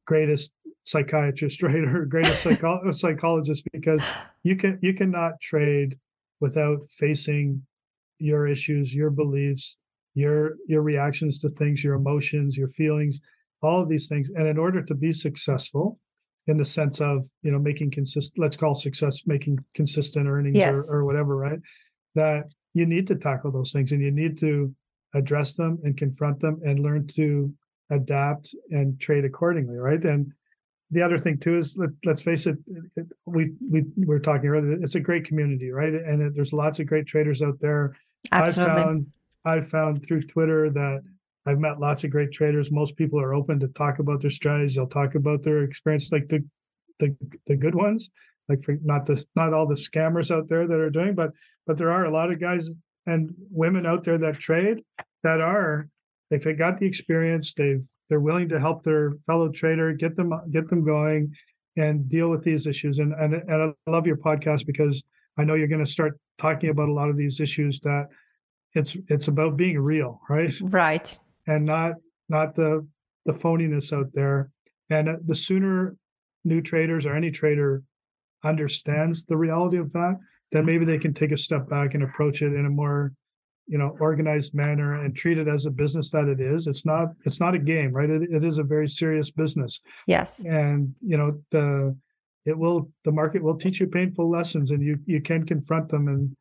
greatest 0.05 0.53
psychiatrist, 0.83 1.63
right, 1.63 1.83
or 1.83 2.05
greatest 2.05 2.43
psycho- 2.43 2.79
psychologist 2.91 3.67
because 3.73 4.01
you 4.43 4.55
can 4.55 4.77
you 4.81 4.93
cannot 4.93 5.41
trade 5.41 5.97
without 6.39 6.89
facing 6.89 7.63
your 8.19 8.47
issues, 8.47 8.93
your 8.93 9.09
beliefs, 9.09 9.77
your 10.13 10.57
your 10.67 10.83
reactions 10.83 11.39
to 11.39 11.49
things, 11.49 11.83
your 11.83 11.95
emotions, 11.95 12.55
your 12.55 12.67
feelings, 12.67 13.19
all 13.63 13.81
of 13.81 13.89
these 13.89 14.07
things. 14.07 14.29
And 14.29 14.47
in 14.47 14.59
order 14.59 14.83
to 14.83 14.93
be 14.93 15.11
successful, 15.11 15.97
in 16.47 16.58
the 16.58 16.65
sense 16.65 17.01
of 17.01 17.25
you 17.41 17.51
know 17.51 17.60
making 17.60 17.91
consistent, 17.91 18.41
let's 18.41 18.58
call 18.58 18.75
success 18.75 19.23
making 19.25 19.60
consistent 19.73 20.27
earnings 20.27 20.58
yes. 20.58 20.75
or, 20.75 20.97
or 20.97 21.05
whatever, 21.05 21.36
right? 21.36 21.60
That 22.15 22.45
you 22.73 22.86
need 22.86 23.08
to 23.08 23.15
tackle 23.15 23.51
those 23.51 23.71
things 23.71 23.91
and 23.91 24.01
you 24.01 24.12
need 24.12 24.38
to 24.39 24.75
address 25.15 25.53
them 25.53 25.79
and 25.84 25.97
confront 25.97 26.39
them 26.41 26.62
and 26.63 26.79
learn 26.79 27.08
to 27.08 27.51
adapt 27.89 28.53
and 28.71 28.99
trade 28.99 29.23
accordingly 29.25 29.77
right 29.77 30.03
and 30.03 30.31
the 30.91 31.01
other 31.01 31.17
thing 31.17 31.38
too 31.38 31.58
is 31.58 31.77
let, 31.77 32.13
us 32.13 32.21
face 32.21 32.47
it, 32.47 32.58
it, 32.95 33.05
we 33.25 33.51
we 33.69 33.84
were 33.97 34.19
talking 34.19 34.47
earlier 34.47 34.73
it's 34.81 34.95
a 34.95 34.99
great 34.99 35.23
community 35.25 35.71
right 35.71 35.93
and 35.93 36.21
it, 36.21 36.36
there's 36.36 36.53
lots 36.53 36.79
of 36.79 36.88
great 36.88 37.05
traders 37.05 37.41
out 37.41 37.60
there 37.60 37.95
Absolutely. 38.31 38.73
i 38.73 38.84
found 38.84 39.08
i 39.45 39.62
found 39.62 40.03
through 40.05 40.21
twitter 40.23 40.69
that 40.71 41.01
i've 41.45 41.60
met 41.60 41.79
lots 41.79 42.03
of 42.03 42.12
great 42.12 42.31
traders. 42.31 42.71
Most 42.71 42.97
people 42.97 43.19
are 43.19 43.34
open 43.34 43.60
to 43.60 43.67
talk 43.69 43.99
about 43.99 44.21
their 44.21 44.31
strategies. 44.31 44.75
They'll 44.75 44.88
talk 44.88 45.15
about 45.15 45.43
their 45.43 45.63
experience 45.63 46.12
like 46.12 46.27
the 46.27 46.43
the, 46.99 47.15
the 47.47 47.55
good 47.58 47.75
ones 47.75 48.10
like 48.47 48.62
for 48.63 48.77
not 48.84 49.05
the 49.05 49.23
not 49.36 49.53
all 49.53 49.67
the 49.67 49.75
scammers 49.75 50.36
out 50.36 50.47
there 50.47 50.67
that 50.67 50.79
are 50.79 50.89
doing 50.89 51.15
but 51.15 51.31
but 51.67 51.77
there 51.77 51.91
are 51.91 52.05
a 52.05 52.12
lot 52.12 52.31
of 52.31 52.39
guys 52.39 52.69
and 53.05 53.34
women 53.51 53.86
out 53.86 54.03
there 54.03 54.17
that 54.17 54.39
trade 54.39 54.81
that 55.23 55.41
are 55.41 55.89
they've 56.29 56.58
got 56.58 56.79
the 56.79 56.86
experience 56.86 57.53
they've 57.53 57.88
they're 58.10 58.19
willing 58.19 58.49
to 58.49 58.60
help 58.60 58.84
their 58.84 59.13
fellow 59.25 59.49
trader 59.49 59.93
get 59.93 60.15
them 60.15 60.34
get 60.51 60.69
them 60.69 60.84
going 60.84 61.34
and 61.77 62.08
deal 62.08 62.29
with 62.29 62.43
these 62.43 62.67
issues. 62.67 62.99
And 62.99 63.13
and, 63.13 63.34
and 63.34 63.75
i 63.88 63.91
love 63.91 64.08
your 64.08 64.17
podcast 64.17 64.65
because 64.65 65.03
i 65.38 65.43
know 65.43 65.55
you're 65.55 65.67
going 65.67 65.84
to 65.84 65.91
start 65.91 66.19
talking 66.38 66.69
about 66.69 66.89
a 66.89 66.93
lot 66.93 67.10
of 67.10 67.17
these 67.17 67.39
issues 67.39 67.79
that 67.81 68.08
it's 68.73 68.97
it's 69.08 69.27
about 69.27 69.58
being 69.58 69.79
real 69.79 70.21
right? 70.29 70.53
Right 70.62 71.17
and 71.47 71.65
not 71.65 71.93
not 72.29 72.55
the 72.55 72.88
the 73.25 73.34
phoniness 73.34 73.93
out 73.93 74.12
there. 74.13 74.51
And 74.89 75.10
uh, 75.10 75.13
the 75.25 75.36
sooner 75.36 75.95
new 76.43 76.62
traders 76.62 77.05
or 77.05 77.15
any 77.15 77.31
trader 77.31 77.84
understands 78.43 79.25
the 79.25 79.36
reality 79.36 79.77
of 79.77 79.91
that 79.93 80.19
then 80.51 80.65
maybe 80.65 80.86
they 80.86 80.97
can 80.97 81.13
take 81.13 81.31
a 81.31 81.38
step 81.38 81.67
back 81.69 81.93
and 81.93 82.03
approach 82.03 82.41
it 82.41 82.53
in 82.53 82.65
a 82.65 82.69
more 82.69 83.12
you 83.67 83.77
know 83.77 83.97
organized 83.99 84.53
manner 84.53 85.03
and 85.03 85.15
treat 85.15 85.38
it 85.38 85.47
as 85.47 85.65
a 85.65 85.71
business 85.71 86.12
that 86.12 86.27
it 86.27 86.39
is. 86.39 86.67
It's 86.67 86.86
not 86.86 87.10
it's 87.25 87.39
not 87.39 87.55
a 87.55 87.60
game 87.60 87.91
right? 87.91 88.10
It, 88.10 88.29
it 88.31 88.43
is 88.43 88.58
a 88.58 88.63
very 88.63 88.88
serious 88.88 89.31
business. 89.31 89.81
Yes. 90.08 90.43
And 90.45 90.95
you 91.01 91.17
know 91.17 91.41
the 91.51 91.95
it 92.45 92.58
will 92.58 92.91
the 93.03 93.12
market 93.12 93.43
will 93.43 93.58
teach 93.58 93.79
you 93.79 93.88
painful 93.88 94.29
lessons 94.29 94.71
and 94.71 94.81
you 94.81 94.97
you 95.05 95.21
can 95.21 95.45
confront 95.45 95.89
them 95.89 96.08
and 96.08 96.36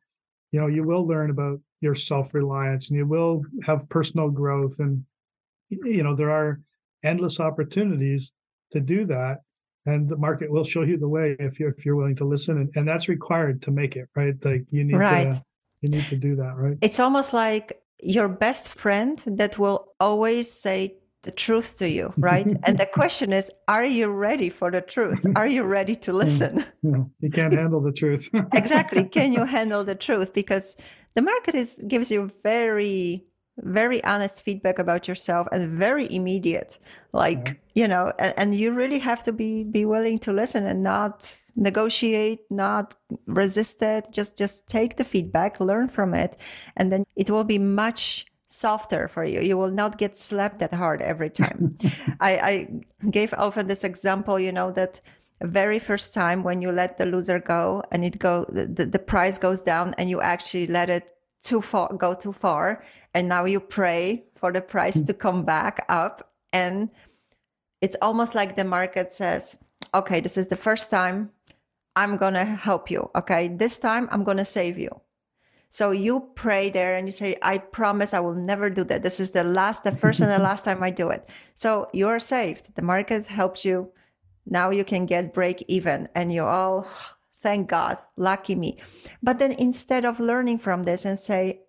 you 0.51 0.59
know 0.59 0.67
you 0.67 0.83
will 0.83 1.05
learn 1.07 1.29
about 1.29 1.59
your 1.85 1.95
self-reliance 1.95 2.89
and 2.89 2.97
you 2.97 3.05
will 3.05 3.43
have 3.63 3.87
personal 3.89 4.29
growth 4.29 4.79
and 4.79 5.05
you 5.69 6.03
know 6.03 6.15
there 6.15 6.31
are 6.31 6.59
endless 7.03 7.39
opportunities 7.39 8.33
to 8.71 8.79
do 8.79 9.05
that 9.05 9.41
and 9.85 10.09
the 10.09 10.17
market 10.17 10.49
will 10.49 10.63
show 10.63 10.81
you 10.81 10.97
the 10.97 11.07
way 11.07 11.35
if 11.39 11.59
you're 11.59 11.69
if 11.77 11.85
you're 11.85 11.95
willing 11.95 12.15
to 12.15 12.25
listen 12.25 12.57
and, 12.57 12.69
and 12.75 12.87
that's 12.87 13.07
required 13.07 13.61
to 13.61 13.69
make 13.69 13.95
it 13.95 14.09
right 14.15 14.33
like 14.43 14.65
you 14.71 14.83
need 14.83 14.95
right. 14.95 15.33
to 15.33 15.43
you 15.81 15.89
need 15.89 16.07
to 16.07 16.15
do 16.15 16.35
that 16.35 16.53
right 16.57 16.77
it's 16.81 16.99
almost 16.99 17.31
like 17.33 17.81
your 17.99 18.27
best 18.27 18.67
friend 18.69 19.23
that 19.27 19.59
will 19.59 19.93
always 19.99 20.51
say 20.51 20.97
the 21.25 21.31
truth 21.31 21.77
to 21.79 21.89
you 21.89 22.13
right? 22.17 22.47
And 22.63 22.77
the 22.77 22.85
question 22.85 23.33
is 23.33 23.51
are 23.67 23.85
you 23.85 24.07
ready 24.07 24.49
for 24.49 24.71
the 24.71 24.81
truth? 24.81 25.25
Are 25.35 25.47
you 25.47 25.63
ready 25.63 25.95
to 25.95 26.13
listen? 26.13 26.65
you 26.83 27.31
can't 27.31 27.53
handle 27.61 27.81
the 27.81 27.91
truth. 27.91 28.29
Exactly. 28.53 29.03
Can 29.03 29.33
you 29.33 29.43
handle 29.45 29.83
the 29.83 29.95
truth? 29.95 30.33
Because 30.33 30.77
the 31.15 31.21
market 31.21 31.55
is 31.55 31.83
gives 31.87 32.11
you 32.11 32.31
very 32.43 33.25
very 33.57 34.03
honest 34.03 34.41
feedback 34.41 34.79
about 34.79 35.07
yourself 35.07 35.47
and 35.51 35.69
very 35.69 36.13
immediate. 36.13 36.77
Like 37.13 37.59
you 37.73 37.87
know 37.87 38.13
and, 38.19 38.33
and, 38.37 38.55
you 38.55 38.71
really 38.71 38.99
have 38.99 39.23
to 39.23 39.31
be 39.31 39.63
be 39.63 39.85
willing 39.85 40.19
to 40.19 40.33
listen 40.33 40.65
and 40.65 40.83
not 40.83 41.33
negotiate 41.55 42.41
not 42.49 42.95
resist 43.25 43.81
it. 43.81 44.11
Just 44.11 44.37
just 44.37 44.67
take 44.67 44.97
the 44.97 45.03
feedback 45.03 45.59
learn 45.59 45.87
from 45.87 46.13
it 46.13 46.37
and 46.75 46.91
then 46.91 47.05
it 47.15 47.29
will 47.29 47.45
be 47.45 47.57
much 47.57 48.25
softer 48.47 49.07
for 49.07 49.23
you. 49.23 49.41
You 49.41 49.57
will 49.57 49.71
not 49.71 49.97
get 49.97 50.17
slapped 50.17 50.59
that 50.59 50.73
hard 50.73 51.01
every 51.01 51.29
time. 51.29 51.77
I, 52.19 52.37
I 52.37 53.09
gave 53.09 53.33
often 53.33 53.67
this 53.67 53.83
example 53.83 54.39
you 54.39 54.51
know 54.51 54.71
that 54.71 55.01
very 55.41 55.79
first 55.79 56.13
time 56.13 56.43
when 56.43 56.61
you 56.61 56.71
let 56.71 56.97
the 56.97 57.05
loser 57.05 57.39
go 57.39 57.83
and 57.91 58.05
it 58.05 58.19
go 58.19 58.45
the, 58.49 58.85
the 58.85 58.99
price 58.99 59.37
goes 59.37 59.61
down 59.61 59.93
and 59.97 60.09
you 60.09 60.21
actually 60.21 60.67
let 60.67 60.89
it 60.89 61.15
too 61.43 61.61
far 61.61 61.93
go 61.93 62.13
too 62.13 62.33
far. 62.33 62.83
And 63.13 63.27
now 63.29 63.45
you 63.45 63.59
pray 63.59 64.25
for 64.35 64.51
the 64.51 64.61
price 64.61 65.01
to 65.01 65.13
come 65.13 65.45
back 65.45 65.85
up. 65.89 66.31
And 66.51 66.89
it's 67.81 67.97
almost 68.01 68.35
like 68.35 68.55
the 68.55 68.65
market 68.65 69.13
says 69.13 69.57
okay 69.93 70.19
this 70.19 70.37
is 70.37 70.47
the 70.47 70.57
first 70.57 70.89
time. 70.89 71.31
I'm 71.97 72.17
going 72.17 72.33
to 72.33 72.43
help 72.43 72.91
you 72.91 73.09
okay? 73.15 73.47
This 73.47 73.77
time 73.77 74.09
i'm 74.11 74.23
going 74.23 74.37
to 74.37 74.45
save 74.45 74.77
you 74.77 75.01
so 75.69 75.91
you 75.91 76.29
pray 76.35 76.69
there 76.69 76.95
and 76.95 77.07
you 77.07 77.11
say 77.11 77.35
i 77.41 77.57
promise 77.57 78.13
i 78.13 78.19
will 78.19 78.33
never 78.33 78.69
do 78.69 78.83
that. 78.85 79.03
This 79.03 79.19
is 79.19 79.31
the 79.31 79.43
last 79.43 79.83
the 79.83 79.95
first 79.95 80.21
and 80.21 80.31
the 80.31 80.39
last 80.39 80.63
time 80.63 80.81
i 80.81 80.91
do 80.91 81.09
it. 81.09 81.27
So 81.53 81.89
you're 81.93 82.19
saved. 82.19 82.73
The 82.75 82.81
market 82.81 83.27
helps 83.27 83.65
you. 83.65 83.91
Now 84.45 84.69
you 84.69 84.83
can 84.83 85.05
get 85.05 85.33
break 85.33 85.65
even 85.67 86.07
and 86.15 86.31
you 86.31 86.43
all 86.43 86.87
thank 87.41 87.69
god 87.69 87.97
lucky 88.17 88.55
me. 88.55 88.77
But 89.21 89.39
then 89.39 89.51
instead 89.51 90.05
of 90.05 90.19
learning 90.19 90.59
from 90.59 90.83
this 90.83 91.05
and 91.05 91.19
say 91.19 91.61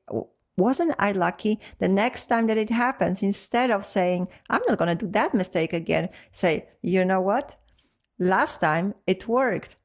wasn't 0.57 0.95
i 0.99 1.13
lucky? 1.13 1.61
The 1.79 1.89
next 1.89 2.27
time 2.27 2.47
that 2.47 2.57
it 2.57 2.71
happens 2.71 3.23
instead 3.23 3.71
of 3.71 3.87
saying 3.87 4.29
i'm 4.51 4.63
not 4.69 4.79
going 4.79 4.97
to 4.97 5.07
do 5.07 5.11
that 5.13 5.35
mistake 5.35 5.73
again 5.73 6.09
say 6.33 6.69
you 6.83 7.05
know 7.05 7.21
what? 7.21 7.57
Last 8.19 8.61
time 8.61 8.95
it 9.07 9.29
worked 9.29 9.77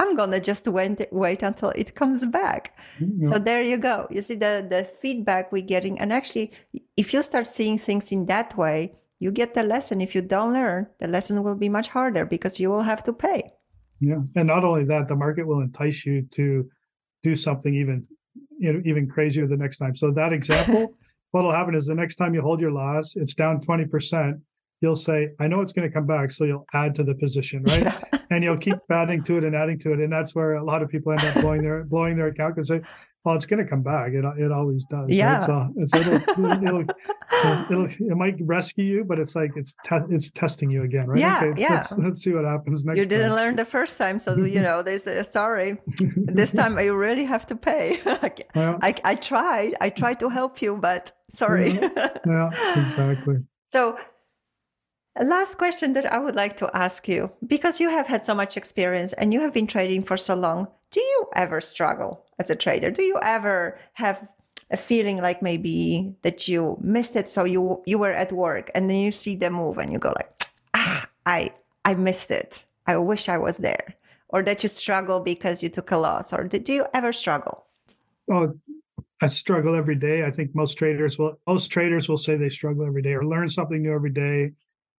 i'm 0.00 0.16
going 0.16 0.30
to 0.30 0.40
just 0.40 0.66
wait, 0.66 1.06
wait 1.12 1.42
until 1.42 1.70
it 1.70 1.94
comes 1.94 2.24
back 2.26 2.76
mm-hmm. 2.98 3.24
so 3.24 3.38
there 3.38 3.62
you 3.62 3.76
go 3.76 4.06
you 4.10 4.22
see 4.22 4.34
the 4.34 4.54
the 4.74 4.82
feedback 5.00 5.52
we're 5.52 5.70
getting 5.74 5.98
and 6.00 6.12
actually 6.12 6.50
if 6.96 7.12
you 7.14 7.22
start 7.22 7.46
seeing 7.46 7.78
things 7.78 8.10
in 8.10 8.26
that 8.26 8.56
way 8.56 8.78
you 9.20 9.30
get 9.30 9.54
the 9.54 9.62
lesson. 9.62 10.00
If 10.00 10.14
you 10.14 10.22
don't 10.22 10.54
learn, 10.54 10.88
the 10.98 11.06
lesson 11.06 11.42
will 11.44 11.54
be 11.54 11.68
much 11.68 11.88
harder 11.88 12.24
because 12.24 12.58
you 12.58 12.70
will 12.70 12.82
have 12.82 13.04
to 13.04 13.12
pay. 13.12 13.52
Yeah, 14.00 14.22
and 14.34 14.48
not 14.48 14.64
only 14.64 14.84
that, 14.86 15.08
the 15.08 15.14
market 15.14 15.46
will 15.46 15.60
entice 15.60 16.06
you 16.06 16.22
to 16.32 16.68
do 17.22 17.36
something 17.36 17.74
even 17.74 18.06
you 18.58 18.72
know, 18.72 18.82
even 18.84 19.08
crazier 19.08 19.46
the 19.46 19.58
next 19.58 19.76
time. 19.76 19.94
So 19.94 20.10
that 20.12 20.32
example, 20.32 20.94
what'll 21.30 21.52
happen 21.52 21.74
is 21.74 21.86
the 21.86 21.94
next 21.94 22.16
time 22.16 22.34
you 22.34 22.40
hold 22.40 22.60
your 22.60 22.72
loss, 22.72 23.14
it's 23.14 23.34
down 23.34 23.60
twenty 23.60 23.84
percent. 23.84 24.38
You'll 24.80 24.96
say, 24.96 25.30
"I 25.38 25.46
know 25.46 25.60
it's 25.60 25.72
going 25.72 25.88
to 25.88 25.92
come 25.92 26.06
back," 26.06 26.32
so 26.32 26.44
you'll 26.44 26.66
add 26.72 26.94
to 26.96 27.04
the 27.04 27.14
position, 27.14 27.62
right? 27.64 27.82
Yeah. 27.82 28.00
and 28.30 28.42
you'll 28.44 28.58
keep 28.58 28.78
adding 28.90 29.22
to 29.24 29.38
it 29.38 29.44
and 29.44 29.54
adding 29.54 29.78
to 29.80 29.92
it, 29.92 30.00
and 30.00 30.12
that's 30.12 30.34
where 30.34 30.54
a 30.54 30.64
lot 30.64 30.82
of 30.82 30.88
people 30.88 31.12
end 31.12 31.24
up 31.24 31.42
blowing 31.42 31.62
their 31.62 31.84
blowing 31.84 32.16
their 32.16 32.28
account 32.28 32.54
because 32.54 32.68
they 32.68 32.80
well, 33.24 33.34
it's 33.34 33.44
going 33.44 33.62
to 33.62 33.68
come 33.68 33.82
back. 33.82 34.12
It 34.12 34.24
it 34.38 34.50
always 34.50 34.84
does. 34.84 35.10
Yeah. 35.10 35.34
Right? 35.34 35.42
So, 35.42 35.72
so 35.84 35.98
it'll, 35.98 36.14
it'll, 36.64 36.84
it'll, 37.70 37.84
it 37.84 38.16
might 38.16 38.36
rescue 38.40 38.84
you, 38.84 39.04
but 39.04 39.18
it's 39.18 39.36
like 39.36 39.50
it's 39.56 39.74
te- 39.84 40.08
it's 40.08 40.30
testing 40.30 40.70
you 40.70 40.84
again, 40.84 41.06
right? 41.06 41.20
Yeah, 41.20 41.42
okay, 41.44 41.60
yeah. 41.60 41.74
Let's, 41.74 41.98
let's, 41.98 42.22
see 42.22 42.32
what 42.32 42.46
happens 42.46 42.86
next. 42.86 42.98
You 42.98 43.04
didn't 43.04 43.28
time. 43.28 43.36
learn 43.36 43.56
the 43.56 43.66
first 43.66 43.98
time, 43.98 44.18
so 44.20 44.36
you 44.36 44.60
know 44.66 44.82
they 44.82 44.96
say 44.96 45.22
sorry. 45.24 45.76
this 46.16 46.52
time 46.52 46.78
you 46.78 46.94
really 46.94 47.24
have 47.24 47.46
to 47.48 47.56
pay. 47.56 48.00
well, 48.54 48.78
I 48.80 48.94
I 49.04 49.14
tried. 49.16 49.74
I 49.82 49.90
tried 49.90 50.20
to 50.20 50.30
help 50.30 50.62
you, 50.62 50.76
but 50.76 51.12
sorry. 51.28 51.74
yeah, 51.74 52.08
yeah 52.26 52.84
exactly. 52.86 53.36
So 53.70 53.98
last 55.20 55.58
question 55.58 55.92
that 55.94 56.12
I 56.12 56.18
would 56.18 56.34
like 56.34 56.56
to 56.58 56.70
ask 56.74 57.08
you 57.08 57.30
because 57.46 57.80
you 57.80 57.88
have 57.88 58.06
had 58.06 58.24
so 58.24 58.34
much 58.34 58.56
experience 58.56 59.12
and 59.14 59.32
you 59.32 59.40
have 59.40 59.52
been 59.52 59.66
trading 59.66 60.02
for 60.02 60.16
so 60.16 60.34
long 60.34 60.68
do 60.90 61.00
you 61.00 61.26
ever 61.36 61.60
struggle 61.60 62.24
as 62.38 62.50
a 62.50 62.56
trader? 62.56 62.90
Do 62.90 63.02
you 63.02 63.18
ever 63.22 63.78
have 63.94 64.26
a 64.70 64.76
feeling 64.76 65.18
like 65.18 65.42
maybe 65.42 66.14
that 66.22 66.48
you 66.48 66.76
missed 66.80 67.16
it 67.16 67.28
so 67.28 67.44
you 67.44 67.82
you 67.86 67.98
were 67.98 68.12
at 68.12 68.32
work 68.32 68.70
and 68.74 68.88
then 68.88 68.96
you 68.96 69.12
see 69.12 69.36
the 69.36 69.50
move 69.50 69.78
and 69.78 69.92
you 69.92 69.98
go 69.98 70.10
like 70.10 70.30
ah 70.74 71.08
i 71.26 71.52
i 71.84 71.94
missed 71.94 72.30
it. 72.30 72.64
I 72.86 72.96
wish 72.96 73.28
i 73.28 73.38
was 73.38 73.58
there. 73.58 73.94
Or 74.28 74.42
that 74.44 74.62
you 74.62 74.68
struggle 74.68 75.18
because 75.18 75.60
you 75.62 75.68
took 75.68 75.90
a 75.90 75.96
loss 75.96 76.32
or 76.32 76.44
did 76.44 76.68
you 76.68 76.86
ever 76.94 77.12
struggle? 77.12 77.66
Oh 78.30 78.54
i 79.20 79.26
struggle 79.26 79.74
every 79.74 79.96
day. 79.96 80.24
I 80.24 80.30
think 80.30 80.54
most 80.54 80.74
traders 80.74 81.18
will 81.18 81.38
most 81.46 81.68
traders 81.68 82.08
will 82.08 82.18
say 82.18 82.36
they 82.36 82.48
struggle 82.48 82.86
every 82.86 83.02
day 83.02 83.14
or 83.14 83.24
learn 83.24 83.48
something 83.48 83.82
new 83.82 83.94
every 83.94 84.10
day 84.10 84.52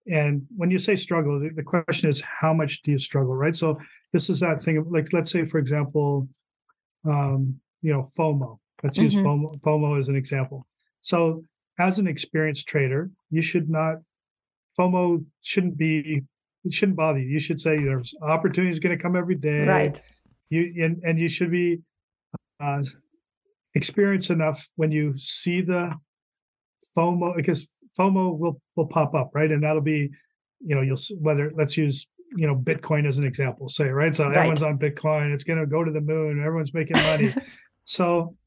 and 0.08 0.46
when 0.56 0.72
you 0.72 0.80
say 0.80 0.96
struggle 0.96 1.40
the, 1.40 1.64
question 1.64 2.10
is 2.10 2.22
how 2.22 2.54
much 2.54 2.82
do 2.82 2.92
you 2.92 2.98
struggle 2.98 3.36
right? 3.36 3.56
So 3.56 3.80
this 4.14 4.30
is 4.30 4.40
that 4.40 4.62
thing 4.62 4.78
of 4.78 4.92
like 4.92 5.14
let's 5.14 5.32
say 5.32 5.46
for 5.46 5.58
example 5.60 6.28
um, 7.08 7.60
you 7.82 7.94
know 7.94 8.02
fomo. 8.02 8.60
Let's 8.84 8.98
mm-hmm. 8.98 9.04
use 9.04 9.16
FOMO, 9.16 9.60
FOMO 9.62 10.00
as 10.00 10.08
an 10.08 10.16
example. 10.16 10.66
So 11.02 11.44
as 11.80 12.00
an 12.00 12.08
experienced 12.08 12.68
trader 12.68 13.12
you 13.30 13.42
should 13.42 13.70
not 13.70 13.98
fomo 14.78 15.24
shouldn't 15.42 15.78
be 15.78 16.24
it 16.64 16.74
shouldn't 16.74 16.98
bother 16.98 17.20
you. 17.20 17.30
You 17.30 17.40
should 17.40 17.60
say 17.60 17.78
there's 17.78 18.14
opportunities 18.22 18.80
going 18.80 18.96
to 18.96 19.02
come 19.02 19.16
every 19.16 19.36
day. 19.36 19.62
Right. 19.62 20.02
You 20.50 20.84
and, 20.84 21.02
and 21.04 21.20
you 21.20 21.30
should 21.30 21.52
be 21.52 21.80
uh, 22.60 22.84
experienced 23.74 24.30
enough 24.30 24.70
when 24.76 24.92
you 24.92 25.18
see 25.18 25.62
the 25.62 25.94
fomo 26.96 27.36
because 27.36 27.68
fomo 27.98 28.38
will 28.38 28.62
will 28.76 28.88
pop 28.88 29.14
up 29.14 29.32
right? 29.34 29.52
And 29.52 29.64
that'll 29.64 29.82
be 29.82 30.10
you 30.60 30.76
know 30.76 30.82
you'll 30.82 30.98
whether 31.20 31.52
let's 31.56 31.78
use 31.78 32.08
you 32.36 32.48
know 32.48 32.56
bitcoin 32.56 33.08
as 33.08 33.18
an 33.18 33.26
example 33.26 33.68
say 33.70 33.90
right? 33.90 34.16
So 34.16 34.26
right. 34.26 34.38
everyone's 34.38 34.64
on 34.64 34.78
bitcoin 34.78 35.34
it's 35.34 35.44
going 35.44 35.60
to 35.60 35.66
go 35.66 35.84
to 35.84 35.92
the 35.92 36.02
moon 36.02 36.44
everyone's 36.44 36.74
making 36.74 36.98
money. 36.98 37.34
So 37.84 38.38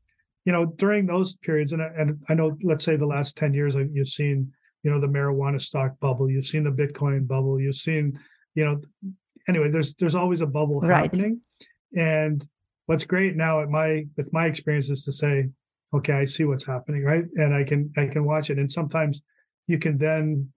you 0.45 0.53
know 0.53 0.65
during 0.65 1.07
those 1.07 1.37
periods 1.37 1.73
and 1.73 1.83
I, 1.83 1.91
and 1.99 2.23
I 2.29 2.35
know 2.35 2.57
let's 2.63 2.85
say 2.85 2.97
the 2.97 3.05
last 3.05 3.37
10 3.37 3.53
years 3.53 3.75
you've 3.75 4.09
seen 4.09 4.53
you 4.83 4.91
know 4.91 5.01
the 5.01 5.09
marijuana 5.09 5.61
stock 5.61 5.99
bubble 6.01 6.31
you've 6.31 6.47
seen 6.47 6.65
the 6.65 6.71
bitcoin 6.71 7.27
bubble 7.27 7.61
you've 7.61 7.75
seen 7.75 8.19
you 8.55 8.65
know 8.65 8.81
anyway 9.49 9.71
there's 9.71 9.95
there's 9.97 10.15
always 10.15 10.41
a 10.41 10.47
bubble 10.47 10.81
right. 10.81 11.03
happening. 11.03 11.41
And 11.97 12.47
what's 12.87 13.05
great 13.05 13.37
now 13.37 13.61
at 13.61 13.69
my 13.69 14.07
with 14.17 14.33
my 14.33 14.47
experience 14.47 14.91
is 14.91 15.05
to 15.05 15.13
say 15.13 15.49
okay 15.95 16.13
i 16.13 16.25
see 16.25 16.45
what's 16.45 16.65
happening 16.65 17.03
right? 17.05 17.25
And 17.37 17.55
i 17.55 17.65
can 17.65 17.93
i 17.97 18.07
can 18.07 18.25
watch 18.25 18.51
it. 18.51 18.59
And 18.59 18.71
sometimes 18.71 19.23
you 19.67 19.79
can 19.79 19.99
then 19.99 20.53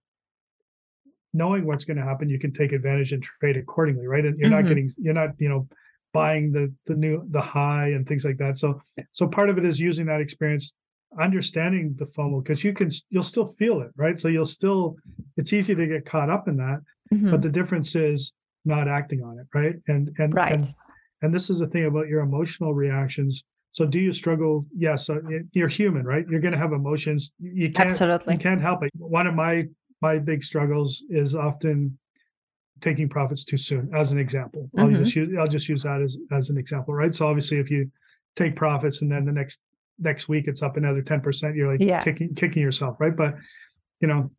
knowing 1.34 1.66
what's 1.66 1.84
going 1.84 1.96
to 1.96 2.02
happen, 2.02 2.28
you 2.28 2.38
can 2.38 2.52
take 2.52 2.72
advantage 2.72 3.12
and 3.12 3.22
trade 3.22 3.56
accordingly, 3.56 4.06
right? 4.06 4.24
And 4.24 4.38
you're 4.38 4.48
mm-hmm. 4.48 4.60
not 4.60 4.68
getting, 4.68 4.90
you're 4.98 5.14
not, 5.14 5.30
you 5.38 5.48
know, 5.48 5.68
buying 6.12 6.52
the 6.52 6.72
the 6.86 6.94
new 6.94 7.24
the 7.30 7.40
high 7.40 7.88
and 7.88 8.06
things 8.06 8.24
like 8.24 8.38
that. 8.38 8.56
So 8.56 8.80
so 9.12 9.26
part 9.26 9.50
of 9.50 9.58
it 9.58 9.64
is 9.64 9.80
using 9.80 10.06
that 10.06 10.20
experience, 10.20 10.72
understanding 11.20 11.94
the 11.98 12.06
FOMO 12.06 12.42
because 12.42 12.64
you 12.64 12.72
can 12.72 12.90
you'll 13.10 13.22
still 13.22 13.46
feel 13.46 13.80
it, 13.80 13.90
right? 13.96 14.18
So 14.18 14.28
you'll 14.28 14.46
still 14.46 14.96
it's 15.36 15.52
easy 15.52 15.74
to 15.74 15.86
get 15.86 16.06
caught 16.06 16.30
up 16.30 16.48
in 16.48 16.56
that, 16.56 16.80
mm-hmm. 17.12 17.30
but 17.30 17.42
the 17.42 17.50
difference 17.50 17.94
is 17.94 18.32
not 18.64 18.88
acting 18.88 19.22
on 19.22 19.38
it, 19.38 19.46
right? 19.54 19.76
And 19.86 20.14
and 20.18 20.34
right. 20.34 20.52
and 20.52 20.74
and 21.22 21.34
this 21.34 21.50
is 21.50 21.58
the 21.58 21.66
thing 21.66 21.84
about 21.84 22.08
your 22.08 22.20
emotional 22.20 22.74
reactions. 22.74 23.44
So 23.78 23.86
do 23.86 24.00
you 24.00 24.12
struggle? 24.12 24.64
Yes, 24.76 25.08
you're 25.52 25.68
human, 25.68 26.04
right? 26.04 26.26
You're 26.28 26.40
going 26.40 26.52
to 26.52 26.58
have 26.58 26.72
emotions. 26.72 27.30
You 27.38 27.70
can't 27.70 27.92
Absolutely. 27.92 28.34
you 28.34 28.40
can't 28.40 28.60
help 28.60 28.82
it. 28.82 28.90
One 28.96 29.28
of 29.28 29.34
my 29.36 29.68
my 30.02 30.18
big 30.18 30.42
struggles 30.42 31.04
is 31.10 31.36
often 31.36 31.96
taking 32.80 33.08
profits 33.08 33.44
too 33.44 33.56
soon 33.56 33.90
as 33.92 34.12
an 34.12 34.18
example 34.18 34.70
i'll 34.78 34.86
mm-hmm. 34.86 35.02
just 35.02 35.16
use 35.16 35.36
i'll 35.36 35.48
just 35.48 35.68
use 35.68 35.82
that 35.82 36.00
as 36.00 36.16
as 36.30 36.48
an 36.48 36.56
example 36.56 36.94
right 36.94 37.12
so 37.12 37.26
obviously 37.26 37.58
if 37.58 37.72
you 37.72 37.90
take 38.36 38.54
profits 38.54 39.02
and 39.02 39.10
then 39.10 39.24
the 39.24 39.32
next 39.32 39.58
next 39.98 40.28
week 40.28 40.46
it's 40.46 40.62
up 40.62 40.76
another 40.76 41.02
10% 41.02 41.56
you're 41.56 41.72
like 41.72 41.80
yeah. 41.80 42.04
kicking 42.04 42.32
kicking 42.36 42.62
yourself 42.62 42.96
right 43.00 43.16
but 43.16 43.34
you 44.00 44.06
know 44.06 44.30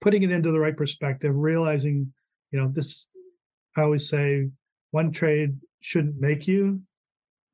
putting 0.00 0.24
it 0.24 0.32
into 0.32 0.50
the 0.50 0.58
right 0.58 0.76
perspective 0.76 1.32
realizing 1.36 2.12
you 2.50 2.60
know 2.60 2.68
this 2.74 3.06
i 3.76 3.82
always 3.82 4.08
say 4.08 4.48
one 4.90 5.12
trade 5.12 5.56
shouldn't 5.80 6.20
make 6.20 6.48
you 6.48 6.82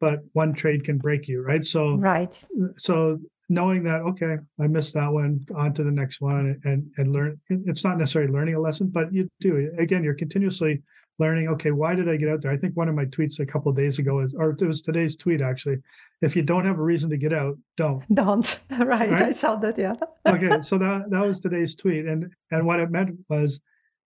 but 0.04 0.20
one 0.34 0.52
trade 0.52 0.84
can 0.84 0.98
break 0.98 1.26
you 1.28 1.40
right? 1.40 1.64
So 1.64 1.96
right. 1.96 2.34
so 2.76 3.18
knowing 3.48 3.84
that 3.84 4.00
okay 4.00 4.36
i 4.58 4.66
missed 4.66 4.94
that 4.94 5.10
one 5.12 5.46
on 5.54 5.72
to 5.74 5.84
the 5.84 5.90
next 5.90 6.20
one 6.20 6.58
and 6.64 6.90
and 6.96 7.12
learn 7.12 7.38
it's 7.50 7.84
not 7.84 7.98
necessarily 7.98 8.32
learning 8.32 8.54
a 8.54 8.60
lesson 8.60 8.88
but 8.88 9.12
you 9.12 9.28
do 9.40 9.70
again 9.78 10.02
you're 10.02 10.14
continuously 10.14 10.82
learning 11.18 11.46
okay 11.48 11.70
why 11.70 11.94
did 11.94 12.08
i 12.08 12.16
get 12.16 12.30
out 12.30 12.40
there? 12.40 12.50
I 12.50 12.56
think 12.56 12.74
one 12.74 12.88
of 12.88 12.94
my 12.94 13.04
tweets 13.04 13.40
a 13.40 13.46
couple 13.46 13.70
of 13.70 13.76
days 13.76 13.98
ago 13.98 14.20
is 14.20 14.34
or 14.34 14.50
it 14.50 14.62
was 14.62 14.80
today's 14.80 15.14
tweet 15.14 15.42
actually 15.42 15.76
if 16.22 16.34
you 16.36 16.42
don't 16.42 16.64
have 16.64 16.78
a 16.78 16.82
reason 16.82 17.10
to 17.10 17.18
get 17.18 17.34
out 17.34 17.56
don't. 17.76 18.02
Don't. 18.14 18.48
Right, 18.70 19.10
right? 19.16 19.22
i 19.22 19.30
saw 19.30 19.56
that 19.56 19.78
yeah. 19.78 19.94
Okay 20.26 20.60
so 20.60 20.78
that 20.78 21.10
that 21.10 21.24
was 21.28 21.40
today's 21.40 21.74
tweet 21.74 22.06
and 22.06 22.32
and 22.50 22.66
what 22.66 22.80
it 22.80 22.90
meant 22.90 23.10
was 23.28 23.60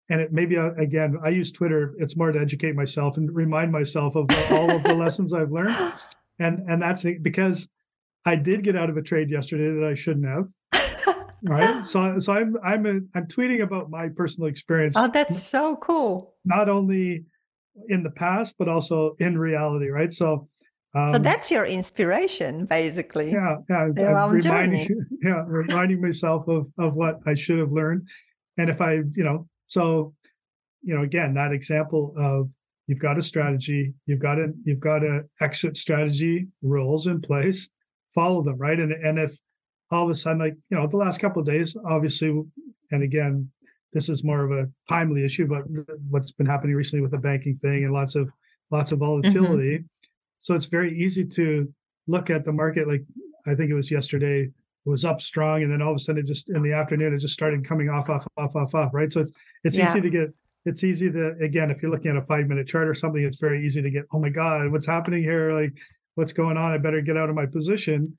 and 0.10 0.22
it 0.22 0.32
maybe 0.32 0.58
uh, 0.58 0.72
again 0.74 1.18
i 1.24 1.30
use 1.30 1.52
twitter 1.52 1.96
it's 2.00 2.16
more 2.16 2.32
to 2.32 2.40
educate 2.40 2.76
myself 2.76 3.18
and 3.18 3.34
remind 3.36 3.72
myself 3.72 4.16
of 4.16 4.28
all 4.52 4.72
of 4.72 4.84
the 4.84 4.94
lessons 5.04 5.34
i've 5.34 5.52
learned 5.52 5.76
and 6.40 6.60
and 6.70 6.82
that's 6.82 7.06
because 7.22 7.70
I 8.28 8.36
did 8.36 8.62
get 8.62 8.76
out 8.76 8.90
of 8.90 8.98
a 8.98 9.02
trade 9.02 9.30
yesterday 9.30 9.74
that 9.80 9.88
I 9.88 9.96
shouldn't 9.96 10.26
have. 10.26 11.16
right. 11.44 11.86
So 11.86 12.20
so 12.20 12.34
I'm 12.34 12.58
I'm 12.62 12.86
a, 12.86 13.00
I'm 13.16 13.26
tweeting 13.28 13.62
about 13.62 13.90
my 13.90 14.10
personal 14.10 14.50
experience. 14.50 14.96
Oh, 14.98 15.10
that's 15.12 15.42
so 15.42 15.78
cool. 15.78 16.34
Not 16.44 16.68
only 16.68 17.24
in 17.88 18.04
the 18.04 18.10
past, 18.10 18.56
but 18.60 18.68
also 18.68 19.16
in 19.20 19.38
reality, 19.38 19.88
right? 19.88 20.12
So 20.12 20.50
um, 20.94 21.12
so 21.12 21.20
that's 21.20 21.50
your 21.50 21.66
inspiration, 21.66 22.66
basically. 22.66 23.32
Yeah, 23.32 23.58
yeah. 23.70 24.24
I'm 24.24 24.32
reminding, 24.32 24.90
yeah, 25.24 25.44
reminding 25.48 26.02
myself 26.02 26.50
of 26.50 26.68
of 26.78 26.96
what 26.96 27.20
I 27.26 27.34
should 27.34 27.60
have 27.60 27.72
learned, 27.72 28.08
and 28.58 28.70
if 28.70 28.82
I, 28.82 28.96
you 29.14 29.24
know, 29.24 29.48
so 29.68 30.16
you 30.82 30.96
know, 30.96 31.04
again, 31.04 31.34
that 31.34 31.52
example 31.52 32.14
of 32.18 32.50
you've 32.88 33.00
got 33.00 33.18
a 33.18 33.22
strategy, 33.22 33.94
you've 34.06 34.22
got 34.22 34.40
a 34.40 34.54
you've 34.64 34.80
got 34.80 35.04
a 35.04 35.26
exit 35.42 35.78
strategy 35.78 36.48
rules 36.62 37.08
in 37.08 37.22
place, 37.22 37.70
follow 38.16 38.42
them, 38.42 38.58
right? 38.58 38.80
And 38.80 38.92
and 38.92 39.20
if 39.20 39.38
all 39.92 40.06
of 40.06 40.10
a 40.10 40.16
sudden, 40.16 40.40
like 40.40 40.56
you 40.70 40.78
know, 40.78 40.88
the 40.88 40.98
last 40.98 41.20
couple 41.20 41.42
of 41.42 41.46
days, 41.46 41.76
obviously, 41.86 42.42
and 42.92 43.04
again, 43.04 43.52
this 43.94 44.10
is 44.10 44.24
more 44.24 44.44
of 44.44 44.52
a 44.52 44.70
timely 44.90 45.24
issue, 45.26 45.48
but 45.48 45.64
what's 46.10 46.32
been 46.32 46.48
happening 46.48 46.76
recently 46.76 47.02
with 47.02 47.12
the 47.12 47.18
banking 47.18 47.56
thing 47.56 47.84
and 47.84 47.94
lots 47.94 48.16
of 48.16 48.32
lots 48.72 48.92
of 48.92 49.00
mm-hmm. 49.00 49.22
volatility. 49.22 49.80
Mm-hmm. 49.80 50.08
So 50.40 50.56
it's 50.56 50.66
very 50.66 50.98
easy 50.98 51.26
to 51.26 51.74
look 52.08 52.30
at 52.30 52.46
the 52.46 52.54
market 52.54 52.88
like 52.88 53.04
I 53.46 53.56
think 53.56 53.70
it 53.70 53.76
was 53.76 53.92
yesterday 53.92 54.50
was 54.88 55.04
up 55.04 55.22
strong 55.22 55.64
and 55.64 55.72
then 55.72 55.82
all 55.82 55.92
of 55.92 55.96
a 55.96 56.00
sudden 56.00 56.22
it 56.22 56.28
just 56.28 56.50
in 56.50 56.64
the 56.64 56.72
afternoon 56.72 57.14
it 57.14 57.20
just 57.20 57.34
started 57.34 57.68
coming 57.68 57.90
off 57.90 58.10
off 58.10 58.26
off 58.38 58.56
off 58.56 58.74
off 58.74 58.94
right? 58.94 59.12
So 59.12 59.22
it's 59.22 59.32
it's 59.64 59.78
yeah. 59.78 59.90
easy 59.90 60.02
to 60.02 60.10
get 60.10 60.34
it's 60.66 60.84
easy 60.84 61.12
to 61.12 61.36
again 61.42 61.70
if 61.70 61.82
you're 61.82 61.92
looking 61.92 62.12
at 62.12 62.18
a 62.18 62.26
five 62.26 62.48
minute 62.48 62.68
chart 62.68 62.88
or 62.88 62.94
something 62.94 63.22
it's 63.22 63.38
very 63.38 63.66
easy 63.66 63.82
to 63.82 63.90
get 63.90 64.06
oh 64.14 64.20
my 64.20 64.30
god 64.30 64.72
what's 64.72 64.88
happening 64.88 65.22
here? 65.22 65.54
Like 65.54 65.74
what's 66.16 66.34
going 66.34 66.58
on? 66.58 66.72
I 66.72 66.78
better 66.78 67.02
get 67.02 67.18
out 67.18 67.30
of 67.30 67.36
my 67.36 67.46
position. 67.46 68.18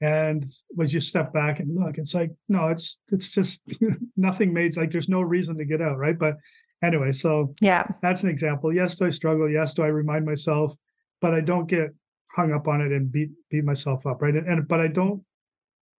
And 0.00 0.44
when 0.68 0.88
you 0.88 1.00
step 1.00 1.32
back 1.32 1.60
and 1.60 1.74
look 1.74 1.98
it's 1.98 2.14
like 2.14 2.30
no 2.48 2.68
it's 2.68 2.98
it's 3.10 3.32
just 3.32 3.62
nothing 4.16 4.52
made 4.52 4.76
like 4.76 4.90
there's 4.90 5.08
no 5.08 5.20
reason 5.20 5.56
to 5.58 5.64
get 5.64 5.80
out 5.80 5.98
right? 5.98 6.18
But 6.18 6.36
anyway 6.82 7.12
so 7.12 7.54
yeah. 7.60 7.86
that's 8.02 8.22
an 8.24 8.30
example. 8.30 8.72
Yes 8.72 8.96
do 8.96 9.06
i 9.06 9.10
struggle? 9.10 9.48
Yes 9.48 9.74
do 9.74 9.82
i 9.82 9.88
remind 9.88 10.26
myself? 10.26 10.74
But 11.20 11.34
i 11.34 11.40
don't 11.40 11.68
get 11.68 11.94
hung 12.30 12.52
up 12.52 12.68
on 12.68 12.80
it 12.80 12.92
and 12.92 13.10
beat 13.10 13.30
beat 13.50 13.64
myself 13.64 14.06
up 14.06 14.20
right? 14.22 14.34
And, 14.34 14.46
and 14.48 14.68
but 14.68 14.80
i 14.80 14.88
don't 14.88 15.22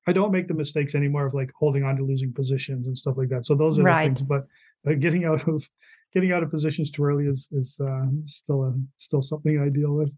I 0.09 0.11
don't 0.11 0.31
make 0.31 0.47
the 0.47 0.53
mistakes 0.53 0.95
anymore 0.95 1.25
of 1.25 1.33
like 1.33 1.51
holding 1.61 1.83
on 1.83 1.95
to 1.97 2.03
losing 2.03 2.33
positions 2.33 2.87
and 2.87 2.97
stuff 2.97 3.15
like 3.17 3.29
that. 3.29 3.45
So 3.45 3.53
those 3.55 3.77
are 3.77 3.83
right. 3.83 4.03
the 4.03 4.15
things. 4.15 4.23
But, 4.23 4.43
but 4.83 4.99
getting 4.99 5.25
out 5.25 5.47
of 5.47 5.69
getting 6.13 6.31
out 6.33 6.41
of 6.43 6.49
positions 6.49 6.89
too 6.89 7.03
early 7.03 7.25
is 7.25 7.47
is 7.51 7.79
uh, 7.79 8.07
still 8.25 8.63
a 8.63 8.73
still 8.97 9.21
something 9.21 9.59
I 9.59 9.69
deal 9.69 9.93
with. 9.93 10.17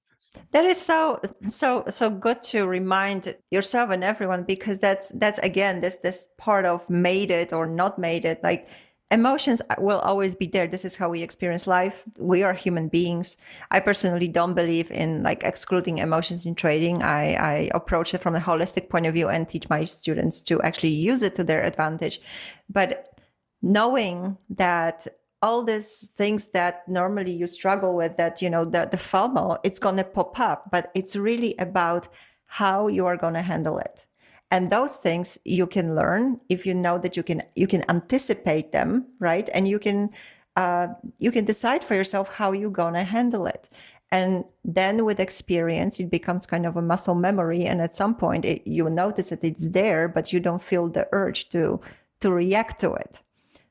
That 0.52 0.64
is 0.64 0.80
so 0.82 1.20
so 1.50 1.84
so 1.89 2.10
good 2.10 2.42
to 2.44 2.66
remind 2.66 3.36
yourself 3.50 3.89
and 3.89 4.04
everyone 4.04 4.44
because 4.44 4.80
that's 4.80 5.10
that's 5.24 5.39
again 5.39 5.82
this 5.82 5.98
this 5.98 6.30
part 6.38 6.66
of 6.66 6.89
made 6.89 7.32
it 7.32 7.52
or 7.52 7.68
not 7.68 8.00
made 8.00 8.24
it 8.24 8.39
like 8.44 8.70
emotions 9.12 9.62
uh, 9.70 9.76
will 9.78 9.99
always 9.99 10.34
be 10.34 10.47
there. 10.47 10.68
This 10.68 10.86
is 10.86 10.95
how 10.95 11.09
we 11.09 11.22
experience 11.22 11.68
life. 11.68 12.03
We 12.18 12.43
are 12.43 12.53
human 12.53 12.88
beings. 12.88 13.38
I 13.70 13.80
personally 13.80 14.28
don't 14.28 14.53
believe 14.53 14.89
in 14.89 15.22
like 15.22 15.43
excluding 15.43 15.99
emotions 15.99 16.45
in 16.45 16.55
trading. 16.55 17.03
I, 17.03 17.34
I 17.34 17.72
approach 17.76 18.14
it 18.14 18.22
from 18.22 18.36
a 18.36 18.39
holistic 18.39 18.89
point 18.89 19.05
of 19.05 19.14
view 19.14 19.30
and 19.30 19.47
teach 19.47 19.70
my 19.70 19.86
students 19.86 20.41
to 20.41 20.62
actually 20.62 20.89
use 20.89 21.22
it 21.22 21.36
to 21.36 21.43
their 21.43 21.62
advantage. 21.64 22.22
But 22.70 23.14
knowing 23.62 24.38
that 24.49 25.07
all 25.41 25.64
these 25.64 26.12
things 26.16 26.49
that 26.49 26.88
normally 26.88 27.32
you 27.32 27.47
struggle 27.47 27.95
with 27.95 28.16
that 28.18 28.41
you 28.41 28.49
know 28.49 28.64
the, 28.64 28.88
the 28.91 28.97
fomo 28.97 29.57
it's 29.64 29.80
going 29.80 29.97
to 29.97 30.03
pop 30.03 30.39
up 30.39 30.70
but 30.72 30.91
it's 30.93 31.16
really 31.16 31.55
about 31.57 32.07
how 32.45 32.88
you 32.88 33.05
are 33.05 33.18
going 33.18 33.34
to 33.34 33.41
handle 33.41 33.80
it 33.80 34.05
and 34.52 34.70
those 34.70 34.97
things 34.97 35.39
you 35.45 35.66
can 35.66 35.95
learn 35.95 36.39
if 36.49 36.66
you 36.66 36.76
know 36.76 36.97
that 36.99 37.16
you 37.16 37.24
can 37.24 37.41
you 37.56 37.68
can 37.68 37.89
anticipate 37.89 38.72
them 38.72 39.08
right? 39.20 39.49
And 39.54 39.68
you 39.68 39.80
can 39.80 40.10
uh, 40.58 40.88
you 41.18 41.32
can 41.32 41.45
decide 41.45 41.84
for 41.84 41.95
yourself 41.95 42.28
how 42.28 42.52
you're 42.52 42.70
gonna 42.70 43.06
handle 43.06 43.47
it. 43.47 43.70
And 44.12 44.43
then 44.66 45.06
with 45.06 45.22
experience 45.22 45.99
it 45.99 46.12
becomes 46.12 46.45
kind 46.45 46.66
of 46.66 46.76
a 46.76 46.82
muscle 46.82 47.16
memory. 47.16 47.66
And 47.66 47.82
at 47.82 47.95
some 47.95 48.14
point 48.14 48.43
it, 48.43 48.68
you 48.68 48.89
notice 48.89 49.30
that 49.30 49.43
it's 49.43 49.70
there 49.70 50.08
but 50.10 50.34
you 50.34 50.39
don't 50.41 50.62
feel 50.62 50.89
the 50.89 51.08
urge 51.14 51.49
to 51.49 51.80
to 52.20 52.32
react 52.32 52.82
to 52.82 52.93
it. 52.93 53.22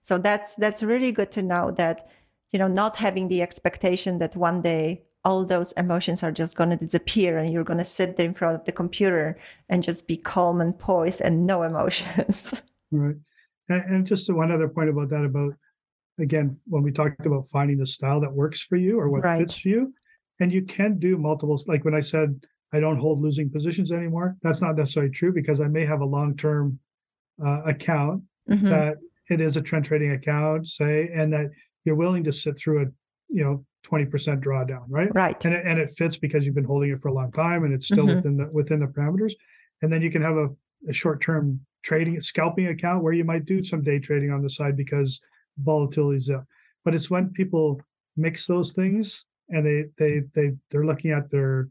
So 0.03 0.19
that's 0.19 0.55
that's 0.55 0.83
really 0.83 1.13
good 1.13 1.31
to 1.33 1.43
know 1.43 1.71
that 1.73 2.09
you 2.53 2.59
know 2.59 2.69
not 2.69 2.97
having 2.97 3.29
the 3.29 3.43
expectation 3.43 4.19
that 4.19 4.35
one 4.35 4.63
day 4.63 5.03
all 5.25 5.45
those 5.45 5.73
emotions 5.73 6.23
are 6.23 6.33
just 6.33 6.57
going 6.57 6.71
to 6.71 6.77
disappear 6.77 7.39
and 7.39 7.53
you're 7.53 7.65
going 7.65 7.79
to 7.79 7.85
sit 7.85 8.17
there 8.17 8.27
in 8.27 8.35
front 8.35 8.55
of 8.55 8.65
the 8.65 8.73
computer 8.73 9.39
and 9.69 9.83
just 9.83 10.09
be 10.09 10.17
calm 10.17 10.61
and 10.61 10.79
poised 10.79 11.21
and 11.21 11.47
no 11.47 11.63
emotions 11.71 12.63
right 12.91 13.17
and, 13.69 13.95
and 13.95 14.07
just 14.07 14.33
one 14.33 14.51
other 14.51 14.69
point 14.69 14.89
about 14.89 15.11
that 15.11 15.25
about 15.25 15.53
again 16.19 16.57
when 16.67 16.83
we 16.83 16.93
talked 16.93 17.25
about 17.27 17.47
finding 17.47 17.79
the 17.79 17.87
style 17.87 18.21
that 18.21 18.33
works 18.33 18.61
for 18.61 18.77
you 18.77 18.99
or 18.99 19.09
what 19.09 19.23
right. 19.23 19.39
fits 19.39 19.59
for 19.59 19.69
you 19.69 19.95
and 20.41 20.53
you 20.53 20.63
can 20.63 20.99
do 20.99 21.17
multiples 21.17 21.67
like 21.67 21.85
when 21.85 21.95
i 21.95 22.01
said 22.01 22.41
i 22.73 22.81
don't 22.81 22.99
hold 22.99 23.21
losing 23.21 23.51
positions 23.51 23.93
anymore 23.93 24.37
that's 24.43 24.61
not 24.61 24.77
necessarily 24.77 25.13
true 25.13 25.33
because 25.33 25.61
i 25.61 25.67
may 25.67 25.85
have 25.85 26.01
a 26.01 26.05
long-term 26.05 26.79
uh, 27.45 27.63
account 27.65 28.23
mm-hmm. 28.49 28.67
that 28.67 28.97
it 29.31 29.41
is 29.41 29.57
a 29.57 29.63
trend 29.63 29.85
trading 29.85 30.13
account 30.13 30.67
say 30.67 31.09
and 31.15 31.33
that 31.33 31.47
you're 31.85 31.95
willing 31.95 32.25
to 32.25 32.33
sit 32.33 32.57
through 32.59 32.83
a 32.83 32.87
you 33.29 33.45
know 33.45 33.65
20% 33.87 34.43
drawdown, 34.43 34.85
right? 34.89 35.15
Right. 35.15 35.45
And 35.45 35.55
it, 35.55 35.65
and 35.67 35.79
it 35.79 35.91
fits 35.91 36.19
because 36.19 36.45
you've 36.45 36.55
been 36.55 36.65
holding 36.65 36.91
it 36.91 36.99
for 37.01 37.09
a 37.09 37.13
long 37.13 37.33
time 37.33 37.65
and 37.65 37.73
it's 37.73 37.87
still 37.87 38.07
mm-hmm. 38.07 38.17
within 38.17 38.37
the 38.37 38.49
within 38.53 38.81
the 38.81 38.87
parameters. 38.87 39.33
And 39.83 39.93
then 39.93 40.03
you 40.03 40.11
can 40.11 40.23
have 40.23 40.37
a, 40.37 40.49
a 40.89 40.93
short-term 40.93 41.61
trading 41.83 42.21
scalping 42.21 42.67
account 42.67 43.03
where 43.03 43.13
you 43.13 43.25
might 43.25 43.47
do 43.47 43.65
some 43.65 43.83
day 43.83 43.99
trading 43.99 44.31
on 44.31 44.43
the 44.43 44.51
side 44.51 44.77
because 44.77 45.21
volatility 45.59 46.19
is 46.19 46.31
up. 46.31 46.45
But 46.85 46.95
it's 46.95 47.11
when 47.11 47.31
people 47.31 47.81
mix 48.17 48.47
those 48.47 48.73
things 48.73 49.27
and 49.49 49.65
they 49.67 49.85
they 49.99 50.23
they 50.35 50.57
they're 50.71 50.87
looking 50.87 51.11
at 51.11 51.31
their 51.31 51.69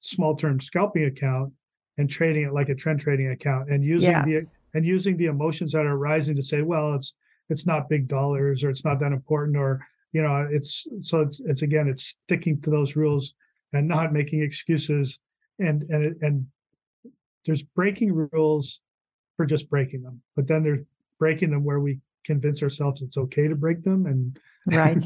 small 0.00 0.34
term 0.34 0.60
scalping 0.60 1.04
account 1.04 1.52
and 1.98 2.08
trading 2.08 2.44
it 2.44 2.54
like 2.54 2.70
a 2.70 2.74
trend 2.74 3.00
trading 3.00 3.30
account 3.30 3.70
and 3.70 3.84
using 3.84 4.10
yeah. 4.10 4.24
the 4.24 4.46
and 4.74 4.86
using 4.86 5.16
the 5.16 5.26
emotions 5.26 5.72
that 5.72 5.84
are 5.84 5.98
rising 5.98 6.36
to 6.36 6.42
say, 6.42 6.62
well, 6.62 6.94
it's 6.94 7.14
it's 7.48 7.66
not 7.66 7.88
big 7.88 8.08
dollars 8.08 8.62
or 8.64 8.70
it's 8.70 8.84
not 8.84 9.00
that 9.00 9.12
important 9.12 9.56
or 9.56 9.86
you 10.12 10.22
know 10.22 10.48
it's 10.50 10.86
so 11.00 11.20
it's 11.20 11.40
it's 11.40 11.62
again 11.62 11.88
it's 11.88 12.16
sticking 12.24 12.60
to 12.62 12.70
those 12.70 12.96
rules 12.96 13.34
and 13.72 13.86
not 13.86 14.12
making 14.12 14.42
excuses. 14.42 15.20
And 15.58 15.82
and 15.90 16.16
and 16.22 16.46
there's 17.46 17.62
breaking 17.62 18.12
rules 18.12 18.80
for 19.36 19.46
just 19.46 19.70
breaking 19.70 20.02
them 20.02 20.20
but 20.36 20.46
then 20.46 20.62
there's 20.62 20.80
breaking 21.18 21.50
them 21.50 21.64
where 21.64 21.80
we 21.80 21.98
convince 22.24 22.62
ourselves 22.62 23.00
it's 23.00 23.16
okay 23.16 23.48
to 23.48 23.54
break 23.54 23.82
them 23.82 24.06
and 24.06 24.38
right. 24.66 25.02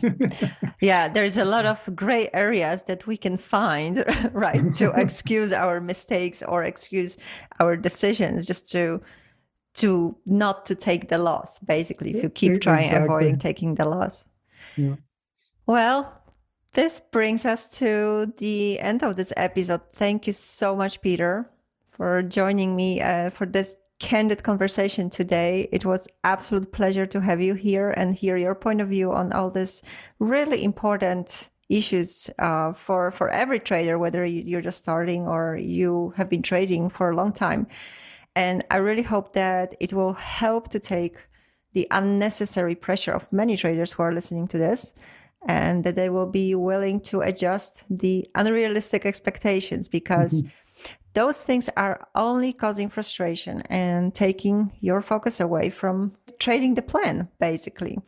Yeah 0.80 1.08
there's 1.08 1.36
a 1.36 1.44
lot 1.44 1.64
of 1.64 1.88
gray 1.94 2.28
areas 2.32 2.82
that 2.84 3.06
we 3.06 3.16
can 3.16 3.36
find 3.36 4.04
right 4.32 4.74
to 4.74 4.90
excuse 4.96 5.52
our 5.52 5.80
mistakes 5.80 6.42
or 6.42 6.64
excuse 6.64 7.16
our 7.60 7.76
decisions 7.76 8.46
just 8.46 8.68
to 8.72 9.00
to 9.74 10.16
not 10.26 10.66
to 10.66 10.74
take 10.74 11.08
the 11.08 11.18
loss 11.18 11.58
basically 11.60 12.14
if 12.14 12.22
you 12.22 12.28
keep 12.28 12.60
trying 12.60 12.86
exactly. 12.86 13.04
avoiding 13.04 13.38
taking 13.38 13.74
the 13.76 13.88
loss 13.88 14.26
yeah. 14.76 14.96
Well, 15.66 16.20
this 16.74 17.00
brings 17.00 17.44
us 17.44 17.68
to 17.78 18.32
the 18.38 18.80
end 18.80 19.02
of 19.02 19.16
this 19.16 19.32
episode. 19.36 19.82
Thank 19.92 20.26
you 20.26 20.32
so 20.32 20.74
much, 20.76 21.00
Peter, 21.00 21.48
for 21.90 22.22
joining 22.22 22.76
me 22.76 23.00
uh, 23.00 23.30
for 23.30 23.46
this 23.46 23.76
candid 24.00 24.42
conversation 24.42 25.08
today. 25.08 25.68
It 25.72 25.84
was 25.84 26.08
absolute 26.24 26.72
pleasure 26.72 27.06
to 27.06 27.20
have 27.20 27.40
you 27.40 27.54
here 27.54 27.90
and 27.90 28.14
hear 28.14 28.36
your 28.36 28.54
point 28.54 28.80
of 28.80 28.88
view 28.88 29.12
on 29.12 29.32
all 29.32 29.50
this 29.50 29.82
really 30.18 30.64
important 30.64 31.48
issues 31.70 32.28
uh, 32.38 32.72
for 32.72 33.10
for 33.10 33.30
every 33.30 33.60
trader, 33.60 33.98
whether 33.98 34.26
you're 34.26 34.60
just 34.60 34.82
starting 34.82 35.26
or 35.26 35.56
you 35.56 36.12
have 36.16 36.28
been 36.28 36.42
trading 36.42 36.90
for 36.90 37.10
a 37.10 37.16
long 37.16 37.32
time. 37.32 37.66
And 38.36 38.64
I 38.70 38.78
really 38.78 39.02
hope 39.02 39.32
that 39.34 39.74
it 39.80 39.92
will 39.92 40.14
help 40.14 40.68
to 40.70 40.80
take 40.80 41.16
the 41.74 41.86
unnecessary 41.90 42.74
pressure 42.74 43.12
of 43.12 43.30
many 43.32 43.56
traders 43.56 43.92
who 43.92 44.02
are 44.02 44.14
listening 44.14 44.48
to 44.48 44.58
this 44.58 44.94
and 45.46 45.84
that 45.84 45.94
they 45.94 46.08
will 46.08 46.30
be 46.30 46.54
willing 46.54 47.00
to 47.00 47.20
adjust 47.20 47.82
the 47.90 48.26
unrealistic 48.34 49.04
expectations 49.04 49.88
because 49.88 50.42
mm-hmm. 50.42 50.92
those 51.12 51.42
things 51.42 51.68
are 51.76 52.08
only 52.14 52.52
causing 52.52 52.88
frustration 52.88 53.60
and 53.62 54.14
taking 54.14 54.72
your 54.80 55.02
focus 55.02 55.40
away 55.40 55.68
from 55.68 56.12
trading 56.38 56.74
the 56.74 56.82
plan 56.82 57.28
basically 57.38 57.98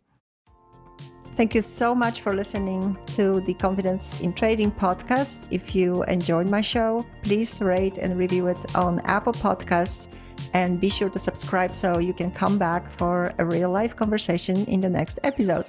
Thank 1.37 1.53
you 1.53 1.61
so 1.61 1.93
much 1.93 2.21
for 2.21 2.33
listening 2.33 2.97
to 3.15 3.41
the 3.41 3.53
Confidence 3.53 4.21
in 4.21 4.33
Trading 4.33 4.71
podcast. 4.71 5.47
If 5.51 5.75
you 5.75 6.01
enjoyed 6.05 6.49
my 6.49 6.61
show, 6.61 7.05
please 7.21 7.61
rate 7.61 7.99
and 7.99 8.17
review 8.17 8.47
it 8.47 8.75
on 8.75 9.01
Apple 9.01 9.33
Podcasts 9.33 10.17
and 10.53 10.79
be 10.79 10.89
sure 10.89 11.09
to 11.09 11.19
subscribe 11.19 11.73
so 11.73 11.99
you 11.99 12.13
can 12.13 12.31
come 12.31 12.57
back 12.57 12.91
for 12.97 13.33
a 13.37 13.45
real 13.45 13.69
life 13.69 13.95
conversation 13.95 14.57
in 14.65 14.79
the 14.79 14.89
next 14.89 15.19
episode. 15.23 15.65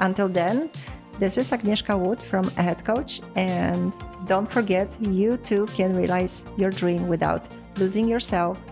Until 0.00 0.28
then, 0.28 0.70
this 1.18 1.36
is 1.36 1.50
Agnieszka 1.50 1.98
Wood 1.98 2.20
from 2.20 2.44
Ahead 2.56 2.84
Coach, 2.84 3.20
and 3.34 3.92
don't 4.26 4.50
forget 4.50 4.88
you 5.00 5.36
too 5.36 5.66
can 5.66 5.92
realize 5.92 6.44
your 6.56 6.70
dream 6.70 7.08
without 7.08 7.42
losing 7.78 8.08
yourself 8.08 8.62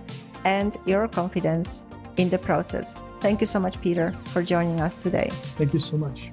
and 0.45 0.79
your 0.87 1.09
confidence 1.09 1.85
in 2.17 2.31
the 2.31 2.39
process. 2.39 2.97
Thank 3.21 3.41
you 3.41 3.47
so 3.47 3.59
much, 3.59 3.81
Peter, 3.81 4.13
for 4.27 4.43
joining 4.43 4.81
us 4.81 4.97
today. 4.97 5.29
Thank 5.59 5.73
you 5.73 5.81
so 5.81 5.97
much. 5.97 6.31